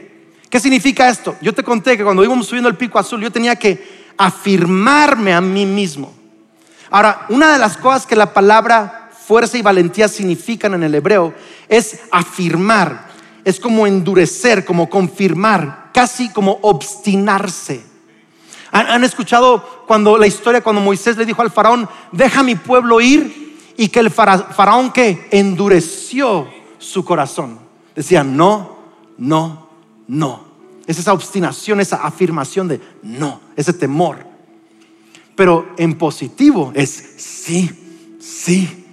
¿Qué 0.50 0.60
significa 0.60 1.08
esto? 1.08 1.36
Yo 1.40 1.52
te 1.52 1.62
conté 1.62 1.96
que 1.96 2.04
cuando 2.04 2.24
íbamos 2.24 2.46
subiendo 2.46 2.68
el 2.68 2.76
pico 2.76 2.98
azul, 2.98 3.20
yo 3.20 3.30
tenía 3.30 3.56
que 3.56 4.12
afirmarme 4.16 5.32
a 5.32 5.40
mí 5.40 5.66
mismo. 5.66 6.12
Ahora, 6.90 7.26
una 7.28 7.52
de 7.52 7.58
las 7.58 7.76
cosas 7.76 8.06
que 8.06 8.16
la 8.16 8.32
palabra 8.32 9.10
fuerza 9.26 9.58
y 9.58 9.62
valentía 9.62 10.08
significan 10.08 10.74
en 10.74 10.82
el 10.82 10.94
hebreo 10.94 11.34
es 11.68 12.00
afirmar, 12.10 13.08
es 13.44 13.60
como 13.60 13.86
endurecer, 13.86 14.64
como 14.64 14.88
confirmar, 14.88 15.90
casi 15.92 16.30
como 16.30 16.58
obstinarse. 16.62 17.87
¿Han, 18.70 19.04
escuchado 19.04 19.84
cuando 19.86 20.18
la 20.18 20.26
historia, 20.26 20.62
cuando 20.62 20.82
Moisés 20.82 21.16
le 21.16 21.24
dijo 21.24 21.42
al 21.42 21.50
faraón, 21.50 21.88
deja 22.12 22.42
mi 22.42 22.54
pueblo 22.54 23.00
ir 23.00 23.56
y 23.76 23.88
que 23.88 24.00
el 24.00 24.10
faraón 24.10 24.92
que 24.92 25.28
endureció 25.30 26.48
su 26.78 27.04
corazón? 27.04 27.58
Decía, 27.94 28.22
no, 28.22 28.76
no, 29.16 29.68
no. 30.06 30.48
Es 30.86 30.98
esa 30.98 31.12
obstinación, 31.12 31.80
esa 31.80 31.96
afirmación 31.96 32.68
de 32.68 32.80
no, 33.02 33.40
ese 33.56 33.72
temor. 33.72 34.26
Pero 35.34 35.68
en 35.76 35.96
positivo 35.96 36.72
es 36.74 36.90
sí, 37.18 37.70
sí. 38.20 38.86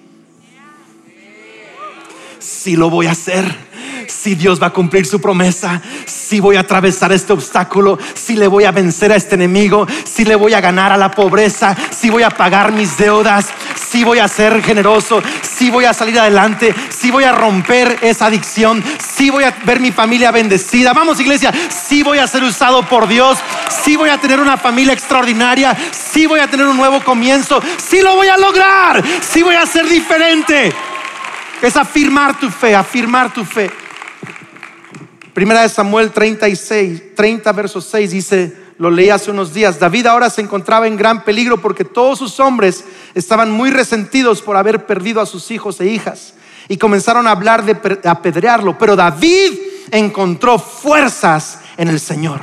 Sí 2.39 2.76
lo 2.76 2.89
voy 2.89 3.07
a 3.07 3.11
hacer. 3.11 3.64
Si 4.08 4.36
Dios 4.36 4.62
va 4.62 4.68
a 4.68 4.74
cumplir 4.74 5.06
su 5.06 5.20
promesa, 5.22 5.82
si 6.06 6.39
voy 6.39 6.56
a 6.56 6.62
atravesar 6.62 7.12
este 7.12 7.34
obstáculo, 7.34 7.97
si 8.14 8.36
le 8.36 8.47
voy 8.47 8.66
a 8.66 8.72
vencer 8.72 9.12
a 9.12 9.16
este 9.16 9.36
enemigo, 9.36 9.88
si 10.03 10.26
le 10.26 10.36
voy 10.36 10.53
a 10.53 10.62
ganar 10.62 10.91
a 10.91 10.97
la 10.97 11.12
pobreza, 11.12 11.76
si 11.91 12.10
voy 12.10 12.24
a 12.24 12.30
pagar 12.30 12.72
mis 12.72 12.97
deudas, 12.97 13.47
si 13.76 14.03
voy 14.03 14.20
a 14.20 14.28
ser 14.28 14.62
generoso, 14.64 15.22
si 15.41 15.70
voy 15.70 15.86
a 15.86 15.93
salir 15.93 16.20
adelante, 16.20 16.74
si 16.89 17.12
voy 17.12 17.24
a 17.24 17.32
romper 17.32 17.99
esa 18.01 18.28
adicción, 18.28 18.84
si 18.99 19.30
voy 19.30 19.43
a 19.43 19.56
ver 19.64 19.80
mi 19.80 19.91
familia 19.91 20.32
bendecida. 20.32 20.93
Vamos 20.93 21.20
iglesia, 21.20 21.53
si 21.70 22.03
voy 22.03 22.18
a 22.18 22.28
ser 22.28 22.43
usado 22.43 22.84
por 22.84 23.08
Dios, 23.08 23.38
si 23.84 23.95
voy 23.95 24.10
a 24.10 24.18
tener 24.18 24.39
una 24.39 24.58
familia 24.58 24.93
extraordinaria, 24.93 25.76
si 25.91 26.26
voy 26.26 26.39
a 26.39 26.47
tener 26.47 26.68
un 26.68 26.78
nuevo 26.78 27.03
comienzo, 27.03 27.62
si 27.78 28.01
lo 28.01 28.16
voy 28.16 28.28
a 28.28 28.38
lograr, 28.38 29.03
si 29.22 29.43
voy 29.43 29.56
a 29.56 29.66
ser 29.66 29.88
diferente. 29.88 30.74
Es 31.62 31.78
afirmar 31.78 32.39
tu 32.39 32.49
fe, 32.49 32.76
afirmar 32.76 33.34
tu 33.34 33.45
fe. 33.45 33.84
Primera 35.36 35.63
de 35.63 35.67
Samuel 35.67 36.11
36, 36.11 37.13
30 37.13 37.51
versos 37.51 37.86
6 37.91 38.09
dice, 38.09 38.55
lo 38.77 38.89
leí 38.89 39.09
hace 39.09 39.31
unos 39.31 39.53
días, 39.53 39.77
David 39.77 40.05
ahora 40.05 40.29
se 40.29 40.39
encontraba 40.39 40.88
en 40.88 40.95
gran 40.95 41.25
peligro 41.25 41.61
porque 41.61 41.83
todos 41.83 42.19
sus 42.19 42.39
hombres 42.39 42.86
estaban 43.15 43.51
muy 43.51 43.69
resentidos 43.69 44.41
por 44.41 44.55
haber 44.55 44.86
perdido 44.86 45.19
a 45.19 45.25
sus 45.25 45.51
hijos 45.51 45.81
e 45.81 45.88
hijas 45.88 46.36
y 46.69 46.77
comenzaron 46.77 47.27
a 47.27 47.31
hablar 47.31 47.65
de 47.65 48.09
apedrearlo, 48.09 48.77
pero 48.77 48.95
David 48.95 49.59
encontró 49.91 50.57
fuerzas 50.57 51.59
en 51.75 51.89
el 51.89 51.99
Señor. 51.99 52.39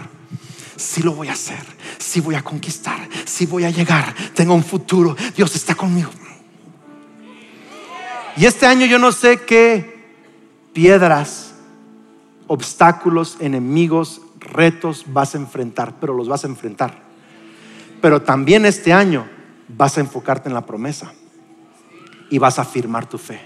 Sí 0.76 1.02
lo 1.02 1.14
voy 1.14 1.28
a 1.28 1.32
hacer, 1.32 1.64
sí 1.96 2.20
voy 2.20 2.34
a 2.34 2.44
conquistar, 2.44 3.08
sí 3.24 3.46
voy 3.46 3.64
a 3.64 3.70
llegar, 3.70 4.14
tengo 4.34 4.52
un 4.52 4.64
futuro, 4.64 5.16
Dios 5.34 5.56
está 5.56 5.74
conmigo. 5.74 6.10
Y 8.36 8.44
este 8.44 8.66
año 8.66 8.84
yo 8.84 8.98
no 8.98 9.12
sé 9.12 9.40
qué 9.46 10.12
piedras, 10.74 11.51
obstáculos, 12.52 13.38
enemigos, 13.40 14.20
retos 14.38 15.06
vas 15.06 15.34
a 15.34 15.38
enfrentar, 15.38 15.94
pero 15.98 16.12
los 16.12 16.28
vas 16.28 16.44
a 16.44 16.48
enfrentar. 16.48 16.98
Pero 18.02 18.20
también 18.20 18.66
este 18.66 18.92
año 18.92 19.26
vas 19.68 19.96
a 19.96 20.02
enfocarte 20.02 20.50
en 20.50 20.54
la 20.54 20.66
promesa 20.66 21.14
y 22.28 22.36
vas 22.36 22.58
a 22.58 22.62
afirmar 22.62 23.08
tu 23.08 23.16
fe. 23.16 23.40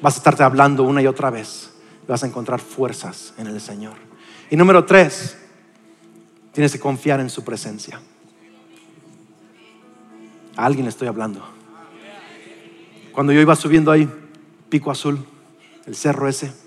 Vas 0.00 0.14
a 0.14 0.18
estarte 0.18 0.44
hablando 0.44 0.84
una 0.84 1.02
y 1.02 1.08
otra 1.08 1.30
vez. 1.30 1.72
Vas 2.06 2.22
a 2.22 2.28
encontrar 2.28 2.60
fuerzas 2.60 3.34
en 3.38 3.48
el 3.48 3.60
Señor. 3.60 3.94
Y 4.50 4.56
número 4.56 4.84
tres, 4.84 5.36
tienes 6.52 6.70
que 6.70 6.78
confiar 6.78 7.18
en 7.18 7.28
su 7.28 7.42
presencia. 7.42 8.00
A 10.56 10.64
alguien 10.64 10.84
le 10.84 10.90
estoy 10.90 11.08
hablando. 11.08 11.42
Cuando 13.10 13.32
yo 13.32 13.40
iba 13.40 13.56
subiendo 13.56 13.90
ahí, 13.90 14.08
Pico 14.68 14.92
Azul, 14.92 15.26
el 15.86 15.96
cerro 15.96 16.28
ese, 16.28 16.61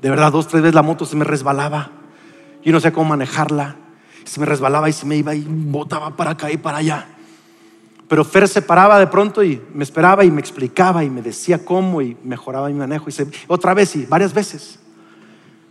de 0.00 0.08
verdad 0.08 0.32
dos, 0.32 0.48
tres 0.48 0.62
veces 0.62 0.74
la 0.74 0.82
moto 0.82 1.04
se 1.04 1.16
me 1.16 1.24
resbalaba. 1.24 1.90
Yo 2.64 2.72
no 2.72 2.80
sé 2.80 2.92
cómo 2.92 3.10
manejarla. 3.10 3.76
Se 4.24 4.40
me 4.40 4.46
resbalaba 4.46 4.88
y 4.88 4.92
se 4.92 5.06
me 5.06 5.16
iba 5.16 5.34
y 5.34 5.44
botaba 5.46 6.16
para 6.16 6.32
acá 6.32 6.50
y 6.50 6.56
para 6.56 6.78
allá. 6.78 7.06
Pero 8.08 8.24
Fer 8.24 8.48
se 8.48 8.62
paraba 8.62 8.98
de 8.98 9.06
pronto 9.06 9.44
y 9.44 9.62
me 9.72 9.84
esperaba 9.84 10.24
y 10.24 10.30
me 10.30 10.40
explicaba 10.40 11.04
y 11.04 11.10
me 11.10 11.22
decía 11.22 11.64
cómo 11.64 12.02
y 12.02 12.16
mejoraba 12.24 12.68
mi 12.68 12.74
manejo. 12.74 13.08
Y 13.08 13.12
otra 13.46 13.74
vez 13.74 13.94
y 13.96 14.06
varias 14.06 14.32
veces. 14.32 14.78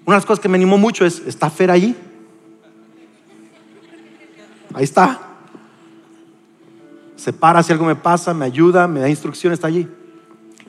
Una 0.05 0.15
de 0.15 0.19
las 0.19 0.25
cosas 0.25 0.41
que 0.41 0.49
me 0.49 0.55
animó 0.55 0.77
mucho 0.77 1.05
es, 1.05 1.19
¿está 1.25 1.49
Fer 1.49 1.71
ahí? 1.71 1.95
Ahí 4.73 4.83
está. 4.83 5.19
Se 7.15 7.33
para 7.33 7.61
si 7.63 7.73
algo 7.73 7.85
me 7.85 7.95
pasa, 7.95 8.33
me 8.33 8.45
ayuda, 8.45 8.87
me 8.87 9.01
da 9.01 9.09
instrucciones, 9.09 9.57
está 9.57 9.67
allí. 9.67 9.87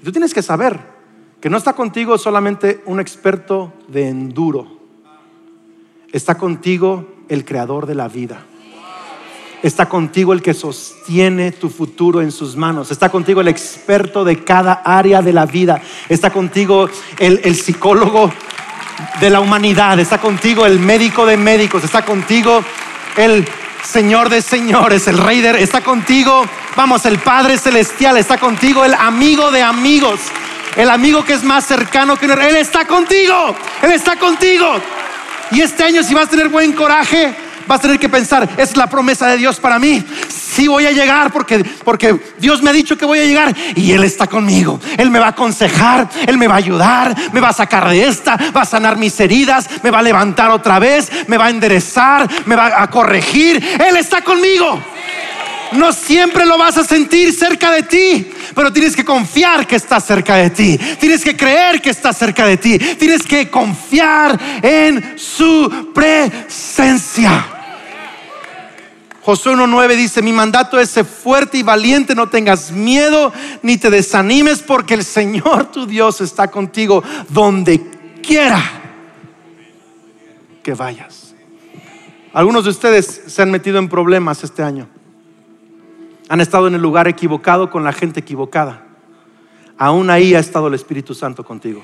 tú 0.02 0.10
tienes 0.10 0.34
que 0.34 0.42
saber 0.42 0.99
que 1.40 1.50
no 1.50 1.56
está 1.56 1.72
contigo 1.72 2.18
solamente 2.18 2.82
un 2.86 3.00
experto 3.00 3.72
de 3.88 4.08
enduro 4.08 4.80
Está 6.12 6.36
contigo 6.36 7.06
el 7.28 7.44
creador 7.44 7.86
de 7.86 7.94
la 7.94 8.08
vida. 8.08 8.44
Está 9.62 9.88
contigo 9.88 10.32
el 10.32 10.42
que 10.42 10.54
sostiene 10.54 11.52
tu 11.52 11.68
futuro 11.68 12.20
en 12.20 12.32
sus 12.32 12.56
manos. 12.56 12.90
Está 12.90 13.10
contigo 13.10 13.40
el 13.40 13.48
experto 13.48 14.24
de 14.24 14.42
cada 14.42 14.72
área 14.84 15.22
de 15.22 15.32
la 15.32 15.46
vida. 15.46 15.80
Está 16.08 16.30
contigo 16.30 16.88
el, 17.18 17.54
psicólogo 17.54 18.32
de 19.20 19.30
la 19.30 19.38
humanidad. 19.38 20.00
Está 20.00 20.18
contigo 20.18 20.66
el 20.66 20.80
médico 20.80 21.26
de 21.26 21.36
médicos. 21.36 21.84
Está 21.84 22.04
contigo 22.04 22.60
el 23.16 23.46
Señor 23.84 24.30
de 24.30 24.42
señores, 24.42 25.06
el 25.08 25.16
Rey 25.16 25.40
de... 25.40 25.62
Está 25.62 25.82
contigo, 25.82 26.42
vamos, 26.76 27.06
el 27.06 27.18
Padre 27.18 27.56
Celestial. 27.56 28.16
Está 28.16 28.38
contigo 28.38 28.84
el 28.84 28.94
amigo 28.94 29.50
de 29.52 29.62
amigos. 29.62 30.20
El 30.76 30.90
amigo 30.90 31.24
que 31.24 31.34
es 31.34 31.42
más 31.42 31.66
cercano 31.66 32.16
que... 32.16 32.26
Él 32.26 32.56
está 32.56 32.84
contigo. 32.84 33.54
Él 33.82 33.92
está 33.92 34.16
contigo. 34.16 34.80
Y 35.50 35.60
este 35.60 35.84
año 35.84 36.02
si 36.02 36.14
vas 36.14 36.26
a 36.26 36.30
tener 36.30 36.48
buen 36.48 36.72
coraje, 36.72 37.34
vas 37.66 37.78
a 37.78 37.82
tener 37.82 37.98
que 37.98 38.08
pensar, 38.08 38.48
es 38.56 38.76
la 38.76 38.88
promesa 38.88 39.28
de 39.28 39.36
Dios 39.36 39.58
para 39.60 39.78
mí. 39.78 40.04
Sí 40.28 40.68
voy 40.68 40.86
a 40.86 40.92
llegar 40.92 41.32
porque, 41.32 41.64
porque 41.84 42.18
Dios 42.38 42.62
me 42.62 42.70
ha 42.70 42.72
dicho 42.72 42.96
que 42.98 43.04
voy 43.04 43.20
a 43.20 43.24
llegar 43.24 43.54
y 43.76 43.92
Él 43.92 44.04
está 44.04 44.26
conmigo. 44.26 44.80
Él 44.96 45.10
me 45.10 45.18
va 45.18 45.26
a 45.26 45.30
aconsejar, 45.30 46.08
Él 46.26 46.36
me 46.36 46.48
va 46.48 46.54
a 46.54 46.58
ayudar, 46.58 47.14
me 47.32 47.40
va 47.40 47.48
a 47.50 47.52
sacar 47.52 47.88
de 47.88 48.06
esta, 48.06 48.36
va 48.54 48.62
a 48.62 48.64
sanar 48.64 48.96
mis 48.96 49.18
heridas, 49.20 49.68
me 49.82 49.90
va 49.90 50.00
a 50.00 50.02
levantar 50.02 50.50
otra 50.50 50.78
vez, 50.78 51.10
me 51.28 51.36
va 51.36 51.46
a 51.46 51.50
enderezar, 51.50 52.28
me 52.46 52.56
va 52.56 52.82
a 52.82 52.90
corregir. 52.90 53.56
Él 53.56 53.96
está 53.96 54.22
conmigo. 54.22 54.80
No 55.72 55.92
siempre 55.92 56.44
lo 56.46 56.58
vas 56.58 56.76
a 56.78 56.84
sentir 56.84 57.32
cerca 57.32 57.70
de 57.70 57.82
ti, 57.82 58.30
pero 58.54 58.72
tienes 58.72 58.96
que 58.96 59.04
confiar 59.04 59.66
que 59.66 59.76
está 59.76 60.00
cerca 60.00 60.36
de 60.36 60.50
ti. 60.50 60.78
Tienes 60.98 61.22
que 61.22 61.36
creer 61.36 61.80
que 61.80 61.90
está 61.90 62.12
cerca 62.12 62.46
de 62.46 62.56
ti. 62.56 62.78
Tienes 62.78 63.22
que 63.22 63.48
confiar 63.48 64.38
en 64.62 65.18
su 65.18 65.92
presencia. 65.94 67.56
Josué 69.22 69.52
1.9 69.52 69.96
dice, 69.96 70.22
mi 70.22 70.32
mandato 70.32 70.80
es 70.80 70.90
ser 70.90 71.04
fuerte 71.04 71.58
y 71.58 71.62
valiente, 71.62 72.14
no 72.14 72.28
tengas 72.28 72.72
miedo 72.72 73.32
ni 73.62 73.76
te 73.76 73.90
desanimes 73.90 74.60
porque 74.60 74.94
el 74.94 75.04
Señor 75.04 75.70
tu 75.70 75.86
Dios 75.86 76.20
está 76.20 76.50
contigo 76.50 77.04
donde 77.28 77.80
quiera 78.22 78.62
que 80.62 80.74
vayas. 80.74 81.34
Algunos 82.32 82.64
de 82.64 82.70
ustedes 82.70 83.22
se 83.26 83.42
han 83.42 83.50
metido 83.50 83.78
en 83.78 83.88
problemas 83.88 84.42
este 84.42 84.62
año. 84.62 84.88
Han 86.30 86.40
estado 86.40 86.68
en 86.68 86.76
el 86.76 86.80
lugar 86.80 87.08
equivocado 87.08 87.70
con 87.70 87.82
la 87.82 87.92
gente 87.92 88.20
equivocada. 88.20 88.86
Aún 89.76 90.10
ahí 90.10 90.32
ha 90.36 90.38
estado 90.38 90.68
el 90.68 90.74
Espíritu 90.74 91.12
Santo 91.12 91.44
contigo. 91.44 91.82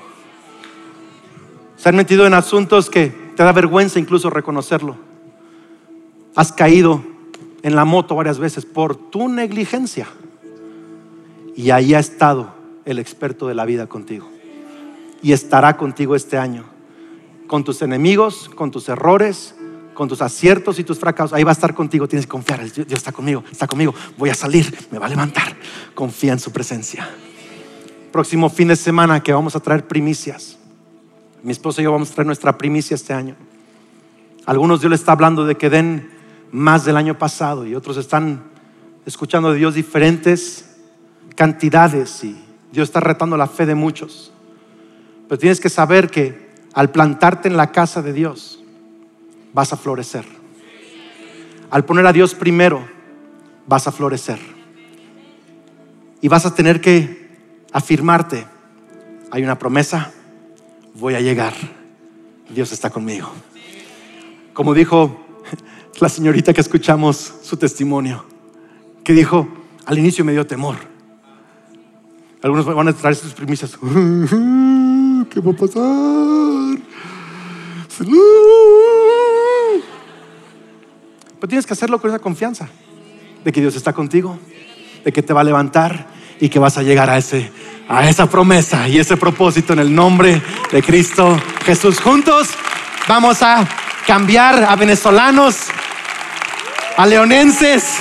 Se 1.75 1.89
han 1.89 1.97
metido 1.97 2.25
en 2.25 2.33
asuntos 2.33 2.89
que 2.89 3.07
te 3.35 3.43
da 3.43 3.51
vergüenza 3.51 3.99
incluso 3.99 4.29
reconocerlo. 4.29 4.95
Has 6.33 6.53
caído 6.53 7.03
en 7.61 7.75
la 7.75 7.83
moto 7.83 8.15
varias 8.15 8.39
veces 8.39 8.65
por 8.65 8.95
tu 8.95 9.27
negligencia. 9.27 10.07
Y 11.57 11.71
ahí 11.71 11.93
ha 11.93 11.99
estado 11.99 12.53
el 12.85 12.99
experto 12.99 13.47
de 13.47 13.55
la 13.55 13.65
vida 13.65 13.87
contigo. 13.87 14.29
Y 15.21 15.33
estará 15.33 15.75
contigo 15.75 16.15
este 16.15 16.37
año. 16.37 16.63
Con 17.47 17.65
tus 17.65 17.81
enemigos, 17.81 18.49
con 18.55 18.71
tus 18.71 18.87
errores, 18.87 19.56
con 19.97 20.07
tus 20.07 20.21
aciertos 20.21 20.77
y 20.77 20.83
tus 20.83 20.99
fracasos. 20.99 21.33
Ahí 21.33 21.43
va 21.43 21.49
a 21.49 21.53
estar 21.53 21.73
contigo. 21.73 22.07
Tienes 22.07 22.27
que 22.27 22.29
confiar. 22.29 22.61
Dios 22.71 22.87
está 22.87 23.11
conmigo, 23.11 23.43
está 23.51 23.65
conmigo. 23.65 23.95
Voy 24.15 24.29
a 24.29 24.35
salir, 24.35 24.87
me 24.91 24.99
va 24.99 25.07
a 25.07 25.09
levantar. 25.09 25.57
Confía 25.95 26.33
en 26.33 26.39
su 26.39 26.51
presencia. 26.51 27.09
Próximo 28.11 28.47
fin 28.51 28.67
de 28.67 28.75
semana 28.75 29.23
que 29.23 29.33
vamos 29.33 29.55
a 29.55 29.59
traer 29.59 29.87
primicias. 29.87 30.59
Mi 31.41 31.51
esposa 31.51 31.81
y 31.81 31.85
yo 31.85 31.91
vamos 31.91 32.11
a 32.11 32.13
traer 32.13 32.27
nuestra 32.27 32.59
primicia 32.59 32.93
este 32.93 33.11
año. 33.11 33.35
Algunos 34.45 34.81
Dios 34.81 34.91
le 34.91 34.95
está 34.97 35.13
hablando 35.13 35.47
de 35.47 35.55
que 35.55 35.71
den 35.71 36.11
más 36.51 36.85
del 36.85 36.95
año 36.95 37.17
pasado 37.17 37.65
y 37.65 37.73
otros 37.73 37.97
están 37.97 38.43
escuchando 39.07 39.51
de 39.51 39.57
Dios 39.57 39.73
diferentes 39.73 40.75
cantidades 41.35 42.23
y 42.23 42.39
Dios 42.71 42.89
está 42.89 42.99
retando 42.99 43.35
la 43.35 43.47
fe 43.47 43.65
de 43.65 43.73
muchos. 43.73 44.31
Pero 45.27 45.39
tienes 45.39 45.59
que 45.59 45.69
saber 45.69 46.11
que 46.11 46.53
al 46.75 46.91
plantarte 46.91 47.47
en 47.47 47.57
la 47.57 47.71
casa 47.71 48.03
de 48.03 48.13
Dios 48.13 48.63
vas 49.57 49.73
a 49.73 49.75
florecer. 49.75 50.23
Al 51.71 51.83
poner 51.83 52.05
a 52.05 52.13
Dios 52.13 52.35
primero 52.35 52.87
vas 53.65 53.87
a 53.87 53.91
florecer. 53.91 54.37
Y 56.21 56.27
vas 56.27 56.45
a 56.45 56.53
tener 56.53 56.79
que 56.79 57.39
afirmarte, 57.73 58.45
hay 59.31 59.41
una 59.41 59.57
promesa, 59.57 60.11
voy 60.93 61.15
a 61.15 61.21
llegar. 61.21 61.55
Dios 62.53 62.71
está 62.71 62.91
conmigo. 62.91 63.31
Como 64.53 64.75
dijo 64.75 65.25
la 65.99 66.09
señorita 66.09 66.53
que 66.53 66.61
escuchamos 66.61 67.33
su 67.41 67.57
testimonio, 67.57 68.25
que 69.03 69.13
dijo, 69.13 69.47
al 69.87 69.97
inicio 69.97 70.23
me 70.23 70.33
dio 70.33 70.45
temor. 70.45 70.75
Algunos 72.43 72.63
van 72.63 72.89
a 72.89 72.93
traer 72.93 73.15
sus 73.15 73.33
primicias. 73.33 73.71
¿Qué 73.81 75.39
va 75.39 75.51
a 75.51 75.55
pasar? 75.55 76.77
Pero 81.39 81.47
tienes 81.47 81.65
que 81.65 81.73
hacerlo 81.73 81.99
con 81.99 82.09
esa 82.09 82.19
confianza 82.19 82.67
de 83.43 83.51
que 83.51 83.61
Dios 83.61 83.75
está 83.75 83.93
contigo, 83.93 84.39
de 85.03 85.11
que 85.11 85.21
te 85.21 85.33
va 85.33 85.41
a 85.41 85.43
levantar 85.43 86.07
y 86.39 86.49
que 86.49 86.59
vas 86.59 86.77
a 86.77 86.83
llegar 86.83 87.09
a 87.09 87.17
ese 87.17 87.51
a 87.89 88.09
esa 88.09 88.29
promesa 88.29 88.87
y 88.87 88.99
ese 88.99 89.15
propósito 89.15 89.73
en 89.73 89.79
el 89.79 89.93
nombre 89.93 90.41
de 90.71 90.83
Cristo 90.83 91.39
Jesús. 91.65 91.99
Juntos 91.99 92.49
vamos 93.07 93.41
a 93.41 93.65
cambiar 94.05 94.63
a 94.63 94.75
venezolanos, 94.75 95.67
a 96.97 97.05
leonenses 97.05 97.97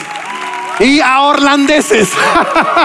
y 0.80 1.00
a 1.00 1.20
orlandeses 1.20 2.10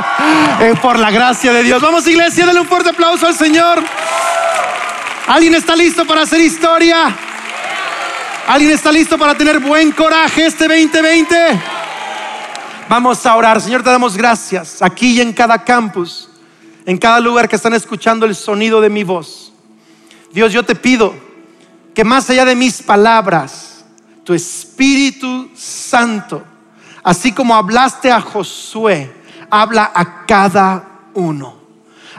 por 0.81 0.99
la 0.99 1.11
gracia 1.11 1.51
de 1.53 1.63
Dios. 1.63 1.81
Vamos 1.81 2.07
iglesia, 2.07 2.45
denle 2.45 2.61
un 2.61 2.67
fuerte 2.67 2.89
aplauso 2.89 3.27
al 3.27 3.35
Señor. 3.35 3.83
¿Alguien 5.27 5.55
está 5.55 5.75
listo 5.75 6.05
para 6.05 6.21
hacer 6.21 6.41
historia? 6.41 7.15
¿Alguien 8.47 8.71
está 8.71 8.91
listo 8.91 9.17
para 9.17 9.37
tener 9.37 9.59
buen 9.59 9.91
coraje 9.91 10.47
este 10.47 10.67
2020? 10.67 11.35
Vamos 12.89 13.25
a 13.25 13.35
orar. 13.35 13.61
Señor, 13.61 13.83
te 13.83 13.89
damos 13.89 14.17
gracias 14.17 14.81
aquí 14.81 15.13
y 15.13 15.21
en 15.21 15.31
cada 15.31 15.63
campus, 15.63 16.27
en 16.85 16.97
cada 16.97 17.19
lugar 17.19 17.47
que 17.47 17.55
están 17.55 17.73
escuchando 17.73 18.25
el 18.25 18.35
sonido 18.35 18.81
de 18.81 18.89
mi 18.89 19.03
voz. 19.03 19.53
Dios, 20.33 20.51
yo 20.51 20.63
te 20.63 20.75
pido 20.75 21.13
que 21.93 22.03
más 22.03 22.29
allá 22.29 22.43
de 22.43 22.55
mis 22.55 22.81
palabras, 22.81 23.85
tu 24.23 24.33
Espíritu 24.33 25.49
Santo, 25.55 26.43
así 27.03 27.31
como 27.31 27.55
hablaste 27.55 28.11
a 28.11 28.21
Josué, 28.21 29.13
habla 29.49 29.91
a 29.93 30.25
cada 30.25 31.01
uno. 31.13 31.61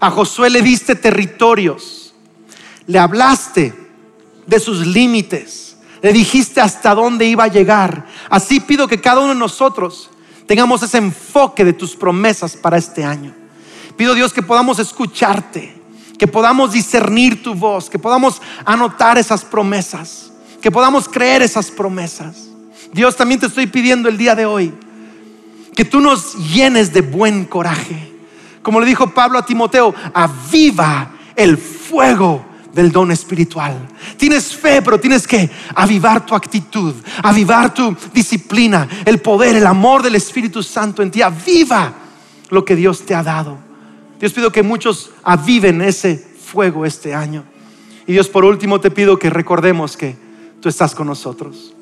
A 0.01 0.11
Josué 0.11 0.51
le 0.51 0.63
diste 0.63 0.95
territorios, 0.95 2.15
le 2.87 2.99
hablaste 2.99 3.75
de 4.47 4.61
sus 4.61 4.87
límites, 4.87 5.62
le 6.03 6.13
dijiste 6.13 6.61
hasta 6.61 6.95
dónde 6.95 7.27
iba 7.27 7.45
a 7.45 7.49
llegar. 7.49 8.07
Así 8.29 8.61
pido 8.61 8.89
que 8.89 9.01
cada 9.01 9.21
uno 9.21 9.35
de 9.35 9.39
nosotros 9.39 10.11
tengamos 10.47 10.83
ese 10.83 10.99
enfoque 10.99 11.65
de 11.65 11.73
tus 11.73 11.95
promesas 11.95 12.57
para 12.57 12.77
este 12.77 13.05
año. 13.05 13.33
Pido 13.97 14.15
Dios 14.15 14.33
que 14.33 14.43
podamos 14.43 14.81
escucharte, 14.81 15.81
que 16.19 16.27
podamos 16.27 16.73
discernir 16.73 17.43
tu 17.43 17.55
voz, 17.55 17.89
que 17.89 17.99
podamos 17.99 18.43
anotar 18.65 19.17
esas 19.17 19.45
promesas, 19.45 20.33
que 20.61 20.71
podamos 20.71 21.09
creer 21.09 21.41
esas 21.41 21.71
promesas. 21.71 22.49
Dios, 22.93 23.17
también 23.17 23.41
te 23.41 23.47
estoy 23.47 23.69
pidiendo 23.69 24.09
el 24.09 24.19
día 24.19 24.35
de 24.35 24.45
hoy 24.45 24.75
que 25.75 25.85
tú 25.85 26.01
nos 26.01 26.35
llenes 26.53 26.93
de 26.93 27.01
buen 27.01 27.45
coraje. 27.45 28.13
Como 28.63 28.81
le 28.81 28.87
dijo 28.87 29.15
Pablo 29.15 29.39
a 29.39 29.47
Timoteo, 29.47 29.95
aviva 30.13 31.13
el 31.37 31.57
fuego 31.57 32.45
del 32.73 32.91
don 32.91 33.11
espiritual. 33.11 33.89
Tienes 34.17 34.57
fe, 34.57 34.83
pero 34.83 34.99
tienes 34.99 35.27
que 35.27 35.51
avivar 35.75 36.25
tu 36.25 36.35
actitud, 36.35 36.95
avivar 37.23 37.73
tu 37.75 37.95
disciplina, 38.13 38.89
el 39.05 39.21
poder, 39.21 39.57
el 39.57 39.67
amor 39.67 40.03
del 40.03 40.15
Espíritu 40.15 40.63
Santo 40.63 41.03
en 41.03 41.11
ti. 41.11 41.23
Aviva 41.23 41.93
lo 42.51 42.65
que 42.65 42.77
Dios 42.77 43.05
te 43.05 43.15
ha 43.15 43.23
dado. 43.23 43.59
Dios 44.19 44.33
pido 44.33 44.53
que 44.53 44.63
muchos 44.63 45.11
aviven 45.23 45.83
ese 45.83 46.17
fuego 46.17 46.87
este 46.87 47.15
año. 47.15 47.45
Y 48.07 48.13
Dios, 48.13 48.29
por 48.29 48.45
último, 48.45 48.81
te 48.81 48.91
pido 48.91 49.19
que 49.19 49.31
recordemos 49.31 49.97
que 49.97 50.17
tú 50.61 50.69
estás 50.69 50.95
con 50.95 51.07
nosotros. 51.07 51.75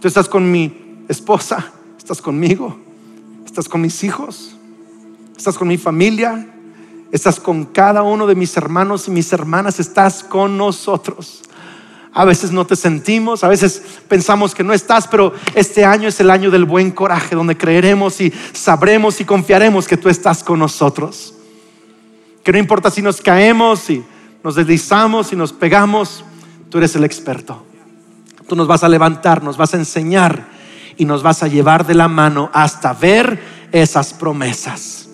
Tú 0.00 0.08
estás 0.08 0.28
con 0.28 0.50
mi 0.50 0.72
esposa, 1.08 1.72
estás 1.96 2.22
conmigo, 2.22 2.78
estás 3.44 3.68
con 3.68 3.80
mis 3.80 4.04
hijos, 4.04 4.56
estás 5.36 5.58
con 5.58 5.66
mi 5.66 5.76
familia, 5.76 6.46
estás 7.12 7.40
con 7.40 7.64
cada 7.64 8.02
uno 8.02 8.26
de 8.26 8.34
mis 8.34 8.56
hermanos 8.56 9.08
y 9.08 9.10
mis 9.10 9.32
hermanas, 9.32 9.80
estás 9.80 10.22
con 10.22 10.56
nosotros. 10.56 11.42
A 12.12 12.24
veces 12.24 12.50
no 12.50 12.66
te 12.66 12.74
sentimos, 12.74 13.44
a 13.44 13.48
veces 13.48 13.82
pensamos 14.08 14.54
que 14.54 14.64
no 14.64 14.72
estás, 14.72 15.06
pero 15.06 15.32
este 15.54 15.84
año 15.84 16.08
es 16.08 16.18
el 16.20 16.30
año 16.30 16.50
del 16.50 16.64
buen 16.64 16.90
coraje, 16.90 17.36
donde 17.36 17.56
creeremos 17.56 18.20
y 18.20 18.32
sabremos 18.52 19.20
y 19.20 19.24
confiaremos 19.24 19.86
que 19.86 19.96
tú 19.96 20.08
estás 20.08 20.42
con 20.42 20.58
nosotros. 20.58 21.34
Que 22.42 22.52
no 22.52 22.58
importa 22.58 22.90
si 22.90 23.02
nos 23.02 23.20
caemos, 23.20 23.88
y 23.90 24.02
nos 24.42 24.54
deslizamos, 24.54 25.32
y 25.32 25.36
nos 25.36 25.52
pegamos, 25.52 26.24
tú 26.70 26.78
eres 26.78 26.96
el 26.96 27.04
experto. 27.04 27.64
Tú 28.48 28.56
nos 28.56 28.66
vas 28.66 28.82
a 28.82 28.88
levantar, 28.88 29.42
nos 29.42 29.56
vas 29.56 29.74
a 29.74 29.76
enseñar 29.76 30.48
y 30.96 31.04
nos 31.04 31.22
vas 31.22 31.42
a 31.42 31.48
llevar 31.48 31.86
de 31.86 31.94
la 31.94 32.08
mano 32.08 32.50
hasta 32.52 32.94
ver 32.94 33.40
esas 33.70 34.14
promesas. 34.14 35.07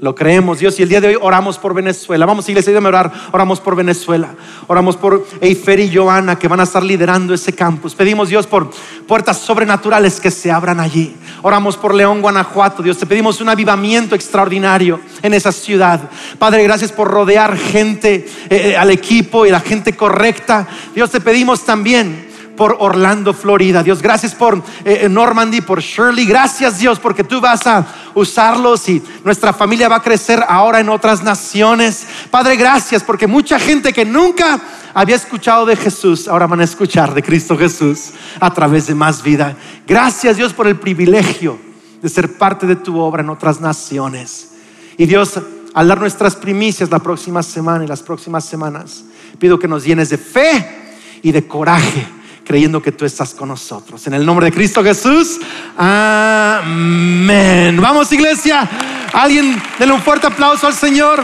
Lo 0.00 0.14
creemos, 0.14 0.58
Dios. 0.58 0.80
Y 0.80 0.82
el 0.82 0.88
día 0.88 1.00
de 1.02 1.08
hoy 1.08 1.18
oramos 1.20 1.58
por 1.58 1.74
Venezuela. 1.74 2.24
Vamos, 2.24 2.48
iglesia, 2.48 2.76
a 2.76 2.88
orar. 2.88 3.12
Oramos 3.32 3.60
por 3.60 3.76
Venezuela. 3.76 4.34
Oramos 4.66 4.96
por 4.96 5.26
Eifer 5.42 5.78
y 5.78 5.94
Joana 5.94 6.38
que 6.38 6.48
van 6.48 6.60
a 6.60 6.62
estar 6.62 6.82
liderando 6.82 7.34
ese 7.34 7.52
campus. 7.52 7.94
Pedimos, 7.94 8.30
Dios, 8.30 8.46
por 8.46 8.70
puertas 9.06 9.38
sobrenaturales 9.38 10.18
que 10.18 10.30
se 10.30 10.50
abran 10.50 10.80
allí. 10.80 11.14
Oramos 11.42 11.76
por 11.76 11.94
León, 11.94 12.22
Guanajuato. 12.22 12.82
Dios, 12.82 12.96
te 12.96 13.04
pedimos 13.04 13.42
un 13.42 13.50
avivamiento 13.50 14.14
extraordinario 14.14 15.00
en 15.20 15.34
esa 15.34 15.52
ciudad. 15.52 16.00
Padre, 16.38 16.62
gracias 16.62 16.92
por 16.92 17.08
rodear 17.08 17.58
gente 17.58 18.26
eh, 18.48 18.78
al 18.78 18.90
equipo 18.90 19.44
y 19.44 19.50
la 19.50 19.60
gente 19.60 19.94
correcta. 19.94 20.66
Dios, 20.94 21.10
te 21.10 21.20
pedimos 21.20 21.66
también 21.66 22.29
por 22.56 22.76
Orlando, 22.78 23.32
Florida. 23.32 23.82
Dios, 23.82 24.02
gracias 24.02 24.34
por 24.34 24.62
eh, 24.84 25.08
Normandy, 25.08 25.60
por 25.60 25.80
Shirley. 25.80 26.26
Gracias 26.26 26.78
Dios 26.78 26.98
porque 26.98 27.24
tú 27.24 27.40
vas 27.40 27.66
a 27.66 27.86
usarlos 28.14 28.88
y 28.88 29.02
nuestra 29.24 29.52
familia 29.52 29.88
va 29.88 29.96
a 29.96 30.02
crecer 30.02 30.44
ahora 30.46 30.80
en 30.80 30.88
otras 30.88 31.22
naciones. 31.22 32.06
Padre, 32.30 32.56
gracias 32.56 33.02
porque 33.02 33.26
mucha 33.26 33.58
gente 33.58 33.92
que 33.92 34.04
nunca 34.04 34.60
había 34.92 35.16
escuchado 35.16 35.64
de 35.64 35.76
Jesús, 35.76 36.28
ahora 36.28 36.46
van 36.46 36.60
a 36.60 36.64
escuchar 36.64 37.14
de 37.14 37.22
Cristo 37.22 37.56
Jesús 37.56 38.10
a 38.38 38.52
través 38.52 38.86
de 38.86 38.94
más 38.94 39.22
vida. 39.22 39.56
Gracias 39.86 40.36
Dios 40.36 40.52
por 40.52 40.66
el 40.66 40.76
privilegio 40.76 41.58
de 42.02 42.08
ser 42.08 42.36
parte 42.36 42.66
de 42.66 42.76
tu 42.76 42.98
obra 42.98 43.22
en 43.22 43.30
otras 43.30 43.60
naciones. 43.60 44.50
Y 44.96 45.06
Dios, 45.06 45.40
al 45.72 45.88
dar 45.88 45.98
nuestras 45.98 46.36
primicias 46.36 46.90
la 46.90 46.98
próxima 46.98 47.42
semana 47.42 47.84
y 47.84 47.88
las 47.88 48.02
próximas 48.02 48.44
semanas, 48.44 49.04
pido 49.38 49.58
que 49.58 49.68
nos 49.68 49.84
llenes 49.84 50.10
de 50.10 50.18
fe 50.18 50.96
y 51.22 51.32
de 51.32 51.46
coraje 51.46 52.19
creyendo 52.50 52.82
que 52.82 52.90
tú 52.90 53.04
estás 53.04 53.32
con 53.32 53.48
nosotros. 53.48 54.04
En 54.08 54.14
el 54.14 54.26
nombre 54.26 54.46
de 54.46 54.52
Cristo 54.52 54.82
Jesús, 54.82 55.38
amén. 55.76 57.80
Vamos 57.80 58.10
iglesia, 58.10 58.68
alguien 59.12 59.62
denle 59.78 59.94
un 59.94 60.02
fuerte 60.02 60.26
aplauso 60.26 60.66
al 60.66 60.74
Señor. 60.74 61.22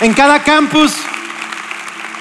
En 0.00 0.12
cada 0.12 0.42
campus, 0.42 0.92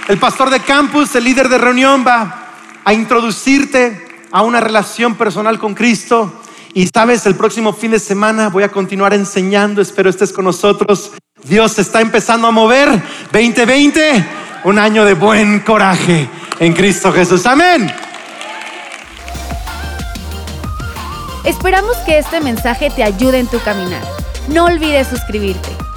el 0.08 0.20
pastor 0.20 0.52
de 0.52 0.60
campus, 0.60 1.16
el 1.16 1.24
líder 1.24 1.50
de 1.50 1.58
reunión 1.58 2.06
va 2.06 2.46
a 2.86 2.94
introducirte 2.94 4.28
a 4.32 4.44
una 4.44 4.60
relación 4.60 5.16
personal 5.16 5.58
con 5.58 5.74
Cristo. 5.74 6.40
Y 6.76 6.86
sabes, 6.86 7.26
el 7.26 7.34
próximo 7.34 7.74
fin 7.74 7.90
de 7.90 8.00
semana 8.00 8.50
voy 8.50 8.62
a 8.62 8.70
continuar 8.70 9.16
enseñando, 9.16 9.82
espero 9.82 10.12
estés 10.12 10.32
con 10.32 10.46
nosotros. 10.46 11.14
Dios 11.46 11.80
está 11.80 12.00
empezando 12.00 12.48
a 12.48 12.52
mover 12.52 12.90
2020, 13.32 14.49
un 14.64 14.80
año 14.80 15.06
de 15.06 15.14
buen 15.14 15.60
coraje 15.60 16.30
en 16.60 16.74
Cristo 16.74 17.12
Jesús. 17.12 17.46
Amén. 17.46 17.92
Esperamos 21.46 21.96
que 22.06 22.20
este 22.20 22.42
mensaje 22.42 22.90
te 22.90 23.04
ayude 23.04 23.40
en 23.40 23.48
tu 23.48 23.60
caminar. 23.62 24.04
No 24.50 24.66
olvides 24.66 25.08
suscribirte. 25.08 25.89